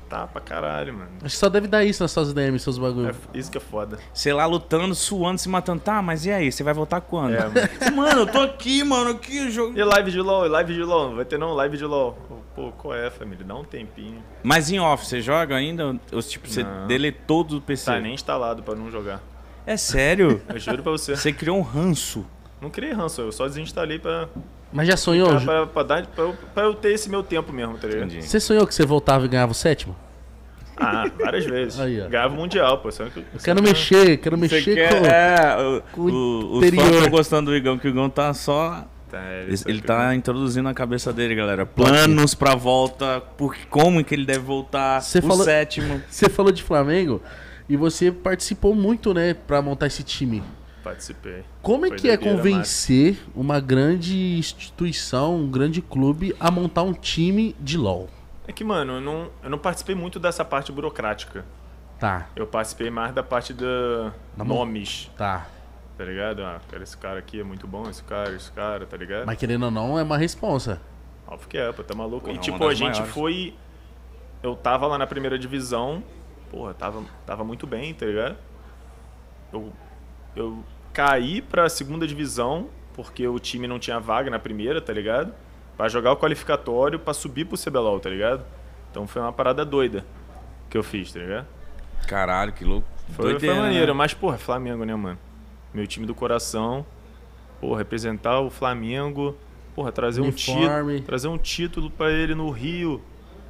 [0.08, 1.10] Tá pra caralho, mano.
[1.16, 3.08] Acho que só deve dar isso nas suas DMs, seus bagulho.
[3.08, 3.98] É, isso que é foda.
[4.14, 5.80] Sei lá, lutando, suando, se matando.
[5.80, 6.52] Tá, mas e aí?
[6.52, 7.34] Você vai voltar quando?
[7.34, 7.54] É, mano.
[7.96, 9.76] mano, eu tô aqui, mano, aqui, jogo.
[9.76, 11.08] E live de LOL, e live de LOL.
[11.08, 12.16] Não vai ter não, live de LOL.
[12.54, 13.44] Pô, qual é, família?
[13.44, 14.22] Dá um tempinho.
[14.42, 15.98] Mas em off, você joga ainda?
[16.12, 16.86] Os tipo, você Não.
[16.86, 17.86] deletou do PC?
[17.86, 19.20] Tá nem instalado pra não jogar.
[19.66, 20.40] É sério?
[20.48, 21.16] Eu juro pra você.
[21.16, 22.24] Você criou um ranço.
[22.60, 24.30] Não criei ranço, eu só desinstalei pra,
[24.72, 25.28] Mas já sonhou?
[25.28, 28.10] pra, pra, pra dar, pra, eu, pra eu ter esse meu tempo mesmo, tá ligado?
[28.20, 29.96] Você sonhou que você voltava e ganhava o sétimo?
[30.76, 31.80] Ah, várias vezes.
[31.80, 32.08] Aí, ó.
[32.08, 32.90] Ganhava o Mundial, pô.
[32.90, 33.10] Eu
[33.42, 35.06] quero mexer, quero Você mexer quer, com...
[35.06, 36.84] é, o, com o, os interior.
[36.84, 38.84] fãs estão gostando do Igão, que o Igão tá só...
[39.10, 39.86] Tá, é, Ele, ele aqui.
[39.86, 41.64] tá introduzindo na cabeça dele, galera.
[41.64, 46.02] Planos pra volta, por, como que ele deve voltar, Você o falou- sétimo.
[46.10, 47.22] Você falou de Flamengo
[47.68, 50.42] e você participou muito, né, pra montar esse time.
[50.86, 51.42] Participei.
[51.62, 56.92] Como é Foi que é convencer uma grande instituição, um grande clube a montar um
[56.92, 58.08] time de LoL?
[58.46, 61.44] É que, mano, eu não, eu não participei muito dessa parte burocrática.
[61.98, 64.46] Tá, Eu participei mais da parte da mão.
[64.46, 65.48] nomes, tá.
[65.98, 66.44] tá ligado?
[66.44, 69.26] Ah, cara, esse cara aqui é muito bom, esse cara, esse cara, tá ligado?
[69.26, 70.80] Mas querendo ou não, é uma responsa.
[71.26, 72.26] Óbvio que é, pô, tá maluco.
[72.26, 73.12] Porra, e tipo, a gente maiores.
[73.12, 73.54] foi.
[74.40, 76.00] Eu tava lá na primeira divisão,
[76.48, 78.36] porra, tava, tava muito bem, tá ligado?
[79.52, 79.72] Eu,
[80.36, 80.62] eu
[80.96, 85.30] caí pra segunda divisão, porque o time não tinha vaga na primeira, tá ligado?
[85.76, 88.42] Pra jogar o qualificatório pra subir pro CBLOL, tá ligado?
[88.90, 90.06] Então foi uma parada doida
[90.70, 91.46] que eu fiz, tá ligado?
[92.08, 92.88] Caralho, que louco.
[93.08, 93.92] Foi, foi Doideira, maneiro, né?
[93.92, 95.18] mas, porra, Flamengo, né, mano?
[95.74, 96.84] Meu time do coração.
[97.60, 99.36] Porra, representar o Flamengo.
[99.74, 100.94] Porra, trazer um Uniforme.
[100.94, 101.00] título.
[101.02, 103.02] Trazer um título pra ele no Rio.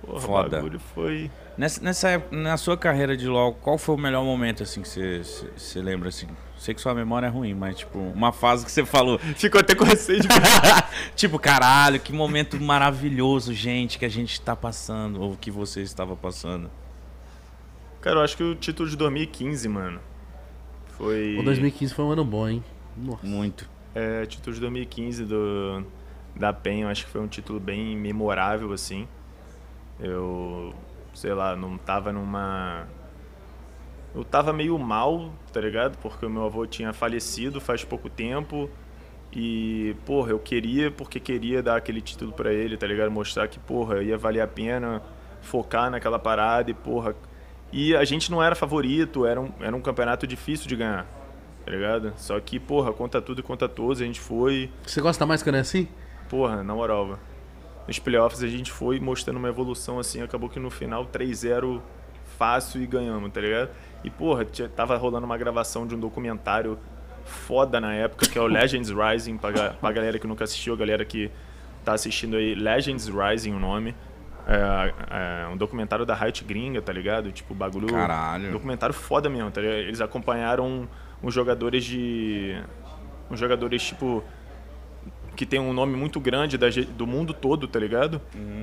[0.05, 0.49] Porra, Foda.
[0.49, 1.31] o bagulho foi.
[1.57, 4.89] Nessa, nessa época, na sua carreira de LoL, qual foi o melhor momento, assim, que
[4.89, 6.27] você- lembra, assim?
[6.59, 9.75] Sei que sua memória é ruim, mas, tipo, uma fase que você falou, Ficou até
[9.75, 10.29] com receio de.
[11.17, 16.15] tipo, caralho, que momento maravilhoso, gente, que a gente tá passando, ou que você estava
[16.15, 16.71] passando.
[18.03, 20.01] Cara, eu acho que o título de 2015, mano.
[20.97, 21.37] Foi.
[21.39, 22.65] O 2015 foi um ano bom, hein?
[22.97, 23.27] Nossa.
[23.27, 23.69] Muito.
[23.95, 25.85] É, título de 2015 do,
[26.35, 29.09] da PEN, eu acho que foi um título bem memorável, assim.
[29.99, 30.75] Eu,
[31.17, 32.87] sei lá, não tava numa.
[34.15, 35.99] Eu tava meio mal, tá ligado?
[35.99, 38.71] Porque o meu avô tinha falecido faz pouco tempo.
[39.33, 43.11] E, porra, eu queria, porque queria dar aquele título pra ele, tá ligado?
[43.11, 45.03] Mostrar que, porra, ia valer a pena
[45.43, 47.15] focar naquela parada e, porra.
[47.73, 51.07] E a gente não era favorito, era um, era um campeonato difícil de ganhar,
[51.65, 52.13] tá ligado?
[52.17, 54.71] Só que, porra, conta tudo e conta todos, a gente foi.
[54.87, 55.89] Você gosta mais quando é assim?
[56.29, 57.36] Porra, na moral, velho.
[57.87, 61.81] Nos playoffs a gente foi mostrando uma evolução assim, acabou que no final 3-0
[62.37, 63.71] fácil e ganhamos, tá ligado?
[64.03, 66.79] E porra, tava rolando uma gravação de um documentário
[67.25, 70.77] foda na época, que é o Legends Rising, pra, pra galera que nunca assistiu, a
[70.77, 71.31] galera que
[71.85, 73.95] tá assistindo aí, Legends Rising o nome.
[74.49, 77.33] É, é um documentário da Riot Gringa, tá ligado?
[77.33, 77.89] Tipo, bagulho.
[77.89, 78.53] Caralho.
[78.53, 79.79] Documentário foda mesmo, tá ligado?
[79.79, 80.89] Eles acompanharam
[81.21, 82.57] uns jogadores de.
[83.29, 84.23] Uns jogadores, tipo.
[85.37, 86.67] Que tem um nome muito grande da
[86.97, 88.21] do mundo todo, tá ligado?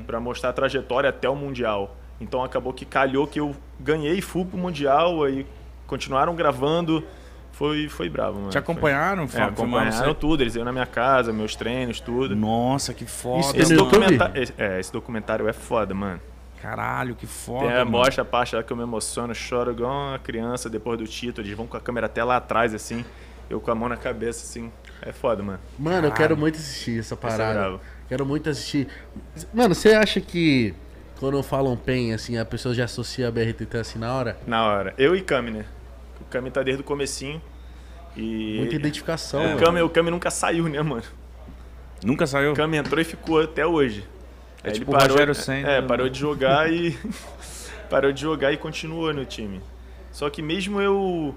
[0.08, 1.96] Pra mostrar a trajetória até o Mundial.
[2.20, 5.46] Então acabou que calhou que eu ganhei e fui pro Mundial, aí
[5.88, 7.04] continuaram gravando.
[7.52, 8.50] Foi, foi bravo, mano.
[8.50, 9.28] Te acompanharam?
[9.28, 12.36] Foi, é, acompanharam tudo, eles iam na minha casa, meus treinos, tudo.
[12.36, 13.42] Nossa, que foda.
[13.42, 16.20] Isso Esse, documenta- esse- é, esse documentário é foda, mano.
[16.60, 17.66] Caralho, que foda.
[17.80, 17.92] Mano.
[17.92, 21.46] mostra a parte lá que eu me emociono, choro igual uma criança depois do título.
[21.46, 23.06] Eles vão com a câmera até lá atrás, assim.
[23.50, 24.72] Eu com a mão na cabeça, assim.
[25.06, 25.60] É foda, mano.
[25.78, 26.16] Mano, eu Caralho.
[26.16, 27.54] quero muito assistir essa é parada.
[27.60, 27.82] bravo.
[28.08, 28.88] quero muito assistir.
[29.54, 30.74] Mano, você acha que
[31.20, 34.38] quando falam PEN, assim, a pessoa já associa a BRTT assim na hora?
[34.48, 34.94] Na hora.
[34.98, 35.66] Eu e Kami, né?
[36.22, 37.42] O Kami tá desde o comecinho.
[38.16, 38.56] E.
[38.60, 39.42] Muita identificação.
[39.42, 39.60] o, mano.
[39.60, 41.04] Kami, o Kami nunca saiu, né, mano?
[42.04, 42.54] Nunca saiu?
[42.54, 44.08] O Kami entrou e ficou até hoje.
[44.64, 45.88] É Aí tipo o Rogério Senna, É, né?
[45.88, 46.98] parou de jogar e.
[47.90, 49.60] parou de jogar e continuou no time.
[50.12, 51.36] Só que mesmo eu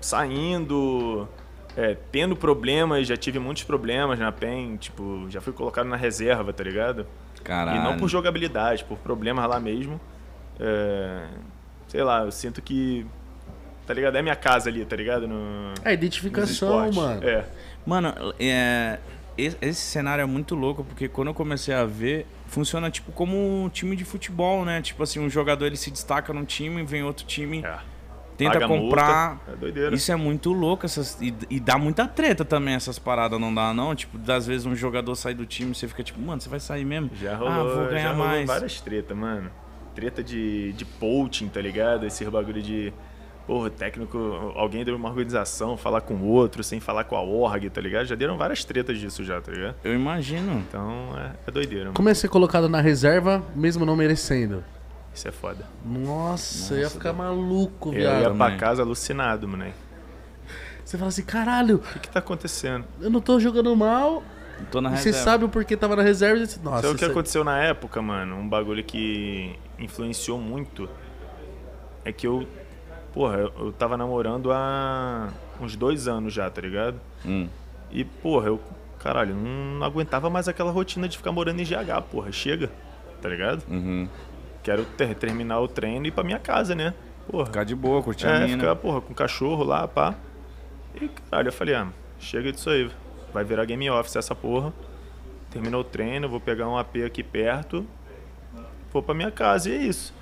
[0.00, 1.28] saindo,
[1.76, 6.52] é, tendo problemas, já tive muitos problemas na PEN, tipo, já fui colocado na reserva,
[6.52, 7.06] tá ligado?
[7.42, 7.80] Caralho.
[7.80, 10.00] E não por jogabilidade, por problemas lá mesmo.
[10.58, 11.26] É,
[11.88, 13.06] sei lá, eu sinto que.
[13.86, 14.16] Tá ligado?
[14.16, 15.26] É minha casa ali, tá ligado?
[15.26, 17.26] No, É identificação, mano.
[17.26, 17.44] É.
[17.84, 18.98] Mano, é,
[19.36, 23.64] esse, esse cenário é muito louco, porque quando eu comecei a ver, funciona tipo como
[23.64, 24.82] um time de futebol, né?
[24.82, 27.78] Tipo assim, um jogador ele se destaca num time, vem outro time, é.
[28.44, 28.82] Tenta paga multa.
[28.82, 29.40] comprar.
[29.52, 29.94] É doideira.
[29.94, 30.86] Isso é muito louco.
[30.86, 33.94] Essas, e, e dá muita treta também essas paradas, não dá, não?
[33.94, 36.84] Tipo, às vezes um jogador sai do time você fica tipo, mano, você vai sair
[36.84, 37.10] mesmo?
[37.14, 38.46] Já rolou, ah, vou já ganhar rolou mais.
[38.46, 39.50] várias tretas, mano.
[39.94, 42.06] Treta de, de poaching, tá ligado?
[42.06, 42.92] Esse bagulho de.
[43.46, 44.18] Porra, técnico,
[44.54, 48.06] alguém deu uma organização, falar com o outro, sem falar com a org, tá ligado?
[48.06, 49.74] Já deram várias tretas disso já, tá ligado?
[49.82, 50.64] Eu imagino.
[50.68, 51.96] Então é, é doideira, mano.
[51.96, 54.62] Como é ser colocado na reserva, mesmo não merecendo?
[55.14, 55.64] Isso é foda.
[55.84, 58.36] Nossa, eu ia ficar maluco, Eu ia viado.
[58.36, 59.74] pra casa alucinado, moleque.
[60.84, 62.84] Você fala assim, caralho, O que que tá acontecendo?
[63.00, 64.22] eu não tô jogando mal.
[64.70, 66.96] Tô na você sabe o porquê tava na reserva e você, nossa, Sabe o que
[66.96, 68.36] isso aí- aconteceu na época, mano?
[68.36, 70.88] Um bagulho que influenciou muito
[72.04, 72.46] é que eu.
[73.12, 75.28] Porra, eu, eu tava namorando há
[75.60, 77.00] uns dois anos já, tá ligado?
[77.24, 77.48] Hum.
[77.90, 78.60] E, porra, eu.
[78.98, 82.30] Caralho, não aguentava mais aquela rotina de ficar morando em GH, porra.
[82.30, 82.70] Chega,
[83.22, 83.62] tá ligado?
[83.66, 84.06] Uhum.
[84.62, 86.94] Quero ter- terminar o treino e ir pra minha casa, né?
[87.30, 87.46] Porra.
[87.46, 88.58] Ficar de boa, curtir a É, mina.
[88.62, 90.14] ficar, porra, com o cachorro lá, pá.
[90.94, 91.88] E, caralho, eu falei, ah,
[92.18, 92.90] chega disso aí.
[93.32, 94.72] Vai virar game office essa porra.
[95.50, 97.86] Terminou o treino, vou pegar um AP aqui perto.
[98.92, 100.12] Vou pra minha casa e é isso.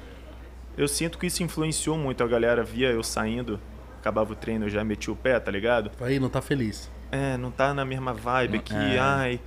[0.76, 2.22] Eu sinto que isso influenciou muito.
[2.22, 3.58] A galera via eu saindo,
[3.98, 5.90] acabava o treino, eu já meti o pé, tá ligado?
[6.00, 6.90] Aí não tá feliz.
[7.10, 8.98] É, não tá na mesma vibe aqui, É.
[8.98, 9.40] ai.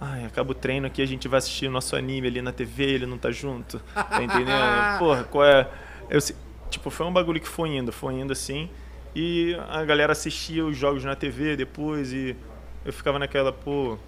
[0.00, 2.84] Ai, acaba o treino aqui, a gente vai assistir o nosso anime ali na TV,
[2.84, 3.78] ele não tá junto.
[3.94, 4.48] Tá entendendo?
[4.98, 5.68] Porra, qual é.
[6.08, 6.18] Eu,
[6.70, 8.70] tipo, foi um bagulho que foi indo, foi indo assim.
[9.14, 12.34] E a galera assistia os jogos na TV depois e
[12.84, 13.98] eu ficava naquela, pô.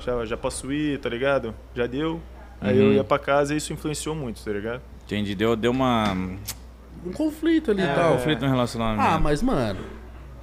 [0.00, 1.54] Já, já posso ir, tá ligado?
[1.74, 2.20] Já deu.
[2.60, 2.92] Aí eu Uhum.
[2.92, 4.80] ia pra casa e isso influenciou muito, tá ligado?
[5.04, 5.34] Entendi.
[5.34, 6.12] Deu, deu uma.
[7.04, 7.92] Um conflito ali É.
[7.92, 8.14] e tal.
[8.16, 9.02] conflito no relacionamento.
[9.06, 9.80] Ah, mas mano,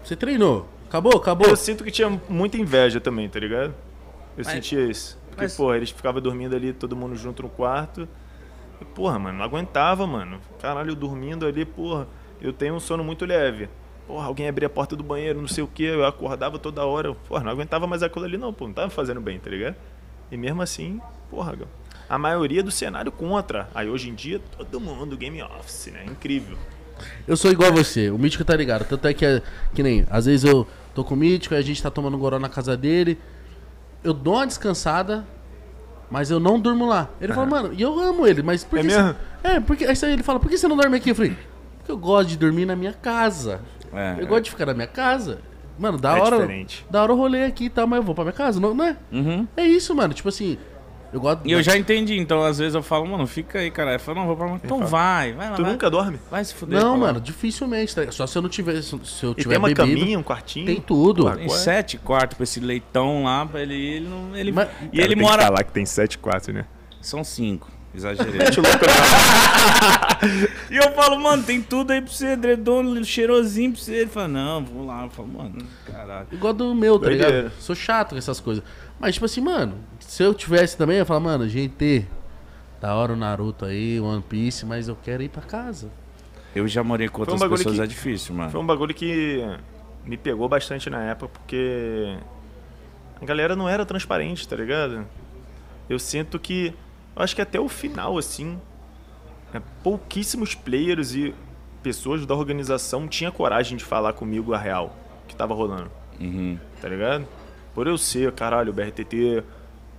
[0.03, 0.67] você treinou.
[0.87, 1.47] Acabou, acabou.
[1.47, 3.73] Eu sinto que tinha muita inveja também, tá ligado?
[4.37, 5.17] Eu Mas- sentia isso.
[5.27, 8.07] Porque, mas- porra, eles ficavam dormindo ali, todo mundo junto no quarto.
[8.81, 10.39] E, porra, mano, não aguentava, mano.
[10.61, 12.07] Caralho, eu dormindo ali, porra,
[12.41, 13.69] eu tenho um sono muito leve.
[14.07, 17.13] Porra, alguém abria a porta do banheiro, não sei o que, eu acordava toda hora.
[17.27, 19.75] Porra, não aguentava mais aquilo ali, não, pô, não tava fazendo bem, tá ligado?
[20.31, 21.57] E mesmo assim, porra,
[22.07, 23.67] a maioria do cenário contra.
[23.73, 26.05] Aí hoje em dia, todo mundo game office, né?
[26.05, 26.57] Incrível.
[27.27, 28.85] Eu sou igual a você, o Mítico tá ligado.
[28.87, 29.41] Tanto é que, é-
[29.73, 32.37] que nem, às vezes eu tô com o Mítico, a gente tá tomando um goró
[32.39, 33.17] na casa dele.
[34.05, 35.25] Eu dou uma descansada,
[36.09, 37.09] mas eu não durmo lá.
[37.19, 39.03] Ele fala, mano, e eu amo ele, mas por É que mesmo?
[39.09, 39.15] Você...
[39.43, 41.09] É, porque aí ele fala, por que você não dorme aqui?
[41.11, 41.35] Eu falei,
[41.77, 43.59] porque eu gosto de dormir na minha casa.
[43.93, 45.39] É, Eu gosto de ficar na minha casa.
[45.77, 46.37] Mano, da É hora.
[46.37, 46.85] diferente.
[46.89, 48.85] Da hora eu rolei aqui e tal, mas eu vou pra minha casa, não, não
[48.85, 48.95] é?
[49.11, 49.47] Uhum.
[49.57, 50.13] É isso, mano.
[50.13, 50.57] Tipo assim,
[51.13, 51.41] eu gosto.
[51.45, 53.93] E eu já entendi, então às vezes eu falo, mano, fica aí, cara.
[53.93, 54.47] Eu falo, não, vou pra.
[54.63, 55.55] Então fala, vai, vai lá.
[55.55, 56.19] Tu vai, nunca dorme?
[56.29, 56.79] vai se fuder.
[56.81, 57.95] Não, mano, dificilmente.
[57.95, 58.11] tá?
[58.11, 58.81] Só se eu não tiver.
[58.81, 60.65] Se eu E tiver tem uma bebido, caminha, um quartinho?
[60.65, 61.29] Tem tudo.
[61.31, 63.75] Tem qual sete quartos pra esse leitão lá, pra ele.
[63.75, 64.35] Ele não.
[64.35, 65.43] Ele, Mas- e ele mora.
[65.43, 66.65] falar que tem 7 4, né?
[67.01, 67.69] São cinco.
[67.93, 68.41] Exagerei.
[70.69, 73.93] E eu falo, mano, tem tudo aí pra você, edredom, cheirosinho pra você.
[73.93, 75.03] Ele fala, não, vou lá.
[75.03, 76.27] Eu falo, mano, caralho.
[76.31, 77.35] Igual do meu, tá Doideira.
[77.37, 77.51] ligado?
[77.59, 78.63] Sou chato com essas coisas.
[78.99, 82.05] Mas, tipo assim, mano, se eu tivesse também, eu ia falar, mano, GT,
[82.79, 85.89] da hora o Naruto aí, One Piece, mas eu quero ir pra casa.
[86.55, 88.49] Eu já morei com um outras bagulho pessoas, que- é difícil, mano.
[88.51, 89.43] Foi um bagulho que
[90.05, 92.17] me pegou bastante na época, porque
[93.21, 95.05] a galera não era transparente, tá ligado?
[95.89, 96.73] Eu sinto que,
[97.15, 98.57] eu acho que até o final, assim,
[99.53, 101.33] é, pouquíssimos players e
[101.83, 104.95] pessoas da organização tinham coragem de falar comigo a real
[105.27, 106.57] que tava rolando, Uhum.
[106.81, 107.27] tá ligado?
[107.75, 109.43] Por eu ser, caralho, o BRTT,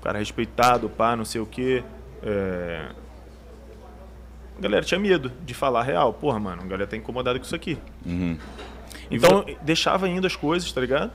[0.02, 1.84] cara respeitado, pá, não sei o quê.
[2.22, 2.88] É...
[4.58, 6.12] A galera tinha medo de falar real.
[6.14, 7.78] Porra, mano, a galera tá incomodada com isso aqui.
[8.04, 8.38] Uhum.
[9.10, 11.12] Então, deixava indo as coisas, tá ligado?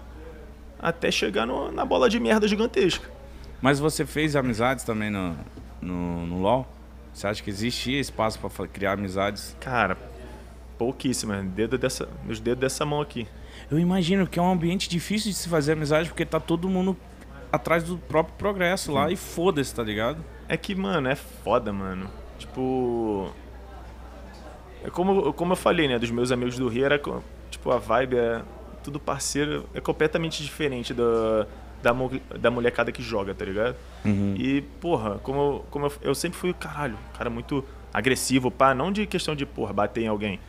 [0.80, 3.10] Até chegar no- na bola de merda gigantesca.
[3.60, 5.36] Mas você fez amizades também no,
[5.82, 6.68] no, no LoL?
[7.14, 9.56] Você acha que existia espaço pra fa- criar amizades?
[9.60, 9.98] Cara,
[10.78, 11.44] pouquíssimas.
[11.48, 13.28] Dedo dessa, nos dedos dessa mão aqui.
[13.70, 16.96] Eu imagino que é um ambiente difícil de se fazer amizade porque tá todo mundo
[17.52, 20.24] atrás do próprio progresso lá e foda-se, tá ligado?
[20.48, 22.10] É que, mano, é foda, mano.
[22.38, 23.32] Tipo.
[24.84, 26.00] É como, como eu falei, né?
[26.00, 27.00] Dos meus amigos do Rio, era.
[27.50, 28.42] Tipo, a vibe é.
[28.84, 29.66] Tudo parceiro.
[29.74, 31.46] É completamente diferente da,
[31.84, 31.92] da,
[32.40, 33.76] da molecada que joga, tá ligado?
[34.04, 34.34] Uhum.
[34.38, 37.64] E, porra, como, eu- como eu, eu sempre fui, caralho, cara muito
[37.94, 38.74] agressivo, pá.
[38.74, 40.40] Não de questão de, porra, bater em alguém.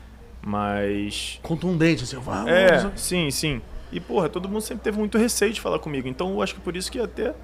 [0.44, 1.38] Mas.
[1.42, 2.50] Contundente, assim, vamos.
[2.50, 3.60] É, sim, sim.
[3.92, 6.08] E, porra, todo mundo sempre teve muito receio de falar comigo.
[6.08, 7.34] Então, eu acho que por isso que até.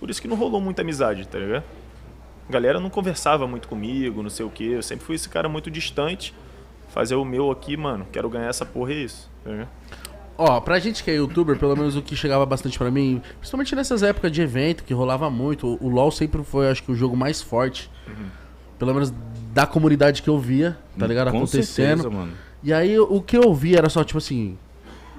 [0.00, 1.64] Por isso que não rolou muita amizade, tá ligado?
[2.48, 4.64] A galera não conversava muito comigo, não sei o quê.
[4.74, 6.32] Eu sempre fui esse cara muito distante.
[6.90, 8.06] Fazer o meu aqui, mano.
[8.12, 9.28] Quero ganhar essa porra, é isso.
[9.44, 9.68] Tá ligado?
[10.38, 13.74] Ó, pra gente que é youtuber, pelo menos o que chegava bastante pra mim, principalmente
[13.74, 17.16] nessas épocas de evento, que rolava muito, o- LoL sempre foi, acho que, o jogo
[17.16, 17.90] mais forte.
[18.78, 19.12] Pelo menos
[19.54, 21.30] da comunidade que eu via, tá ligado?
[21.30, 22.02] Com Acontecendo.
[22.02, 22.32] certeza, mano.
[22.62, 24.58] E aí o que eu vi era só tipo assim.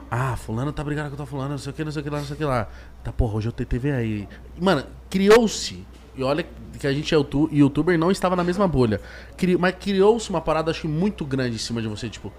[0.10, 2.04] Ah, fulano tá brigando com o tal fulano, não sei o que, não sei o
[2.04, 2.68] que lá, não sei o que lá.
[3.04, 4.28] Tá, porra, hoje eu TTV aí.
[4.60, 5.86] Mano, criou-se.
[6.16, 6.46] E olha
[6.80, 9.02] que a gente é youtu- youtuber e não estava na mesma bolha.
[9.36, 12.32] Cri- mas criou-se uma parada, acho muito grande em cima de você, tipo.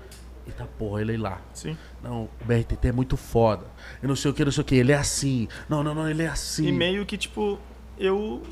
[0.46, 1.40] Eita porra, ele é lá.
[1.52, 1.76] Sim.
[2.02, 3.66] Não, o BRTT é muito foda.
[4.02, 4.74] Eu não sei o que, não sei o que.
[4.74, 5.46] Ele é assim.
[5.68, 6.66] Não, não, não, ele é assim.
[6.66, 7.58] E meio que, tipo,
[7.98, 8.42] eu,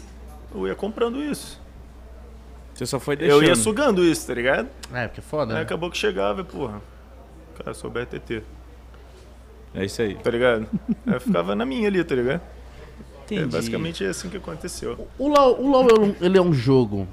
[0.55, 1.59] eu ia comprando isso.
[2.77, 3.43] Você só foi deixando.
[3.43, 4.69] Eu ia sugando isso, tá ligado?
[4.93, 5.63] É, porque é foda, Aí né?
[5.63, 6.83] acabou que chegava e, porra,
[7.59, 8.43] cara, sou BRTT,
[9.75, 10.15] É isso aí.
[10.15, 10.69] tá ligado?
[11.07, 12.41] Aí eu ficava na minha ali, tá ligado?
[12.43, 13.47] É, Entendi.
[13.47, 15.09] basicamente é assim que aconteceu.
[15.19, 17.09] O LoL, o LoL é um- ele é um jogo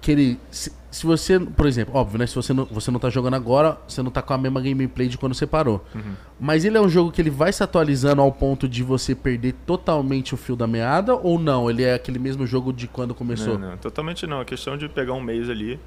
[0.00, 0.40] que ele.
[0.50, 2.26] Se, se você, por exemplo, óbvio, né?
[2.26, 5.06] Se você não, você não tá jogando agora, você não tá com a mesma gameplay
[5.08, 5.84] de quando você parou.
[5.94, 6.14] Uhum.
[6.40, 9.52] Mas ele é um jogo que ele vai se atualizando ao ponto de você perder
[9.66, 11.68] totalmente o fio da meada ou não?
[11.68, 13.58] Ele é aquele mesmo jogo de quando começou?
[13.58, 14.40] Não, não, totalmente não.
[14.40, 15.78] A questão de pegar um mês ali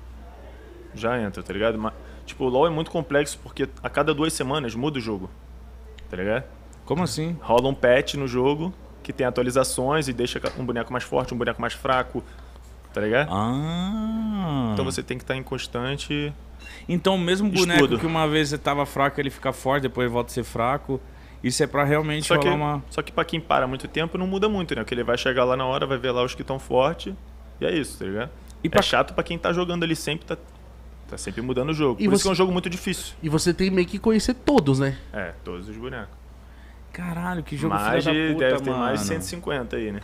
[0.94, 1.80] já entra, tá ligado?
[1.80, 1.94] Mas,
[2.26, 5.32] tipo, o LoL é muito complexo porque a cada duas semanas muda o jogo,
[6.10, 6.44] tá ligado?
[6.86, 7.36] Como assim?
[7.42, 8.72] Rola um patch no jogo
[9.02, 12.24] que tem atualizações e deixa um boneco mais forte, um boneco mais fraco,
[12.94, 13.30] tá ligado?
[13.32, 14.72] Ah.
[14.74, 16.34] Então você tem que estar em constante.
[16.88, 18.00] Então o mesmo boneco Estudo.
[18.00, 21.00] que uma vez você tava fraco, ele fica forte, depois volta a ser fraco.
[21.44, 22.84] Isso é pra realmente Só que, uma.
[22.90, 24.82] só que pra quem para muito tempo não muda muito, né?
[24.82, 27.14] Porque ele vai chegar lá na hora, vai ver lá os que estão fortes
[27.60, 28.30] e é isso, tá ligado?
[28.64, 30.38] E É pra- chato pra quem tá jogando ali sempre, tá,
[31.10, 32.00] tá sempre mudando o jogo.
[32.00, 33.16] E Por isso você- que é um jogo muito difícil.
[33.24, 34.98] E você tem meio que conhecer todos, né?
[35.12, 36.16] É, todos os bonecos.
[36.94, 38.84] Caralho, que jogo mais filho de, da puta, deve ter mano.
[38.84, 40.02] mais de 150 aí, né?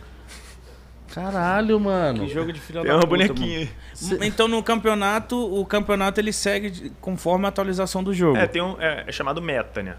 [1.14, 2.24] Caralho, mano.
[2.26, 3.70] Que jogo de filho Tem da uma puta, bonequinha mano.
[3.94, 8.36] Cê- Então no campeonato, o campeonato ele segue conforme a atualização do jogo.
[8.36, 9.96] É, tem um, é, é chamado meta, né?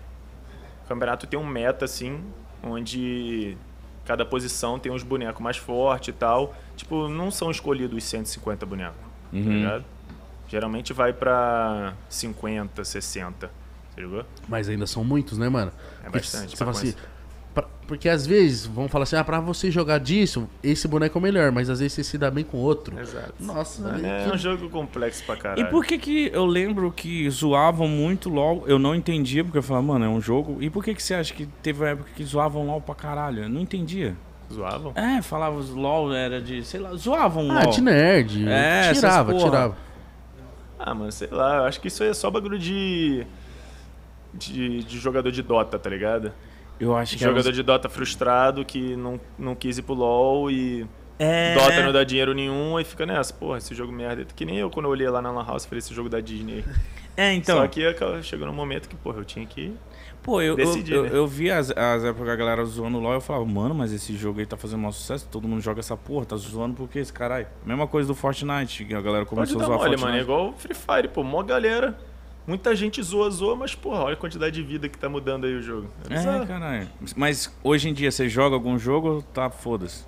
[0.86, 2.22] O campeonato tem um meta, assim,
[2.64, 3.58] onde
[4.06, 6.56] cada posição tem uns bonecos mais fortes e tal.
[6.76, 9.42] Tipo, não são escolhidos os 150 bonecos, tá Uhum.
[9.58, 9.86] ligado?
[10.48, 14.26] Geralmente vai pra 50, 60, tá ligado?
[14.48, 15.72] Mas ainda são muitos, né, mano?
[16.04, 16.96] É bastante, Você fala assim.
[17.54, 21.20] Pra- porque às vezes vão falar assim, ah, pra você jogar disso, esse boneco é
[21.20, 23.00] o melhor, mas às vezes você se dá bem com outro.
[23.00, 23.34] Exato.
[23.40, 25.70] Nossa, é que- um jogo complexo pra E caralho.
[25.70, 28.64] por que que eu lembro que zoavam muito LoL?
[28.68, 30.58] Eu não entendia, porque eu falava, mano, é um jogo.
[30.62, 33.44] E por que que você acha que teve uma época que zoavam LoL pra caralho?
[33.44, 34.16] Eu não entendia.
[34.52, 34.94] Zoavam?
[34.96, 37.72] É, falavam os LoL era de, sei lá, zoavam Ah, LoL.
[37.72, 38.48] de nerd.
[38.50, 39.78] É, tirava, tirava.
[40.78, 43.26] Ah, mano, sei lá, eu acho que isso aí é só bagulho de.
[44.34, 46.32] de, de jogador de Dota, tá ligado?
[46.80, 49.94] Eu acho que era jogador uns- de Dota frustrado que não, não quis ir pro
[49.96, 50.86] LoL e
[51.18, 51.54] É...
[51.56, 54.26] Dota não dá dinheiro nenhum e fica nessa, porra, esse jogo merda.
[54.36, 56.64] Que nem eu quando eu olhei lá na Lan House falei esse jogo da Disney.
[57.18, 57.58] É, então.
[57.58, 57.82] Só que
[58.24, 59.74] chegou num momento que, porra, eu tinha que.
[60.24, 61.10] Pô, eu, eu, Decidi, eu, né?
[61.14, 63.92] eu vi as, as épocas que a galera zoando o LoL, eu falava, mano, mas
[63.92, 66.88] esse jogo aí tá fazendo maior sucesso, todo mundo joga essa porra, tá zoando por
[66.90, 67.48] quê esse caralho?
[67.66, 70.06] Mesma coisa do Fortnite, que a galera Pode começou a dar zoar mole, Fortnite.
[70.06, 70.18] mano.
[70.18, 71.98] É igual Free Fire, pô, mó galera.
[72.50, 75.54] Muita gente zoa, zoa, mas, porra, olha a quantidade de vida que tá mudando aí
[75.54, 75.88] o jogo.
[76.10, 76.90] É, É, caralho.
[77.16, 80.04] Mas hoje em dia você joga algum jogo ou tá foda-se?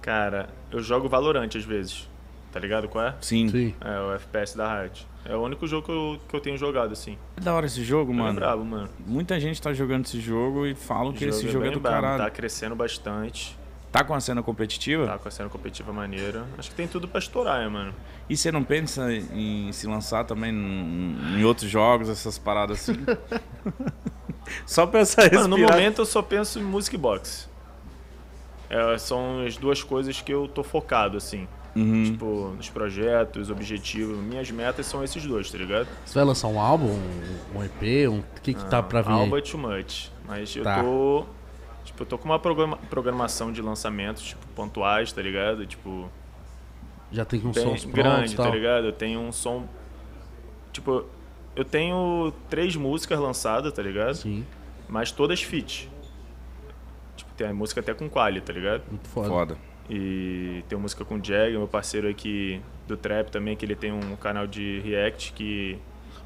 [0.00, 2.08] Cara, eu jogo Valorant às vezes.
[2.52, 3.16] Tá ligado qual é?
[3.20, 3.48] Sim.
[3.48, 3.74] Sim.
[3.80, 5.04] É o FPS da Riot.
[5.24, 7.18] É o único jogo que eu, que eu tenho jogado, assim.
[7.36, 8.22] É da hora esse jogo, Mano.
[8.22, 8.38] É mano.
[8.40, 8.88] brabo, mano.
[9.04, 12.00] Muita gente tá jogando esse jogo e falam que esse jogo é bem do brabo,
[12.02, 12.22] caralho.
[12.22, 13.58] Tá crescendo bastante.
[13.92, 15.06] Tá com a cena competitiva?
[15.06, 16.44] Tá com a cena competitiva maneira.
[16.56, 17.94] Acho que tem tudo pra estourar, né, mano?
[18.28, 23.04] E você não pensa em se lançar também em, em outros jogos, essas paradas assim?
[24.66, 27.48] Só pensar Mano, no momento eu só penso em music box.
[28.68, 31.46] É, são as duas coisas que eu tô focado, assim.
[31.74, 32.04] Uhum.
[32.04, 34.18] Tipo, nos projetos, objetivos.
[34.18, 35.88] Minhas metas são esses dois, tá ligado?
[36.04, 36.98] Você vai lançar um álbum,
[37.54, 38.18] um, EP, um...
[38.20, 39.10] o que que tá pra vir?
[39.12, 40.10] Alba é too much.
[40.26, 40.82] Mas eu Tá.
[40.82, 41.26] tô.
[42.00, 45.66] Tipo, eu tô com uma programa- programação de lançamentos, tipo, pontuais, tá ligado?
[45.66, 46.08] Tipo,
[47.12, 48.86] Já tem sons prontos grande, tá ligado?
[48.86, 49.66] Eu tenho um som.
[50.72, 51.04] Tipo,
[51.54, 54.14] eu tenho três músicas lançadas, tá ligado?
[54.14, 54.46] Sim,
[54.88, 55.88] Mas todas fit.
[57.16, 58.82] Tipo, tem a música até com quali, tá ligado?
[58.90, 59.28] muito foda.
[59.28, 59.56] Foda.
[59.88, 63.92] E tem música com o Jag, meu parceiro aqui do Trap também, que ele tem
[63.92, 65.78] um canal de react que.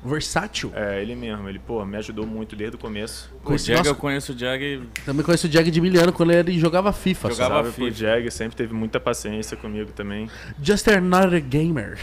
[0.05, 0.71] Versátil.
[0.75, 3.31] É, ele mesmo, ele, pô, me ajudou muito desde o começo.
[3.37, 4.83] O Conheci- Jag, nossa, eu conheço o Jag.
[5.07, 7.29] Também conheço o Jag de Miliano quando ele jogava FIFA.
[7.29, 7.35] só.
[7.35, 8.05] Jogava Salve pro FIFA.
[8.07, 10.29] Jag, sempre teve muita paciência comigo também.
[10.63, 11.99] Just another gamer.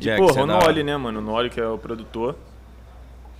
[0.00, 0.46] Jag, e, você porra, o.
[0.46, 1.20] Noli, né, mano?
[1.20, 2.36] O Noli, que é o produtor.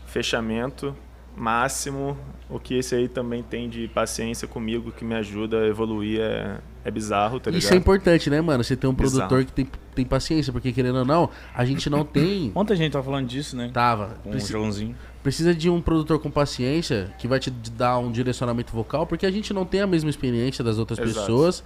[0.06, 0.96] Fechamento
[1.38, 2.16] máximo.
[2.50, 6.56] O que esse aí também tem de paciência comigo, que me ajuda a evoluir, é,
[6.84, 7.62] é bizarro, tá ligado?
[7.62, 8.64] Isso é importante, né, mano?
[8.64, 9.28] Você ter um Bizarro.
[9.28, 12.50] produtor que tem, tem paciência, porque querendo ou não, a gente não tem.
[12.54, 13.70] Ontem a gente tava falando disso, né?
[13.72, 14.16] Tava.
[14.24, 14.96] Com Preci- o Joãozinho.
[15.22, 19.30] Precisa de um produtor com paciência que vai te dar um direcionamento vocal, porque a
[19.30, 21.20] gente não tem a mesma experiência das outras Exato.
[21.20, 21.62] pessoas.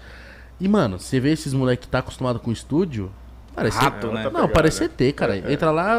[0.58, 3.10] E, mano, você vê esses moleques que tá acostumado com estúdio,
[3.54, 4.16] Parece Rato, É né?
[4.16, 4.48] outra Não, pegada.
[4.48, 5.36] parece ET, cara.
[5.52, 5.94] Entra lá,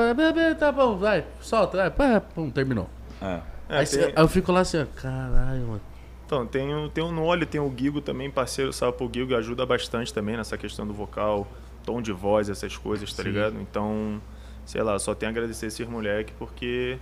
[0.59, 2.89] tá bom, vai, solta, vai, pá, pum, terminou.
[3.21, 3.39] É.
[3.73, 5.81] É, aí, tem- cê- aí eu fico lá assim, ó, caralho, mano.
[6.25, 8.95] Então, tem, o- tem o no olho, tem o Gigo também, parceiro, sabe?
[8.99, 11.47] O Gigo ajuda bastante também nessa questão do vocal,
[11.85, 13.29] tom de voz, essas coisas, tá Sim.
[13.29, 13.59] ligado?
[13.61, 14.21] Então,
[14.65, 16.97] sei lá, só tenho a agradecer esses moleque porque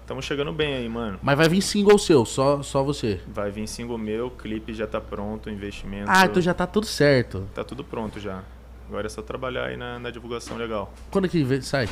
[0.00, 1.18] estamos chegando bem aí, mano.
[1.22, 3.20] Mas vai vir single seu, só, só você.
[3.28, 6.10] Vai vir single meu, clipe já tá pronto, investimento.
[6.10, 7.46] Ah, então já tá tudo certo.
[7.54, 8.42] Tá tudo pronto já.
[8.88, 10.92] Agora é só trabalhar aí na, na divulgação legal.
[11.10, 11.88] Quando que sai?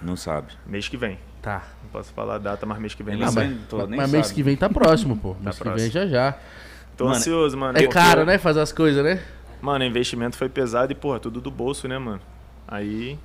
[0.00, 0.48] Não sabe.
[0.66, 1.18] Mês que vem.
[1.42, 1.64] Tá.
[1.82, 3.56] Não posso falar a data, mas mês que vem Ele Ah, não nem sei.
[3.58, 5.34] mas, tô- mas- nem mas mês que vem tá próximo, pô.
[5.40, 5.90] mês que vem próximo.
[5.92, 6.34] já já.
[6.96, 7.76] Tô Mano, ansioso, mano.
[7.78, 8.38] É caro, né?
[8.38, 9.20] Fazer as coisas, né?
[9.60, 12.20] Mano, o investimento foi pesado e, porra, tudo do bolso, né, mano?
[12.68, 13.18] Aí,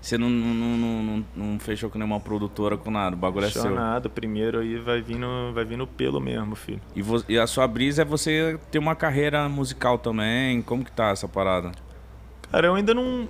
[0.00, 3.16] Você não, não, não, não, não fechou com nenhuma produtora com nada.
[3.16, 3.62] O bagulho é seu.
[3.62, 6.80] Chonado, primeiro aí vai vir no, vai vir no pelo mesmo, filho.
[6.94, 10.62] E, vo- e a sua brisa é você ter uma carreira musical também.
[10.62, 11.72] Como que tá essa parada?
[12.52, 13.28] Cara, eu ainda não.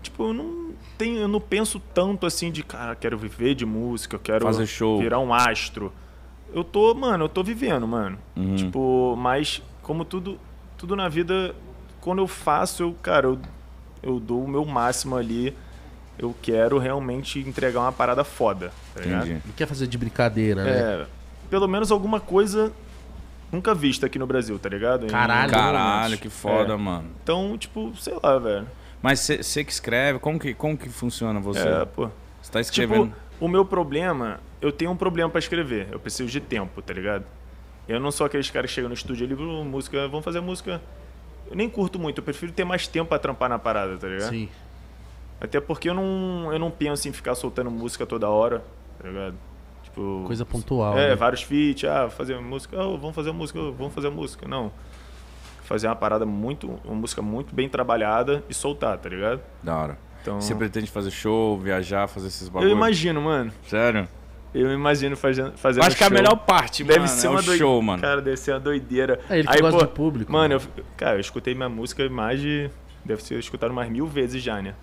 [0.00, 0.65] Tipo, eu não
[0.96, 1.18] tenho.
[1.18, 4.98] Eu não penso tanto assim de, cara, quero viver de música, eu quero Fazer show.
[4.98, 5.92] virar um astro.
[6.54, 8.18] Eu tô, mano, eu tô vivendo, mano.
[8.36, 8.56] Uhum.
[8.56, 10.38] Tipo, mas como tudo,
[10.78, 11.54] tudo na vida,
[12.00, 13.38] quando eu faço, eu, cara, eu,
[14.02, 15.54] eu dou o meu máximo ali.
[16.18, 19.28] Eu quero realmente entregar uma parada foda, tá ligado?
[19.28, 20.70] Não quer fazer de brincadeira, né?
[20.70, 21.06] É,
[21.50, 22.72] pelo menos alguma coisa
[23.52, 25.04] nunca vista aqui no Brasil, tá ligado?
[25.04, 25.52] Em Caralho.
[25.52, 26.76] Caralho, que foda, É.
[26.76, 27.10] mano.
[27.22, 28.66] Então, tipo, sei lá, velho.
[29.02, 31.66] Mas você que escreve, como que, como que funciona você?
[31.66, 32.08] É, pô.
[32.42, 33.06] Você tá escrevendo.
[33.08, 35.88] Tipo, o meu problema, eu tenho um problema pra escrever.
[35.90, 37.24] Eu preciso de tempo, tá ligado?
[37.88, 40.80] Eu não sou aqueles caras que chegam no estúdio ali, "Bru, música, vamos fazer música.
[41.48, 44.30] Eu nem curto muito, eu prefiro ter mais tempo pra trampar na parada, tá ligado?
[44.30, 44.48] Sim.
[45.40, 48.64] Até porque eu não, eu não penso em ficar soltando música toda hora,
[49.00, 49.34] tá ligado?
[49.84, 50.24] Tipo.
[50.26, 50.98] Coisa pontual.
[50.98, 51.14] É, né?
[51.14, 54.48] vários feats, ah, fazer música, oh, vamos fazer música, oh, vamos fazer música.
[54.48, 54.72] Não.
[55.66, 59.40] Fazer uma parada muito, uma música muito bem trabalhada e soltar, tá ligado?
[59.62, 59.98] Da hora.
[60.22, 62.72] Então, Você pretende fazer show, viajar, fazer esses eu bagulhos?
[62.72, 63.52] imagino, mano.
[63.68, 64.08] Sério?
[64.54, 66.16] Eu imagino fazendo, Eu fazendo acho que a show.
[66.16, 68.00] melhor parte, Deve mano, ser é uma o doi- show, mano.
[68.00, 69.20] Cara, deve ser uma doideira.
[69.28, 70.32] É, ele que Aí, gosta pô, do público.
[70.32, 70.60] Mano, eu,
[70.96, 72.70] cara, eu escutei minha música mais de.
[73.04, 74.74] Deve ser escutado umas mil vezes já, né?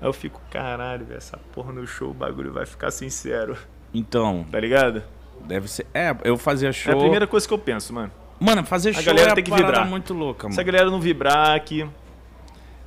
[0.00, 3.56] Aí eu fico, caralho, velho, essa porra no show, o bagulho vai ficar sincero.
[3.94, 5.02] Então, Tá ligado?
[5.46, 5.86] deve ser...
[5.94, 6.92] É, eu fazia show...
[6.92, 8.10] É a primeira coisa que eu penso, mano.
[8.40, 9.86] Mano, fazer show galera é tem que vibrar.
[9.86, 10.54] muito louca, mano.
[10.54, 11.86] Se a galera não vibrar aqui.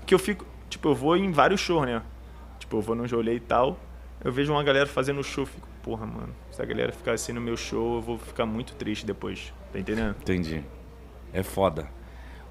[0.06, 0.46] Que eu fico.
[0.70, 2.02] Tipo, eu vou em vários shows, né?
[2.60, 3.78] Tipo, eu vou num rolê e tal.
[4.24, 6.30] Eu vejo uma galera fazendo show, eu fico, porra, mano.
[6.52, 9.54] Se a galera ficar assim no meu show, eu vou ficar muito triste depois.
[9.72, 10.16] Tá entendendo?
[10.22, 10.64] Entendi.
[11.32, 11.88] É foda.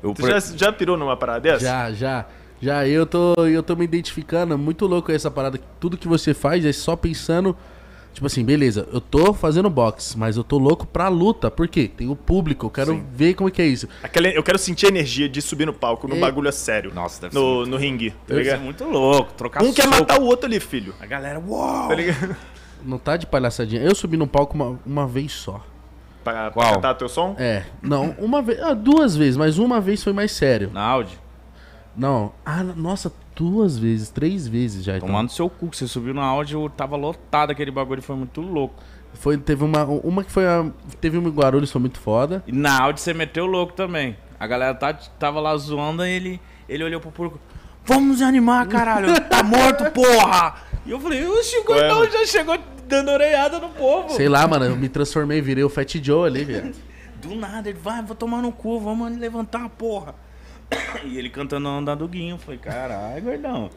[0.02, 1.64] Eu Tu pre- já, já pirou numa parada dessa?
[1.64, 2.26] Já, já.
[2.60, 4.56] Já, eu tô, eu tô me identificando.
[4.56, 5.58] Muito louco essa parada.
[5.80, 7.56] Tudo que você faz é só pensando.
[8.12, 11.50] Tipo assim, beleza, eu tô fazendo boxe, mas eu tô louco pra luta.
[11.50, 11.88] Por quê?
[11.88, 13.04] Tem o público, eu quero Sim.
[13.14, 13.88] ver como é que é isso.
[14.02, 16.92] Aquela, eu quero sentir a energia de subir no palco, E- bagulho a sério.
[16.94, 18.64] Nossa, deve ser no, muito- no ringue, tá Deve ser ligado?
[18.64, 19.32] muito louco.
[19.32, 19.96] Trocar Um quer soco.
[19.96, 20.94] matar o outro ali, filho.
[21.00, 21.88] A galera, uau!
[21.88, 22.36] Tá ligado?
[22.84, 23.80] Não tá de palhaçadinha.
[23.80, 25.64] Eu subi no palco uma, uma vez só.
[26.22, 26.74] Pra, pra Qual?
[26.74, 27.34] cantar teu som?
[27.38, 28.60] É, não, uma vez.
[28.60, 30.70] Ah, duas vezes, mas uma vez foi mais sério.
[30.72, 31.18] Na Audi?
[31.96, 34.96] Não, ah, nossa, duas vezes, três vezes já.
[34.96, 35.08] Então.
[35.08, 38.40] Tomando seu cu, que você subiu na Audi, eu tava lotado aquele bagulho, foi muito
[38.40, 38.74] louco.
[39.14, 42.42] Foi, teve uma, uma que foi a, teve uma em Guarulhos, foi muito foda.
[42.46, 44.16] E na Audi você meteu louco também.
[44.40, 47.38] A galera tá, tava lá zoando e ele, ele olhou pro público.
[47.84, 49.08] Vamos animar, caralho.
[49.28, 50.54] Tá morto, porra!
[50.86, 51.34] E eu falei, o
[51.64, 52.10] gordão mano.
[52.10, 54.10] já chegou dando orelhada no povo.
[54.10, 56.74] Sei lá, mano, eu me transformei, virei o Fat Joe ali, velho.
[57.22, 60.14] Do nada, ele vai, vou tomar no cu, vamos levantar, porra.
[61.04, 62.38] E ele cantando a onda do Guinho.
[62.38, 63.70] Falei, caralho, gordão.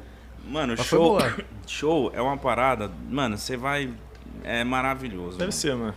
[0.47, 1.17] Mano, Mas show,
[1.65, 3.89] show é uma parada, mano, você vai.
[4.43, 5.31] É maravilhoso.
[5.38, 5.51] Deve mano.
[5.51, 5.93] ser, mano.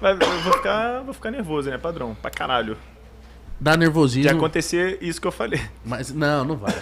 [0.00, 1.78] Vai, eu vou ficar, vou ficar nervoso, né?
[1.78, 2.14] Padrão.
[2.20, 2.76] Pra caralho.
[3.60, 4.30] Dá De nervosismo.
[4.30, 5.60] acontecer isso que eu falei.
[5.84, 6.74] Mas não, não vai.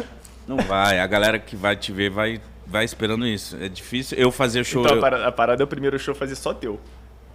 [0.49, 3.57] Não vai, a galera que vai te ver vai, vai esperando isso.
[3.61, 4.83] É difícil eu fazer show.
[4.83, 6.81] Então a eu- parada, a parada é o primeiro show fazer só teu.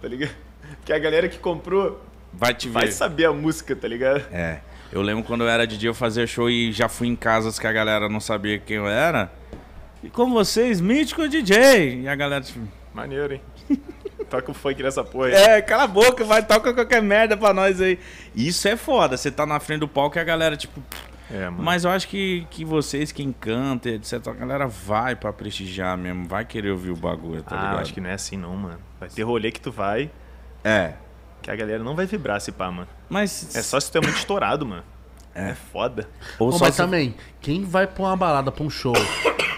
[0.02, 0.32] Tá ligado?
[0.84, 2.00] Que a galera que comprou
[2.32, 2.74] vai te ver.
[2.74, 4.22] vai saber a música, tá ligado?
[4.32, 4.60] É.
[4.92, 7.66] Eu lembro quando eu era DJ, eu fazia show e já fui em casas que
[7.66, 9.30] a galera não sabia quem eu era.
[10.02, 12.02] E com vocês, mítico DJ.
[12.02, 13.42] E a galera, tipo, Maneiro, hein?
[14.28, 15.34] Toca o funk nessa porra aí.
[15.34, 17.98] é, cala a boca, vai, toca qualquer merda pra nós aí.
[18.34, 20.80] Isso é foda, você tá na frente do palco e a galera, tipo.
[21.28, 21.62] É, mano.
[21.62, 26.28] Mas eu acho que, que vocês, quem canta, etc., a galera vai pra prestigiar mesmo,
[26.28, 27.80] vai querer ouvir o bagulho, tá ah, ligado?
[27.80, 28.78] acho que não é assim não, mano.
[29.00, 30.10] Vai ter rolê que tu vai,
[30.62, 30.94] É.
[31.42, 32.88] que a galera não vai vibrar se pá, mano.
[33.08, 33.54] Mas.
[33.56, 34.82] É só se tu é muito estourado, mano.
[35.34, 35.50] É.
[35.50, 36.08] É foda.
[36.38, 38.92] Ou Pô, só mas se- também, quem vai pra uma balada, pra um show,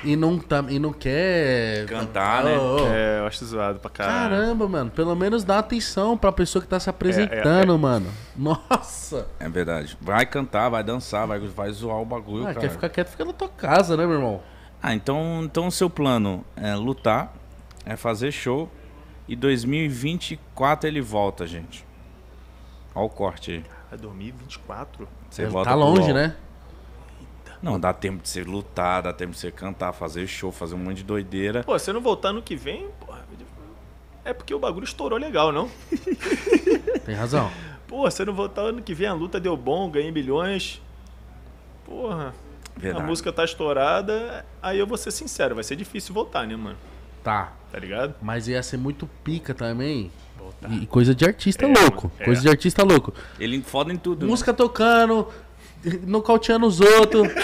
[0.05, 1.87] e não, tá, e não quer...
[1.87, 2.59] Cantar, né?
[2.59, 2.87] Ô, ô.
[2.89, 4.31] É, eu acho zoado pra caralho.
[4.37, 4.91] Caramba, mano.
[4.91, 8.07] Pelo menos dá atenção pra pessoa que tá se apresentando, mano.
[8.37, 9.27] Nossa.
[9.41, 9.97] É verdade.
[10.01, 12.61] Vai cantar, vai dançar, vai, vai zoar o bagulho, Ah, cara.
[12.61, 14.43] quer ficar quieto, fica na tua casa, né, meu irmão?
[14.83, 17.33] Ah, então, então o seu plano é lutar,
[17.87, 18.69] é fazer show
[19.29, 21.85] e 2024 ele volta, gente.
[22.95, 23.65] Olha o corte aí.
[23.91, 25.09] Vai dormir 24?
[25.31, 26.15] Você Ele volta tá longe, LOL.
[26.15, 26.37] né?
[27.63, 30.79] Não, dá tempo de você lutar, dá tempo de você cantar, fazer show, fazer um
[30.79, 31.63] monte de doideira.
[31.63, 33.23] Pô, se eu não voltar ano que vem, porra.
[34.25, 35.69] É porque o bagulho estourou legal, não?
[37.05, 37.51] Tem razão.
[37.89, 40.81] Pô, se eu não voltar ano que vem, a luta deu bom, ganhei milhões.
[41.85, 42.35] Porra.
[42.77, 43.05] Verdade.
[43.05, 46.77] A música tá estourada, aí eu vou ser sincero, vai ser difícil voltar, né, mano?
[47.23, 47.53] Tá.
[47.71, 48.15] Tá ligado?
[48.21, 50.11] Mas ia ser muito pica também.
[50.71, 52.11] E coisa de artista É, louco.
[52.21, 52.25] é.
[52.25, 53.13] Coisa de artista louco.
[53.41, 54.25] Ele foda em tudo.
[54.25, 54.31] né?
[54.31, 55.27] Música tocando,
[56.07, 57.29] nocauteando os outros.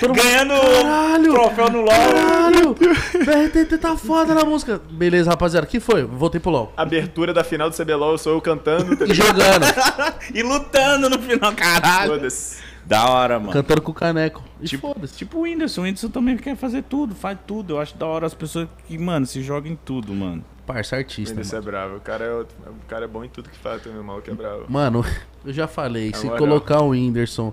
[0.00, 1.32] Todo mundo, Ganhando Caralho!
[1.34, 1.86] troféu no LOL.
[1.88, 2.74] Caralho!
[2.74, 4.80] BRTT tá foda na música.
[4.90, 5.66] Beleza, rapaziada.
[5.66, 6.02] que foi?
[6.04, 6.72] Voltei pro LOL.
[6.76, 8.96] Abertura da final do CBLOL, sou eu cantando.
[8.96, 9.64] tá E jogando.
[10.34, 12.14] E lutando no final, caralho.
[12.14, 12.56] Foda-se.
[12.86, 13.52] Da hora, mano.
[13.52, 14.42] cantando com o caneco.
[14.60, 15.16] E Tipo, foda-se.
[15.16, 15.80] tipo o Whindersson.
[15.80, 17.74] O Whindersson também quer fazer tudo, faz tudo.
[17.74, 20.44] Eu acho da hora as pessoas que, mano, se jogam em tudo, mano.
[20.66, 21.38] Parça artista.
[21.40, 21.96] Esse é bravo.
[21.96, 24.30] O cara é, outro- o cara é bom em tudo que faz também, o maluco
[24.30, 24.64] é bravo.
[24.68, 25.04] Mano,
[25.44, 26.10] eu já falei.
[26.10, 26.38] Na se moral.
[26.38, 27.52] colocar o Whindersson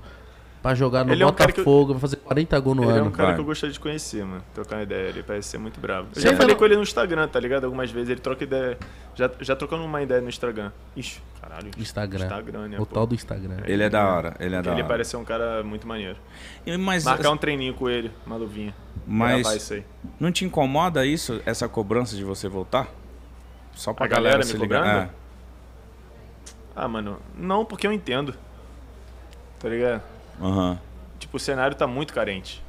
[0.61, 2.91] pra jogar no Ele é um cara eu- Botafogo, vai fazer 40 gols no Ele
[2.91, 3.05] é ano.
[3.07, 3.35] um cara vai.
[3.35, 4.43] que eu gostaria de conhecer, mano.
[4.53, 5.09] Trocar uma ideia.
[5.09, 6.09] Ele parece ser muito bravo.
[6.09, 7.63] Eu Você já falei com ele no Instagram, tá ligado?
[7.65, 8.77] Algumas vezes ele troca ideia.
[9.15, 10.71] Já, já trocando uma ideia no Instagram.
[10.95, 11.71] Ixi, caralho.
[11.77, 12.23] Instagram.
[12.25, 12.75] Instagram, né?
[12.79, 12.93] O pô?
[12.95, 13.57] tal do Instagram.
[13.65, 14.87] Ele é da hora, ele é da Ele hora.
[14.87, 16.17] parece ser um cara muito maneiro.
[16.79, 18.73] Mas, Marcar um treininho com ele, uma luvinha.
[19.05, 19.83] mas Gravar isso aí.
[20.19, 22.87] não te incomoda isso, essa cobrança de você voltar?
[23.73, 24.79] Só pra A galera, galera se me ligar.
[24.83, 25.03] cobrando?
[25.03, 25.09] É.
[26.75, 28.33] Ah, mano, não porque eu entendo.
[29.59, 30.01] Tá ligado?
[30.41, 30.79] Aham.
[31.19, 32.63] Tipo, o cenário tá muito carente.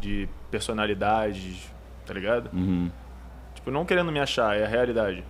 [0.00, 1.70] De personalidades,
[2.06, 2.50] tá ligado?
[2.52, 2.90] Uhum.
[3.54, 5.24] Tipo, não querendo me achar, é a realidade.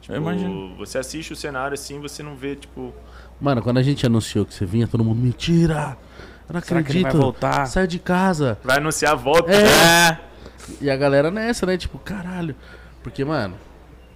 [0.00, 0.74] Tipo, Eu imagino.
[0.76, 2.92] você assiste o cenário assim, você não vê, tipo,
[3.40, 5.96] Mano, quando a gente anunciou que você vinha, todo mundo, mentira!
[6.48, 7.12] Eu não Será que ele acredito.
[7.12, 7.66] vai voltar?
[7.66, 8.58] Sai de casa.
[8.62, 9.50] vai anunciar a volta.
[9.52, 10.18] É.
[10.80, 11.76] E a galera nessa, né?
[11.76, 12.54] Tipo, caralho.
[13.02, 13.56] Porque, mano,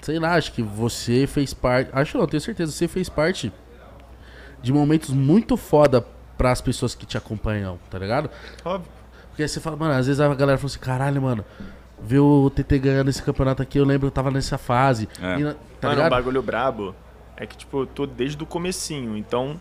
[0.03, 1.91] sei lá, acho que você fez parte.
[1.93, 2.71] Acho não, tenho certeza.
[2.71, 3.53] Você fez parte
[4.63, 6.05] de momentos muito foda
[6.37, 8.31] pras pessoas que te acompanham, tá ligado?
[8.65, 8.91] Óbvio.
[9.29, 11.45] Porque aí você fala, mano, às vezes a galera fala assim, caralho, mano,
[12.01, 15.09] ver o TT ganhando esse campeonato aqui, eu lembro que eu tava nessa fase.
[15.21, 15.39] É.
[15.39, 15.45] E
[15.81, 16.11] tá Mano, ligado?
[16.11, 16.95] bagulho brabo
[17.37, 19.17] é que, tipo, eu tô desde o comecinho.
[19.17, 19.61] Então,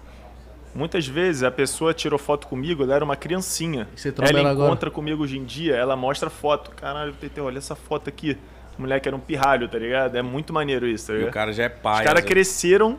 [0.73, 3.88] muitas vezes a pessoa tirou foto comigo, ela era uma criancinha.
[3.97, 4.68] E ela ela agora?
[4.68, 6.72] encontra comigo hoje em dia, ela mostra foto.
[6.72, 8.38] Caralho, TT, olha essa foto aqui.
[8.77, 10.15] O moleque era um pirralho, tá ligado?
[10.18, 11.30] É muito maneiro isso, tá E ligado?
[11.31, 11.99] o cara já é pai.
[11.99, 12.97] Os caras cresceram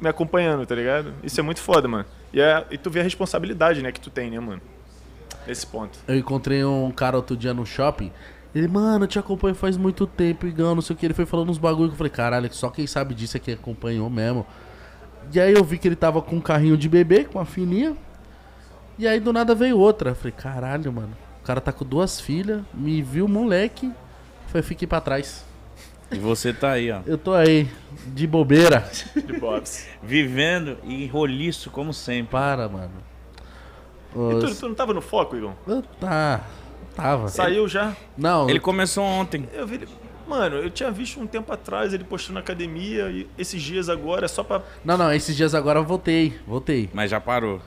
[0.00, 1.12] me acompanhando, tá ligado?
[1.22, 2.04] Isso é muito foda, mano.
[2.32, 4.60] E, é, e tu vê a responsabilidade, né, que tu tem, né, mano?
[5.46, 5.98] Nesse ponto.
[6.06, 8.12] Eu encontrei um cara outro dia no shopping.
[8.54, 11.06] Ele, mano, eu te acompanho faz muito tempo, Igão, não sei o que.
[11.06, 13.54] Ele foi falando uns bagulho que eu falei, caralho, só quem sabe disso é quem
[13.54, 14.44] acompanhou mesmo.
[15.32, 17.96] E aí eu vi que ele tava com um carrinho de bebê, com uma filhinha.
[18.98, 20.10] E aí do nada veio outra.
[20.10, 21.16] Eu falei, caralho, mano.
[21.40, 23.90] O cara tá com duas filhas, me viu moleque.
[24.48, 25.44] Foi, fiquei pra trás.
[26.12, 27.00] E você tá aí, ó.
[27.06, 27.68] Eu tô aí,
[28.06, 28.84] de bobeira.
[29.14, 29.86] De Bobs.
[30.02, 32.32] Vivendo e roliço, como sempre.
[32.32, 32.90] Para, mano.
[34.14, 35.52] e Ô, tu, tu não tava no foco, Igor?
[35.66, 36.40] eu- Tá.
[36.96, 37.28] Tava.
[37.28, 37.96] Saiu já?
[38.18, 39.48] Não, Ele começou ontem.
[39.52, 39.88] Eu vi ele...
[40.26, 44.24] Mano, eu tinha visto um tempo atrás ele postando na academia e esses dias agora
[44.26, 44.62] é só pra.
[44.84, 46.38] não, não, esses dias agora eu voltei.
[46.46, 46.88] Voltei.
[46.92, 47.60] Mas já parou.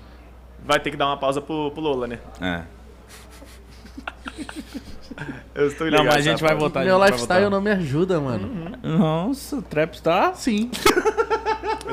[0.66, 2.20] Vai ter que dar uma pausa pro, pro Lola, né?
[2.40, 2.64] É.
[5.54, 6.06] Eu estou Não, ligado.
[6.08, 6.52] mas a gente sabe?
[6.54, 6.84] vai voltar.
[6.84, 8.78] Meu lifestyle não me ajuda, mano.
[8.82, 10.34] Nossa, o trap tá.
[10.34, 10.70] Sim.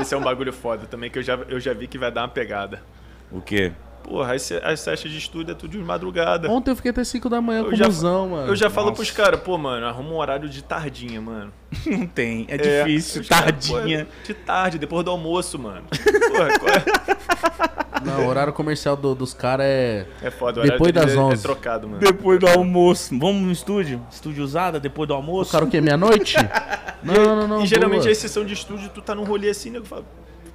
[0.01, 2.23] Esse é um bagulho foda também que eu já, eu já vi que vai dar
[2.23, 2.83] uma pegada.
[3.31, 3.73] O quê?
[4.11, 6.51] Porra, as, as sessions de estúdio é tudo de madrugada.
[6.51, 8.49] Ontem eu fiquei até 5 da manhã Eu com já- busão, mano.
[8.49, 8.97] Eu já falo Nossa.
[8.97, 11.53] pros caras, pô, mano, arruma um horário de tardinha, mano.
[11.87, 12.45] Não tem.
[12.49, 13.21] É, É, difícil.
[13.23, 14.07] os cara, Tardinha.
[14.07, 15.83] pô, de tarde, depois do almoço, mano.
[15.91, 18.01] Porra, qual é?
[18.05, 20.07] Não, o horário comercial do- dos caras é.
[20.23, 21.35] É foda, o Depois horário das deles é- 11.
[21.35, 22.01] É trocado, mano.
[22.01, 23.17] Depois do almoço.
[23.17, 24.01] Vamos no estúdio?
[24.11, 25.53] Estúdio usada, depois do O almoço?
[25.53, 25.81] cara o quê?
[25.81, 26.35] Meia-noite?
[27.03, 27.63] Não, não, não.
[27.63, 28.13] e geralmente boa.
[28.13, 30.05] a sessão de estúdio, tu tá num rolê assim, nego fala,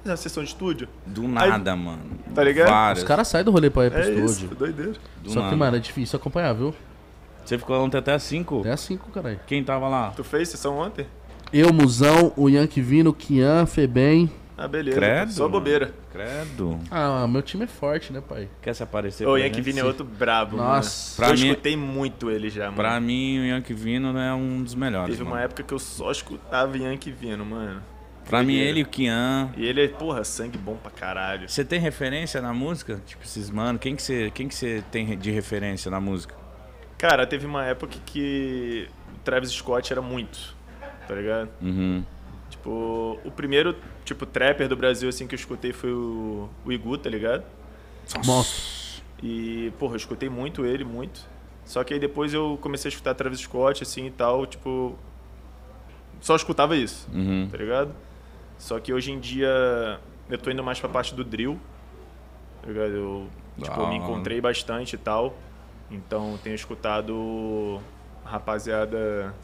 [0.06, 0.88] fiz a sessão de estúdio?
[1.04, 2.00] Do nada, mano.
[2.34, 2.68] Tá ligado?
[2.68, 2.98] Várias.
[3.02, 4.56] Os caras saem do rolê pra ir pro É isso, estúdio.
[4.56, 4.92] doideira.
[5.22, 5.50] Do Só nada.
[5.52, 6.74] que, mano, é difícil acompanhar, viu?
[7.44, 8.60] Você ficou ontem até às 5?
[8.60, 9.40] Até às 5, caralho.
[9.46, 10.12] Quem tava lá?
[10.16, 11.06] Tu fez sessão ontem?
[11.52, 14.30] Eu, Musão, o Yankee Vino, o Kian, Febem.
[14.58, 14.96] Ah, beleza.
[14.96, 15.32] Credo.
[15.32, 15.92] Só bobeira.
[16.10, 16.78] Credo.
[16.90, 18.48] Ah, meu time é forte, né, pai?
[18.62, 19.60] Quer se aparecer Ô, o Yankee?
[19.60, 21.20] Vini é outro brabo, Nossa.
[21.22, 21.28] mano.
[21.30, 22.76] Pra eu mim- escutei muito ele já, mano.
[22.76, 25.10] Pra mim, o Yankee Vino é um dos melhores.
[25.10, 25.44] Teve uma mano.
[25.44, 27.82] época que eu só escutava Yankee Vino, mano.
[28.28, 29.50] Pra mim, ele e o Kian.
[29.56, 31.48] E ele é, porra, sangue bom pra caralho.
[31.48, 33.00] Você tem referência na música?
[33.06, 36.34] Tipo, esses mano, quem que você, quem que você tem de referência na música?
[36.98, 40.56] Cara, teve uma época que o Travis Scott era muito,
[41.06, 41.50] tá ligado?
[41.62, 42.02] Uhum.
[42.50, 46.96] Tipo, o primeiro, tipo, trapper do Brasil, assim, que eu escutei foi o, o Igu,
[46.98, 47.44] tá ligado?
[48.24, 49.02] Monstro.
[49.22, 51.20] E, porra, eu escutei muito ele, muito.
[51.64, 54.96] Só que aí depois eu comecei a escutar Travis Scott, assim, e tal, tipo...
[56.20, 57.48] Só escutava isso, Uhum.
[57.50, 57.94] tá ligado?
[58.58, 61.58] Só que hoje em dia eu tô indo mais pra parte do drill?
[62.66, 63.28] Eu,
[63.58, 65.36] tipo, Da me encontrei bastante e tal.
[65.90, 67.80] Então tenho escutado
[68.24, 69.34] a rapaziada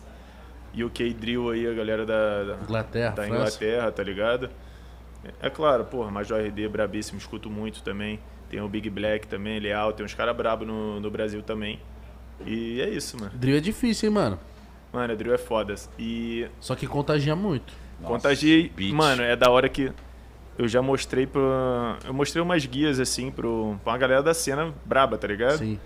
[0.75, 3.29] UK Drill aí, a galera da, da, Inglaterra, da.
[3.29, 4.51] Inglaterra, tá ligado?
[5.41, 8.19] É claro, porra, Major RD, brabíssimo, escuto muito também.
[8.51, 11.81] Tem o Big Black também, Leal, tem uns caras brabos no, no Brasil também.
[12.45, 13.31] E é isso, mano.
[13.35, 14.39] Drill é difícil, hein, mano?
[14.93, 15.75] Mano, drill é foda.
[15.99, 17.73] E Só que contagia muito.
[18.03, 18.71] Contagiei.
[18.75, 18.93] beat.
[18.95, 19.91] Mano, é da hora que
[20.59, 21.43] eu já mostrei pro.
[22.05, 25.59] Eu mostrei umas guias assim pro, pra uma galera da cena braba, tá ligado?
[25.59, 25.79] Sim.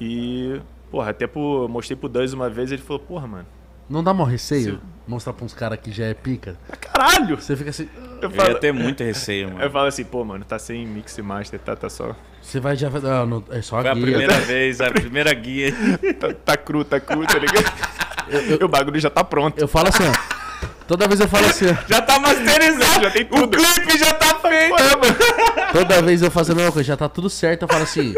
[0.00, 3.46] E, porra, até pro, mostrei pro Duz uma vez ele falou, porra, mano.
[3.88, 4.80] Não dá mó receio Sim.
[5.06, 6.56] mostrar pra uns caras que já é pica?
[6.80, 7.36] Caralho!
[7.36, 7.88] Você fica assim.
[8.22, 9.62] Eu Eu falo, ia ter muito receio, mano.
[9.64, 12.14] eu falo assim, pô, mano, tá sem mix e master, tá, tá só.
[12.40, 12.86] Você vai já.
[12.88, 14.02] Ah, não, é só Foi a a guia.
[14.04, 15.72] primeira vez, a primeira guia.
[16.20, 17.64] Tá, tá cru, tá cru, tá ligado?
[18.60, 19.58] E o bagulho já tá pronto.
[19.58, 20.29] Eu falo assim, ó.
[20.90, 21.74] Toda vez eu falo assim, ó.
[21.86, 23.44] Já tá masterizado, Já tem tudo.
[23.44, 24.74] O clipe já tá feito.
[25.72, 27.62] Toda vez eu faço a mesma coisa, já tá tudo certo.
[27.62, 28.12] Eu falo assim.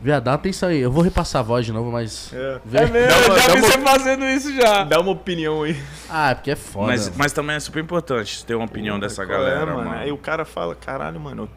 [0.00, 0.80] Viado, dá atenção aí.
[0.80, 2.32] Eu vou repassar a voz de novo, mas.
[2.34, 2.60] É.
[2.74, 4.82] É mesmo, Dá uma- eu já vi uma- você fazendo isso já.
[4.82, 5.80] Dá uma opinião aí.
[6.10, 6.88] Ah, é porque é foda.
[6.88, 9.90] Mas, mas também é super importante ter uma opinião dessa Qual galera, é, mano.
[9.92, 11.48] Aí o cara fala, caralho, mano, eu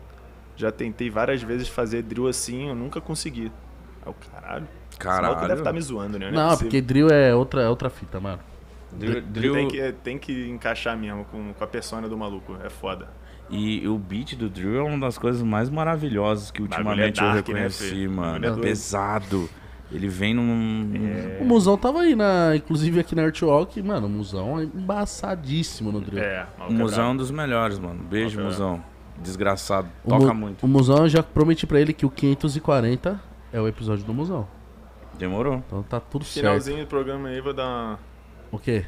[0.55, 3.51] já tentei várias vezes fazer drill assim, eu nunca consegui.
[4.05, 4.67] Aí o caralho.
[4.91, 5.47] Esse Caralho.
[5.47, 6.29] deve estar me zoando, né?
[6.29, 8.39] Não, é porque drill é outra, é outra fita, mano.
[8.97, 12.57] Drill, Drill tem que, tem que encaixar mesmo com, com a persona do maluco.
[12.63, 13.07] É foda.
[13.49, 17.27] E o beat do drill é uma das coisas mais maravilhosas que ultimamente é eu
[17.33, 18.11] dark, né, reconheci, filho?
[18.11, 18.43] mano.
[18.45, 19.47] É É pesado.
[19.91, 20.91] Ele vem num.
[20.95, 21.37] É.
[21.39, 23.79] O Musão tava aí, na, inclusive aqui na Earthwalk.
[23.83, 26.23] Mano, o Musão é embaçaçadíssimo no drill.
[26.23, 28.03] É, O é Musão é um dos melhores, mano.
[28.03, 28.45] Beijo, Ok.
[28.45, 28.83] Musão.
[29.21, 29.87] Desgraçado.
[30.03, 30.63] O Toca Mu- muito.
[30.63, 33.21] O Musão, eu já prometi pra ele que o 540
[33.53, 34.47] é o episódio do Musão.
[35.19, 35.63] Demorou.
[35.67, 36.45] Então tá tudo certo.
[36.47, 37.99] Finalzinho do programa aí, vou dar
[38.55, 38.85] O quê?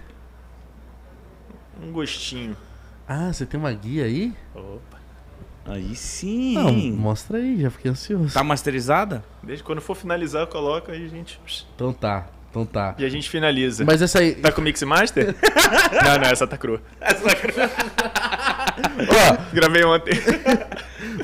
[1.84, 2.56] um gostinho.
[3.06, 4.34] Ah, você tem uma guia aí?
[4.56, 4.98] Opa.
[5.66, 6.54] Aí sim.
[6.56, 8.34] Não, mostra aí, já fiquei ansioso.
[8.34, 9.26] Tá masterizada?
[9.44, 11.38] Desde quando for finalizar, eu coloco aí a gente.
[11.76, 12.96] Então tá, então tá.
[12.98, 13.84] E a gente finaliza.
[13.84, 14.36] Mas essa aí.
[14.36, 15.36] Tá com Mix Master?
[16.06, 16.82] não, não, essa tá crua.
[19.10, 20.14] Ó, Gravei ontem.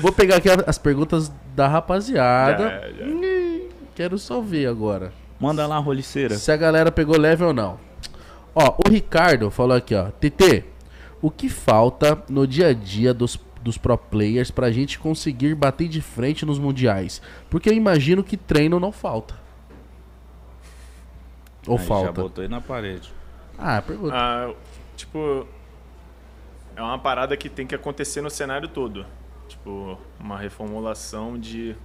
[0.01, 2.63] vou pegar aqui as perguntas da rapaziada.
[2.69, 3.05] Já, já.
[3.95, 5.13] Quero só ver agora.
[5.39, 6.35] Manda lá, roliceira.
[6.35, 7.92] Se a galera pegou leve ou não.
[8.55, 10.11] Ó, o Ricardo falou aqui, ó.
[10.11, 10.65] TT,
[11.21, 15.87] o que falta no dia a dia dos, dos pro players pra gente conseguir bater
[15.87, 17.21] de frente nos mundiais?
[17.49, 19.41] Porque eu imagino que treino não falta.
[21.65, 22.21] Ou Aí Já falta?
[22.21, 23.11] botou aí na parede.
[23.57, 24.13] Ah, pergunta.
[24.15, 24.53] Ah,
[24.95, 25.47] tipo,
[26.75, 29.05] é uma parada que tem que acontecer no cenário todo.
[29.47, 31.75] Tipo, uma reformulação de,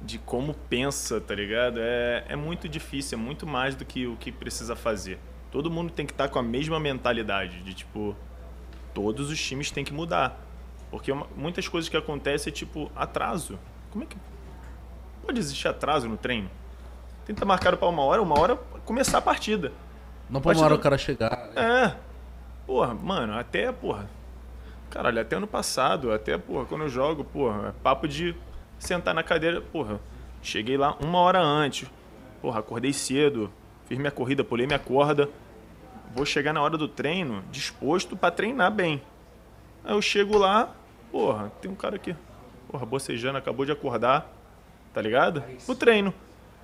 [0.00, 1.78] de como pensa, tá ligado?
[1.78, 5.18] É, é muito difícil, é muito mais do que o que precisa fazer.
[5.50, 8.14] Todo mundo tem que estar com a mesma mentalidade de, tipo,
[8.94, 10.38] todos os times têm que mudar.
[10.90, 13.58] Porque uma- muitas coisas que acontecem é, tipo, atraso.
[13.90, 14.16] Como é que
[15.24, 16.50] pode existir atraso no treino?
[17.24, 19.72] Tenta marcar para uma hora, uma hora começar a partida.
[20.28, 21.50] não pode uma hora o cara chegar.
[21.56, 21.94] É.
[22.66, 24.08] Porra, mano, até, porra.
[24.88, 28.34] Caralho, até ano passado, até, porra, quando eu jogo, porra, é papo de
[28.78, 30.00] sentar na cadeira, porra.
[30.42, 31.88] Cheguei lá uma hora antes.
[32.40, 33.52] Porra, acordei cedo,
[33.90, 35.28] fiz minha corrida, pulei minha corda.
[36.14, 39.02] Vou chegar na hora do treino disposto pra treinar bem.
[39.84, 40.72] Aí eu chego lá,
[41.10, 42.14] porra, tem um cara aqui,
[42.70, 44.32] porra, bocejando, acabou de acordar,
[44.94, 45.42] tá ligado?
[45.66, 46.14] O treino.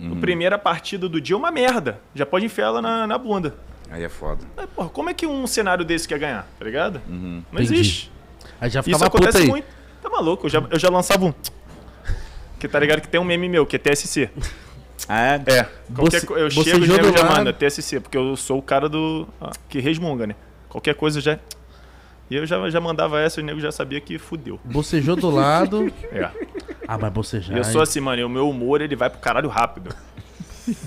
[0.00, 2.00] A primeira partida do dia é uma merda.
[2.14, 3.54] Já pode enfiar ela na, na bunda.
[3.90, 4.44] Aí é foda.
[4.54, 7.00] Mas, porra, como é que um cenário desse quer ganhar, tá ligado?
[7.08, 7.74] Não Entendi.
[7.74, 8.12] existe.
[8.60, 9.48] Aí já Isso acontece aí.
[9.48, 9.66] muito.
[10.02, 10.46] Tá maluco?
[10.46, 11.34] Eu já, eu já lançava um.
[12.58, 14.30] Que tá ligado que tem um meme meu, que é TSC.
[15.08, 15.34] É?
[15.46, 15.62] É.
[15.94, 18.58] Qualquer Boce- co- eu chego e o nego do já manda TSC, porque eu sou
[18.58, 19.26] o cara do.
[19.40, 20.34] ah, que resmunga, né?
[20.68, 21.38] Qualquer coisa já.
[22.28, 24.58] E eu já, já mandava essa e o nego já sabia que fudeu.
[24.64, 25.92] Bocejou do lado.
[26.10, 26.28] É.
[26.88, 27.56] Ah, mas bocejar.
[27.56, 29.94] Eu sou assim, mano, e o meu humor ele vai pro caralho rápido.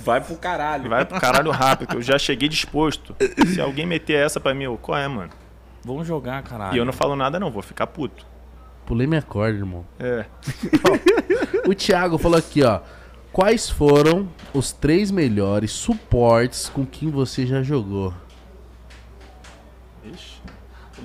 [0.04, 0.82] Vai pro caralho.
[0.82, 1.96] Ele vai pro caralho rápido.
[1.96, 3.16] Eu já cheguei disposto.
[3.48, 5.30] Se alguém meter essa pra mim, eu, qual é, mano?
[5.86, 6.76] Vamos jogar, caralho.
[6.76, 8.26] E eu não falo nada, não, vou ficar puto.
[8.86, 9.86] Pulei minha corda, irmão.
[9.98, 10.26] É.
[11.66, 12.80] O Thiago falou aqui, ó.
[13.32, 18.14] Quais foram os três melhores suportes com quem você já jogou?
[20.04, 20.42] Ixi.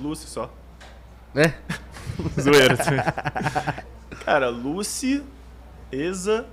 [0.01, 0.51] Lucy só.
[1.35, 1.53] É?
[2.39, 2.77] Zoeira.
[4.25, 5.23] Cara, Lucy,
[5.91, 6.47] Eza.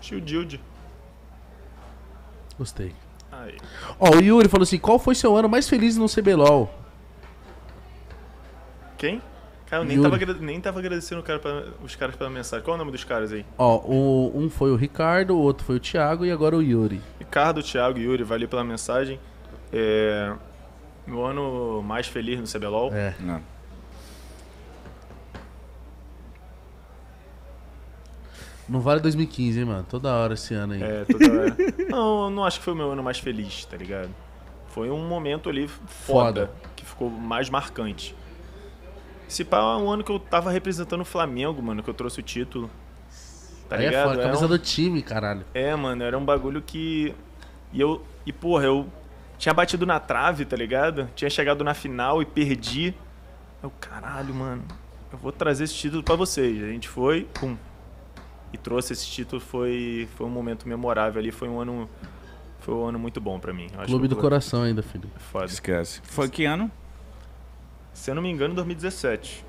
[0.00, 0.60] Tio Dilde.
[2.56, 2.94] Gostei.
[3.32, 3.56] Aí.
[3.98, 6.72] Ó, o Yuri falou assim: qual foi seu ano mais feliz no CBLOL?
[8.98, 9.22] Quem?
[9.70, 12.64] Cara, eu nem tava, nem tava agradecendo o cara pela- os caras pela mensagem.
[12.64, 13.46] Qual é o nome dos caras aí?
[13.56, 17.00] Ó, o, um foi o Ricardo, o outro foi o Thiago e agora o Yuri.
[17.20, 19.20] Ricardo, Thiago e Yuri, valeu pela mensagem.
[19.72, 20.32] É,
[21.06, 22.92] meu ano mais feliz no CBLOL.
[22.92, 23.14] É.
[23.20, 23.40] Não.
[28.68, 29.86] Não vale 2015, hein, mano?
[29.88, 30.82] Toda hora esse ano aí.
[30.82, 31.56] É, toda hora.
[31.90, 34.10] Não, eu não acho que foi o meu ano mais feliz, tá ligado?
[34.68, 35.86] Foi um momento ali foda,
[36.46, 36.50] Foda.
[36.76, 38.14] que ficou mais marcante.
[39.30, 42.18] Esse pá é um ano que eu tava representando o Flamengo, mano, que eu trouxe
[42.18, 42.68] o título.
[43.68, 44.08] Tá aí é ligado?
[44.08, 45.44] foda, É camisa um- do time, caralho.
[45.54, 47.14] É, mano, era um bagulho que.
[47.72, 48.02] E eu.
[48.26, 48.88] E, porra, eu
[49.38, 51.08] tinha batido na trave, tá ligado?
[51.14, 52.92] Tinha chegado na final e perdi.
[53.62, 54.64] Eu, caralho, mano,
[55.12, 56.60] eu vou trazer esse título pra vocês.
[56.64, 57.56] A gente foi, pum.
[58.52, 61.88] E trouxe esse título, foi, foi um momento memorável ali, foi um ano.
[62.58, 63.68] Foi um ano muito bom pra mim.
[63.72, 65.08] Eu acho Clube que do coração ainda, filho.
[65.30, 65.46] Foda.
[65.46, 66.00] Esquece.
[66.02, 66.68] Foi que ano?
[67.92, 69.44] Se eu não me engano, 2017.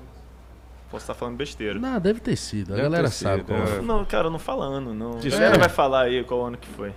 [0.90, 1.78] Posso estar falando besteira.
[1.78, 2.72] Não, deve ter sido.
[2.72, 3.80] A Deve galera sabe sido, qual é.
[3.80, 5.18] Não, cara, não falando, não.
[5.18, 5.58] A galera É.
[5.58, 6.92] vai falar aí qual ano que foi.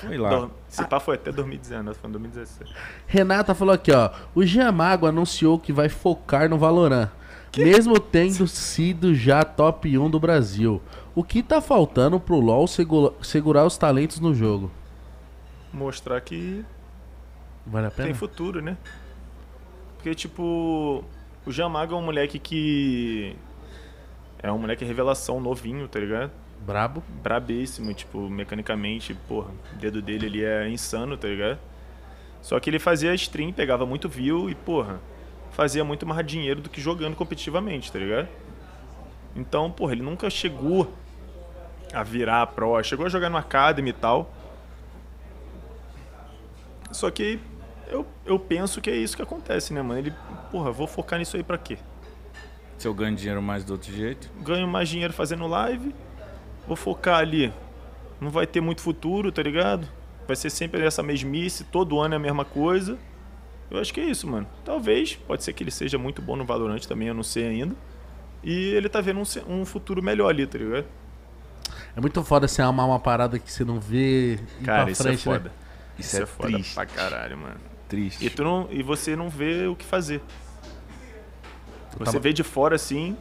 [0.00, 0.28] Foi lá.
[0.30, 2.72] Dor- Se pá foi até 2019, foi em 2017.
[3.06, 4.10] Renata falou aqui, ó.
[4.34, 7.08] O Giamago anunciou que vai focar no Valorant.
[7.56, 10.80] Mesmo tendo sido já top 1 do Brasil.
[11.14, 14.70] O que tá faltando pro LoL segura- segurar os talentos no jogo?
[15.72, 16.64] Mostrar que
[17.66, 18.06] Vale a pena?
[18.08, 18.76] tem futuro, né?
[20.02, 21.04] Porque, tipo,
[21.46, 23.36] o Jamago é um moleque que.
[24.42, 26.32] É um moleque revelação novinho, tá ligado?
[26.58, 27.04] Brabo.
[27.22, 31.56] Brabíssimo, tipo, mecanicamente, porra, o dedo dele ele é insano, tá ligado?
[32.40, 35.00] Só que ele fazia stream, pegava muito view e, porra,
[35.52, 38.28] fazia muito mais dinheiro do que jogando competitivamente, tá ligado?
[39.36, 40.92] Então, porra, ele nunca chegou
[41.94, 44.34] a virar pro, chegou a jogar no Academy e tal.
[46.90, 47.38] Só que
[47.92, 50.00] eu, eu penso que é isso que acontece, né, mano?
[50.00, 50.12] Ele,
[50.50, 51.78] porra, vou focar nisso aí pra quê?
[52.78, 54.28] Se eu ganho dinheiro mais do outro jeito.
[54.40, 55.94] ganho mais dinheiro fazendo live,
[56.66, 57.52] vou focar ali.
[58.20, 59.86] Não vai ter muito futuro, tá ligado?
[60.26, 62.98] Vai ser sempre essa mesmice, todo ano é a mesma coisa.
[63.70, 64.46] Eu acho que é isso, mano.
[64.64, 67.74] Talvez, pode ser que ele seja muito bom no Valorant também, eu não sei ainda.
[68.42, 70.84] E ele tá vendo um, um futuro melhor ali, tá ligado?
[71.96, 75.02] É muito foda você amar uma parada que você não vê ir Cara, pra isso
[75.02, 75.38] frente, é né?
[75.38, 75.52] foda.
[75.98, 76.74] Isso, Isso é, é foda triste.
[76.74, 77.60] pra caralho, mano.
[77.92, 78.24] Triste.
[78.24, 80.22] E, tu não, e você não vê o que fazer.
[81.90, 83.14] Você Tava- vê de fora assim,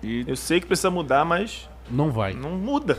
[0.00, 2.34] E eu sei que precisa mudar, mas Não vai.
[2.34, 2.96] não muda.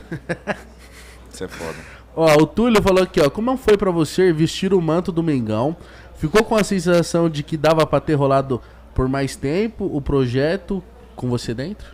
[1.31, 1.77] isso é foda.
[2.14, 3.30] Ó, o Túlio falou aqui, ó.
[3.30, 5.77] Como foi pra você vestir o manto do Mengão?
[6.15, 8.61] Ficou com a sensação de que dava pra ter rolado
[8.93, 10.84] por mais tempo o projeto
[11.15, 11.88] com você dentro?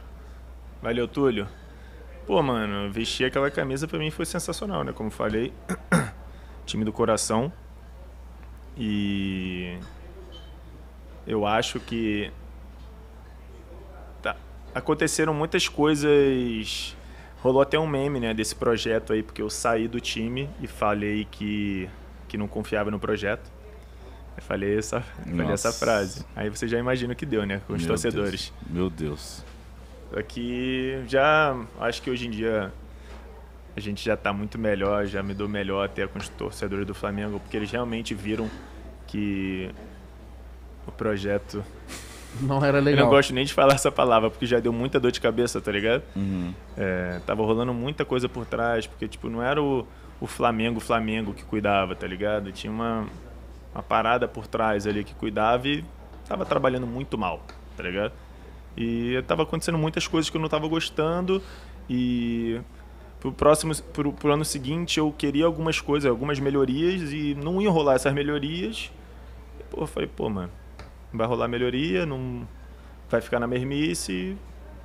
[0.82, 1.48] Valeu, Túlio.
[2.26, 4.92] Pô, mano, vestir aquela camisa pra mim foi sensacional, né?
[4.92, 5.54] Como falei,
[6.66, 7.52] time do coração.
[8.78, 9.78] E
[11.28, 12.32] eu acho que
[14.22, 14.36] tá,
[14.74, 16.96] aconteceram muitas coisas.
[17.42, 21.26] Rolou até um meme, né, desse projeto aí, porque eu saí do time e falei
[21.30, 21.90] que,
[22.28, 23.52] que não confiava no projeto.
[24.38, 26.26] Eu falei essa, falei essa frase.
[26.36, 28.54] Aí você já imagina o que deu, né, com os Meu torcedores.
[28.62, 28.74] Deus.
[28.74, 29.44] Meu Deus.
[30.16, 32.72] Aqui já acho que hoje em dia
[33.76, 36.94] a gente já tá muito melhor, já me dou melhor até com os torcedores do
[36.94, 38.50] Flamengo, porque eles realmente viram
[39.08, 39.70] que
[40.88, 41.64] o projeto.
[42.40, 43.04] Não era Eu legal.
[43.04, 45.70] não gosto nem de falar essa palavra, porque já deu muita dor de cabeça, tá
[45.70, 46.02] ligado?
[46.16, 46.54] Uhum.
[46.78, 49.86] É, tava rolando muita coisa por trás, porque tipo, não era o,
[50.22, 52.50] o Flamengo, o Flamengo que cuidava, tá ligado?
[52.54, 53.06] Tinha uma,
[53.76, 55.84] uma parada por trás ali que cuidava e
[56.26, 57.42] tava trabalhando muito mal,
[57.76, 58.14] tá ligado?
[58.78, 61.44] E tava acontecendo muitas coisas que eu não tava gostando
[61.90, 62.62] e
[63.22, 67.70] pro próximo pro, pro ano seguinte eu queria algumas coisas, algumas melhorias e não ia
[67.70, 68.92] rolar essas melhorias.
[69.60, 70.52] E, pô, eu falei, pô, mano,
[71.14, 72.46] vai rolar melhoria, não
[73.10, 74.36] vai ficar na mesmice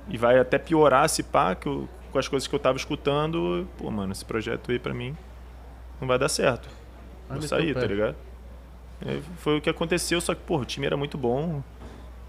[0.07, 3.67] e vai até piorar se pá, que eu- com as coisas que eu tava escutando,
[3.77, 5.13] pô, mano, esse projeto aí pra mim
[5.99, 6.69] não vai dar certo.
[7.27, 8.15] Vou meter sair, tá ligado?
[9.05, 11.61] É, foi o que aconteceu, só que, pô, o time era muito bom.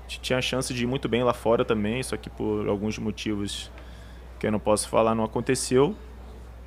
[0.09, 3.71] Tinha a chance de ir muito bem lá fora também, só que por alguns motivos
[4.39, 5.95] que eu não posso falar não aconteceu.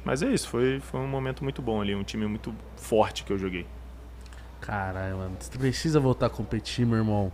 [0.03, 3.31] Mas é isso, foi, foi um momento muito bom ali, um time muito forte que
[3.31, 3.67] eu joguei.
[4.59, 5.35] Caralho, mano.
[5.39, 7.31] Você precisa voltar a competir, meu irmão.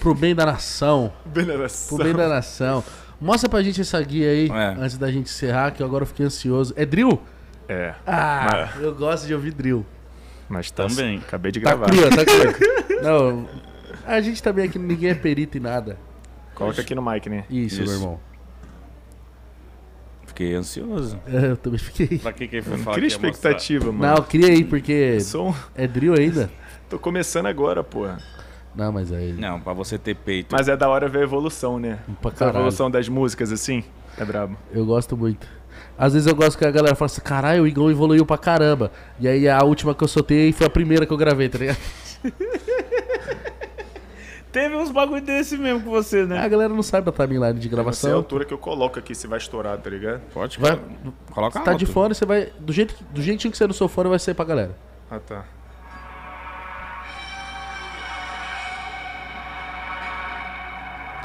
[0.00, 1.12] Pro bem da nação.
[1.88, 2.82] Pro bem da nação.
[3.20, 4.74] Mostra pra gente essa guia aí, É.
[4.78, 6.72] antes da gente encerrar, que eu agora fiquei ansioso.
[6.76, 7.20] É drill?
[7.68, 9.86] É, Ah, eu gosto de ouvir drill.
[10.48, 11.18] mas tá, Também.
[11.18, 11.86] acabei de Tá gravar.
[11.86, 13.00] tá cru.
[13.02, 13.48] Não,
[14.06, 15.96] a gente também aqui, ninguém é perito em nada.
[16.54, 17.44] Coloca aqui no mic, né?
[17.48, 17.84] Isso, Isso.
[17.84, 18.20] meu irmão.
[20.32, 21.18] Fiquei ansioso.
[21.26, 22.18] É, eu também fiquei.
[22.18, 23.50] Pra que que foi falar cria que ia mostrar?
[23.50, 24.14] expectativa, mano.
[24.16, 26.50] Não, cria aí, porque Sou um- é drill ainda.
[26.88, 28.18] Tô começando agora, porra.
[28.74, 29.34] Não, mas aí.
[29.34, 30.54] Não, pra você ter peito.
[30.56, 31.98] Mas é da hora ver a evolução, né?
[32.22, 32.56] Pra A caralho.
[32.56, 33.84] evolução das músicas, assim.
[34.16, 34.56] É brabo.
[34.72, 35.46] Eu gosto muito.
[35.98, 38.90] Às vezes eu gosto que a galera fala assim, caralho, o Igão evoluiu pra caramba.
[39.20, 41.76] E aí a última que eu soltei foi a primeira que eu gravei, tá ligado?
[44.52, 46.38] Teve uns bagulho desse mesmo com você, né?
[46.38, 48.14] A galera não sabe da timeline de Você é a gravação.
[48.16, 50.20] altura que eu coloco aqui se vai estourar, tá ligado?
[50.32, 50.78] Pode, Vai-
[51.32, 51.58] coloca.
[51.58, 52.52] Você tá de fone, você vai.
[52.60, 54.76] Do, jeito, que- do jeitinho que você é no seu fone, vai ser pra galera.
[55.10, 55.44] Ah, tá.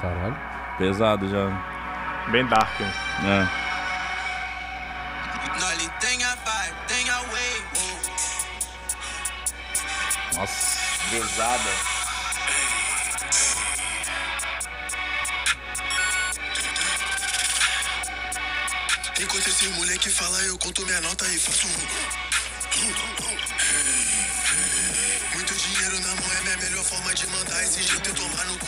[0.02, 0.36] Caralho.
[0.78, 2.26] Pesado já.
[2.32, 2.88] Bem dark, hein?
[3.26, 3.48] É.
[10.34, 10.40] Oh.
[10.40, 11.97] Nossa, pesada.
[19.20, 21.72] Enquanto esse moleque fala, eu conto minha nota e faço um.
[25.34, 28.60] Muito dinheiro na mão é minha melhor forma de mandar esse jeito eu tomar no
[28.60, 28.68] cu.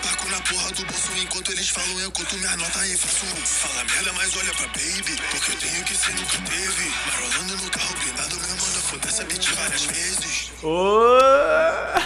[0.00, 3.46] Paco na porra do bolso enquanto eles falam, eu conto minha nota e faço um.
[3.46, 6.92] Fala merda, mas olha pra baby, porque eu tenho que ser nunca teve.
[7.06, 10.52] Marolando no carro blindado, meu mano, foda essa bitch várias vezes.
[10.62, 11.18] Ô!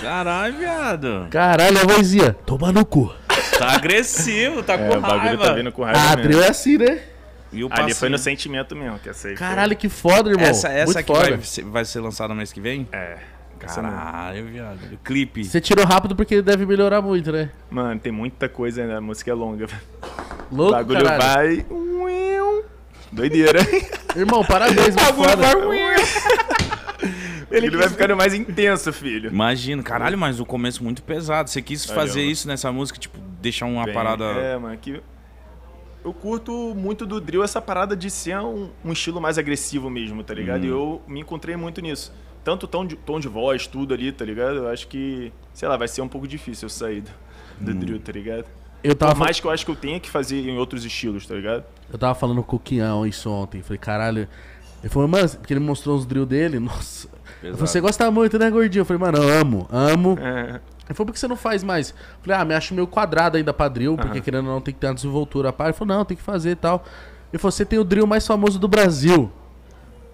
[0.01, 1.29] Caralho, viado.
[1.31, 2.33] Caralho, a vozinha.
[2.47, 3.15] Toma no cu.
[3.59, 5.47] Tá agressivo, tá É, com o bagulho raiva.
[5.47, 7.01] tá vindo com raiva Ah, drill é assim, né?
[7.53, 10.45] E o Ali foi no sentimento mesmo, que essa aí foi- Caralho, que foda, irmão.
[10.47, 11.31] Essa, essa Muito aqui foda.
[11.37, 12.87] vai ser, vai ser lançada no mês que vem?
[12.93, 13.17] É.
[13.59, 14.79] Caralho, viado.
[14.93, 15.43] O clipe.
[15.45, 17.51] Você tirou rápido porque deve melhorar muito, né?
[17.71, 19.67] Mano, tem muita coisa ainda, a música é longa.
[20.51, 21.65] O Louco, bagulho caralho.
[21.65, 22.63] vai.
[23.11, 23.61] Doideira.
[24.15, 25.47] Irmão, parabéns, muito foda.
[27.51, 29.31] Ele vai ficando mais intenso, filho.
[29.31, 31.49] Imagino, caralho, mas o começo muito pesado.
[31.49, 32.33] Você quis Valeu, fazer mano.
[32.33, 34.25] isso nessa música, tipo, deixar uma Bem, parada.
[34.25, 35.01] É, mano, que.
[36.05, 40.23] Eu curto muito do drill essa parada de ser um, um estilo mais agressivo mesmo,
[40.23, 40.61] tá ligado?
[40.61, 40.67] Uhum.
[40.67, 42.13] E eu me encontrei muito nisso.
[42.45, 44.59] Tanto tom de, tom de voz, tudo ali, tá ligado?
[44.59, 47.11] Eu acho que, sei lá, vai ser um pouco difícil eu sair do,
[47.61, 47.79] do Uhum.
[47.81, 48.45] drill, tá ligado?
[48.85, 51.27] Eu tava, Por mais que eu acho que eu tenha que fazer em outros estilos,
[51.27, 51.65] tá ligado?
[51.93, 53.61] eu tava falando com o Kião isso ontem.
[53.63, 54.29] Falei, caralho.
[54.81, 56.61] Ele falou, mano, porque ele mostrou os drill dele.
[56.61, 57.09] Nossa.
[57.43, 58.83] Eu falei, você gosta muito, né, gordinho?
[58.83, 60.17] Eu falei, mano, eu amo, amo.
[60.21, 61.91] É, Ele falou, por que você não faz mais?
[61.91, 64.21] Eu falei, ah, me acho meio quadrado ainda pra drill, porque Aham.
[64.21, 65.53] querendo ou não tem que ter uma desenvoltura.
[65.53, 65.65] Pá.
[65.65, 66.85] Ele falou, não, tem que fazer e tal.
[67.33, 69.31] Ele falou, você tem o drill mais famoso do Brasil.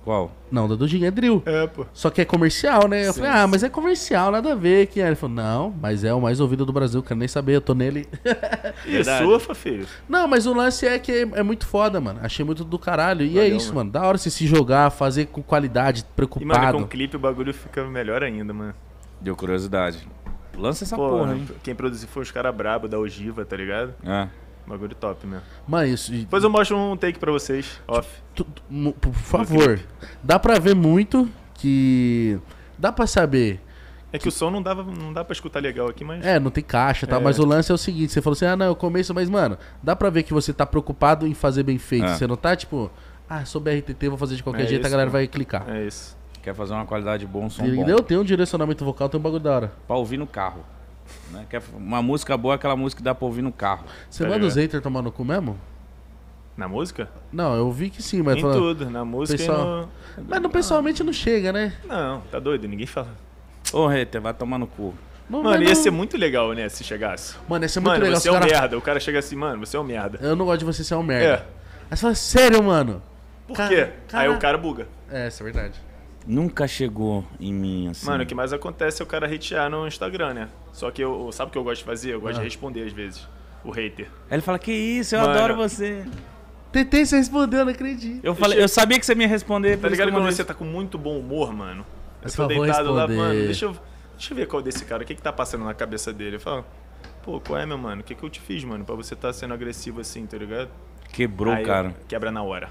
[0.04, 0.32] Qual?
[0.50, 1.40] Não, da Dudinha é drill.
[1.46, 1.86] é, pô.
[1.92, 3.06] Só que é comercial, né?
[3.06, 3.50] Eu Sim, falei, ah, sim.
[3.52, 4.86] mas é comercial, nada a ver.
[4.88, 5.06] Que é.
[5.06, 7.72] Ele falou, não, mas é o mais ouvido do Brasil, quero nem saber, eu tô
[7.74, 8.08] nele.
[8.84, 9.24] E Verdade.
[9.24, 9.86] surfa, filho.
[10.08, 12.18] não, mas o lance é que é, é muito foda, mano.
[12.22, 13.24] Achei muito do caralho.
[13.24, 13.76] E é isso, mano.
[13.78, 13.90] mano.
[13.92, 16.78] Da hora você se jogar, fazer com qualidade, E, mano, preocupado.
[16.78, 18.74] com clipe o bagulho fica melhor ainda, mano.
[19.20, 20.08] Deu curiosidade.
[20.56, 21.46] Lança essa Pô, porra, hein?
[21.62, 23.94] quem produziu foi os caras brabo da Ogiva, tá ligado?
[24.04, 24.28] É.
[24.66, 25.42] Bagulho top mesmo.
[25.66, 26.12] Mano, isso.
[26.14, 28.08] e- Depois eu mostro um take pra vocês, off.
[28.34, 29.80] tu- tu- por favor.
[30.22, 32.38] Dá pra ver muito que.
[32.78, 33.60] Dá pra saber.
[34.12, 36.24] É que o som não, dava, não dá pra escutar legal aqui, mas.
[36.24, 37.24] É, não tem caixa e tal, É.
[37.24, 39.56] mas o lance é o seguinte: você falou assim, ah, não, eu começo, mas, mano,
[39.82, 42.04] dá pra ver que você tá preocupado em fazer bem feito.
[42.06, 42.14] É.
[42.14, 42.90] Você não tá, tipo,
[43.28, 45.18] ah, sou BRTT, vou fazer de qualquer É jeito, a isso, galera mano.
[45.18, 45.64] vai clicar.
[45.68, 46.16] É isso.
[46.42, 47.98] Quer fazer uma qualidade boa, um som Entendeu?
[47.98, 48.02] bom.
[48.02, 49.72] Tem um direcionamento vocal, tem um bagulho da hora.
[49.86, 50.64] Pra ouvir no carro.
[51.30, 51.46] Né?
[51.48, 53.84] Quer uma música boa é aquela música que dá pra ouvir no carro.
[54.10, 55.56] Você Tá manda os haters tomar no cu mesmo?
[56.56, 57.08] Na música?
[57.32, 58.90] Não, eu vi que sim, mas em falando- tudo.
[58.90, 59.88] Na música pessoal-
[60.18, 60.24] e no.
[60.28, 61.72] Mas não, pessoalmente não chega, né?
[61.86, 63.08] Não, tá doido, ninguém fala.
[63.72, 64.92] Ô, Hater, vai tomar no cu.
[65.30, 67.36] Não, Mano, mas ia não- ser muito legal, né, se chegasse.
[67.48, 68.46] Mano, ia ser muito mano, legal você é um cara...
[68.46, 68.78] merda.
[68.78, 70.18] O cara chega assim, mano, você é um merda.
[70.20, 71.26] Eu não gosto de você ser um merda.
[71.26, 71.46] É.
[71.90, 73.00] Aí você fala, sério, mano?
[73.46, 73.88] Por Cara- quê?
[74.08, 74.86] cara- Aí o cara buga.
[75.10, 75.80] É, isso é verdade.
[76.26, 78.06] Nunca chegou em mim, assim.
[78.06, 80.48] Mano, o que mais acontece é o cara hatear no Instagram, né?
[80.72, 82.14] Só que eu, sabe o que eu gosto de fazer?
[82.14, 82.38] Eu gosto Ah.
[82.38, 83.26] de responder às vezes.
[83.64, 84.06] O hater.
[84.30, 85.32] Aí ele fala, que isso, eu Mano.
[85.34, 86.04] adoro você.
[86.72, 88.24] Tentei, você respondeu, não acredito.
[88.24, 89.76] Eu, falei, eu sabia que você me ia responder.
[89.76, 91.84] por Tá ligado eu quando você tá com muito bom humor, mano?
[92.22, 93.16] Eu tô deitado lá, responder.
[93.16, 93.76] mano, deixa eu,
[94.16, 96.36] deixa eu ver qual desse cara, o que que tá passando na cabeça dele.
[96.36, 96.64] Eu falo,
[97.22, 98.00] pô, qual é, meu mano?
[98.00, 100.70] O que que eu te fiz, mano, pra você tá sendo agressivo assim, tá ligado?
[101.12, 101.94] Quebrou, Aí eu- cara.
[102.08, 102.70] Quebra na hora.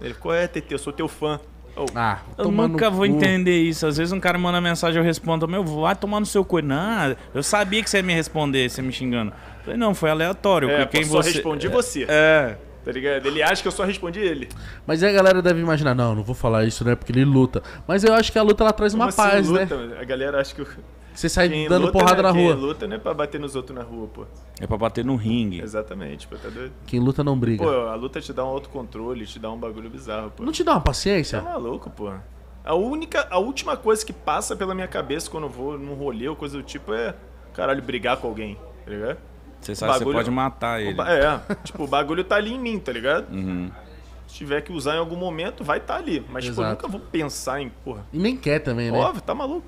[0.00, 0.72] Ele, qual é, TT?
[0.74, 1.40] Eu sou teu fã.
[1.76, 3.06] Oh, Ah, Eu nunca vou cu.
[3.06, 3.86] entender isso.
[3.86, 6.60] Às vezes um cara manda mensagem, eu respondo, meu, vai tomar no seu cu.
[6.60, 9.32] Não, eu sabia que você ia me responder, você me xingando.
[9.64, 10.68] Falei, não, foi aleatório.
[10.70, 11.32] é, eu só você.
[11.32, 12.56] respondi você, É.
[12.84, 13.26] tá ligado?
[13.26, 14.48] Ele acha que eu só respondi ele.
[14.86, 16.94] Mas aí a galera deve imaginar, não, não vou falar isso, né?
[16.94, 17.62] Porque ele luta.
[17.86, 19.60] Mas eu acho que a luta ela traz uma Como assim, paz, né?
[19.60, 19.98] luta?
[20.00, 20.66] A galera acha que o-
[21.14, 22.28] Você sai quem dando luta, porrada né?
[22.28, 22.54] na Quem rua.
[22.54, 24.24] luta não é pra bater nos outros na rua, pô.
[24.60, 25.60] É pra bater no ringue.
[25.60, 26.72] Exatamente, pô, tá doido?
[26.86, 27.62] Quem luta não briga.
[27.64, 30.42] Pô, a luta te dá um autocontrole, te dá um bagulho bizarro, pô.
[30.44, 31.40] Não te dá uma Tá paciência?
[31.42, 32.10] maluco, pô.
[32.64, 36.28] A única, a última coisa que passa pela minha cabeça quando eu vou num rolê
[36.28, 37.14] ou coisa do tipo é,
[37.54, 39.18] caralho, brigar com alguém, tá ligado?
[39.60, 40.94] Você sabe que você pode matar O ele.
[40.94, 43.30] ba- É, tipo, o bagulho tá ali em mim, tá ligado?
[43.30, 43.70] Uhum.
[44.30, 46.24] Se tiver que usar em algum momento, vai estar ali.
[46.30, 48.98] Mas, tipo, eu nunca vou pensar em, porra, E nem quer também, né?
[48.98, 49.66] óbvio, tá maluco.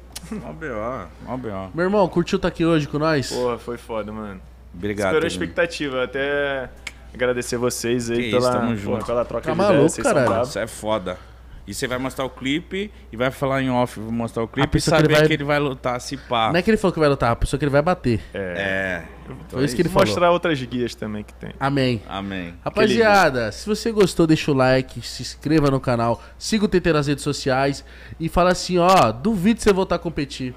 [0.49, 1.71] Ó, B.O., ó, B.O.
[1.75, 3.31] Meu irmão, curtiu estar aqui hoje com nós?
[3.33, 4.41] Porra, foi foda, mano.
[4.73, 5.09] Obrigado.
[5.09, 6.05] Superou a expectativa.
[6.05, 6.71] Até
[7.13, 10.15] agradecer vocês aí Que pela, isso, pela troca Tá de maluco, ideias.
[10.15, 10.49] Vocês.
[10.49, 11.19] Isso é foda.
[11.67, 14.67] E você vai mostrar o clipe e vai falar em off, vou mostrar o clipe
[14.67, 16.49] e pessoa que saber ele que vai- ele vai lutar, se pá.
[16.51, 18.21] Não é que ele falou que vai lutar, a pessoa que ele vai bater.
[18.35, 19.03] É.
[19.49, 20.07] Foi isso que ele E falou.
[20.09, 21.53] mostrar outras guias também que tem.
[21.61, 22.03] Amém.
[22.09, 22.55] Amém.
[22.65, 27.07] Rapaziada, se você gostou, deixa o like, se inscreva no canal, siga o TT nas
[27.07, 27.85] redes sociais
[28.19, 30.55] e fala assim, ó, duvido você voltar a competir.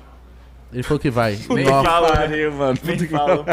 [0.75, 1.39] Ele falou que vai.
[1.49, 2.15] Nem Ó, fala, né?
[2.27, 2.77] Pariu, mano.
[2.83, 3.45] Nem Puta que- fala.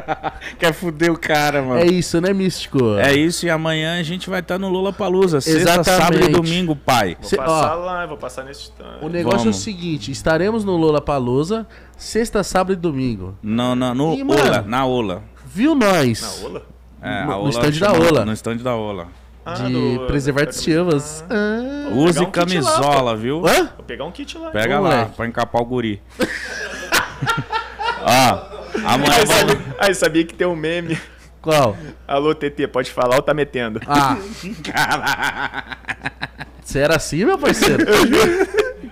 [0.59, 1.81] Quer fuder o cara, mano.
[1.81, 2.97] É isso, né, Místico?
[2.99, 5.40] É isso, e amanhã a gente vai estar no Lula Palusa.
[5.40, 7.16] Sexta, sábado e domingo, pai.
[7.20, 8.99] Vou Cê- passar ó, lá, vou passar nesse stand.
[9.01, 9.57] O negócio é o Vamos.
[9.62, 11.65] seguinte, estaremos no Lola Palusa
[11.97, 13.39] sexta, sábado e domingo.
[13.40, 14.43] No, no, no Ih, mano.
[14.43, 15.23] Ola, na Ola.
[15.47, 16.20] Viu nós?
[16.43, 16.62] Na Ola?
[17.01, 18.24] É, No- a no Ola stand da Ola.
[18.24, 19.07] No stand da Ola.
[19.44, 21.24] Ah, de do- preservar de chivas.
[21.28, 21.86] camisa.
[21.89, 21.90] Ah.
[21.93, 23.47] Vou Use um kit lá, camisola, viu?
[23.47, 23.70] Hã?
[23.77, 24.51] Vou pegar um kit lá.
[24.51, 25.16] Pega lá, moleque.
[25.16, 26.01] pra encapar o guri.
[28.03, 28.43] Ó,
[28.85, 30.99] amanhã Aí, sabia, aí sabia que tem um meme.
[31.40, 31.77] Qual?
[32.07, 33.81] Alô, TT, pode falar ou tá metendo?
[33.86, 34.16] Ah.
[36.62, 37.85] Você era assim, meu parceiro?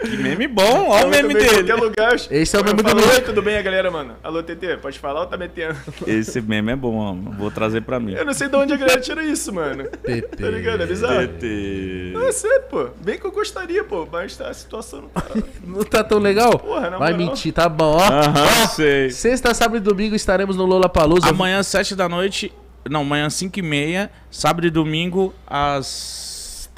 [0.01, 1.73] Que meme bom, ó o meme dele.
[1.75, 2.15] lugar.
[2.31, 3.09] Esse é o meme do falo, Lu.
[3.09, 4.17] Oi, tudo bem, a galera, mano?
[4.23, 5.77] Alô, TT, pode falar ou tá metendo?
[6.07, 7.13] Esse meme é bom, ó.
[7.37, 8.15] Vou trazer pra mim.
[8.15, 9.85] Eu não sei de onde a galera tira isso, mano.
[9.85, 10.23] TT.
[10.37, 10.83] Tá ligado?
[10.83, 11.27] É bizarro.
[11.29, 12.11] TT.
[12.15, 12.89] Não, é sério, pô.
[13.05, 14.09] Bem que eu gostaria, pô.
[14.11, 15.23] Mas tá, a situação não tá.
[15.65, 16.59] Não tá tão legal?
[16.59, 17.29] Porra, na Vai moral.
[17.29, 18.01] mentir, tá bom, ó.
[18.03, 19.11] Aham, sei.
[19.11, 21.29] Sexta, sábado e domingo estaremos no Lola Palusa.
[21.31, 22.53] Amanhã, 7 da noite.
[22.89, 24.11] Não, amanhã, 5 e meia.
[24.31, 26.30] Sábado e domingo, às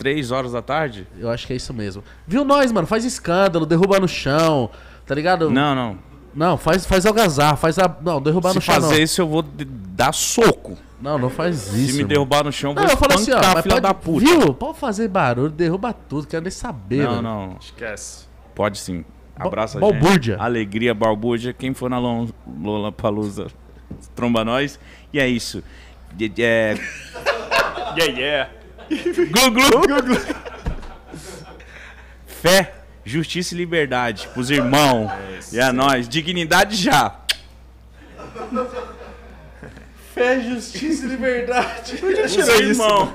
[0.02, 1.06] 3 horas da tarde.
[1.18, 2.02] Eu acho que é isso mesmo.
[2.26, 2.86] Viu nós, mano?
[2.86, 4.68] Faz escândalo, derruba no chão,
[5.06, 5.48] tá ligado?
[5.50, 5.98] Não, não.
[6.34, 7.94] Não, faz, faz algazarra, faz a.
[8.02, 8.74] Não, derrubar Se no chão.
[8.74, 9.02] fazer não.
[9.02, 10.76] isso, eu vou dar soco.
[11.00, 11.92] não, não faz Se isso.
[11.92, 12.08] me irmão.
[12.08, 13.38] derrubar no chão, eu Não, vou eu falo assim, ó.
[13.62, 14.20] filha pode, da puta.
[14.24, 14.54] Viu?
[14.54, 17.02] Pode fazer barulho, derruba tudo, quero nem saber.
[17.04, 17.22] Não, mano.
[17.22, 17.56] não.
[17.60, 18.24] Esquece.
[18.54, 19.04] Pode sim.
[19.36, 20.34] Abraça a balbúrdia.
[20.34, 20.42] gente.
[20.44, 21.52] Alegria, balbúrdia.
[21.52, 23.46] Quem for na Lola Palusa,
[24.14, 24.80] tromba nós.
[25.12, 25.62] E é isso.
[26.14, 26.74] De- de- É...
[27.96, 28.50] Yeah, yeah.
[28.90, 30.16] Glu, glu, glu.
[32.26, 35.10] Fé, justiça e liberdade pros irmãos.
[35.52, 36.08] e a nós.
[36.08, 37.20] Dignidade já.
[40.14, 41.96] Fé, justiça e liberdade.
[41.96, 43.12] Pros irmãos.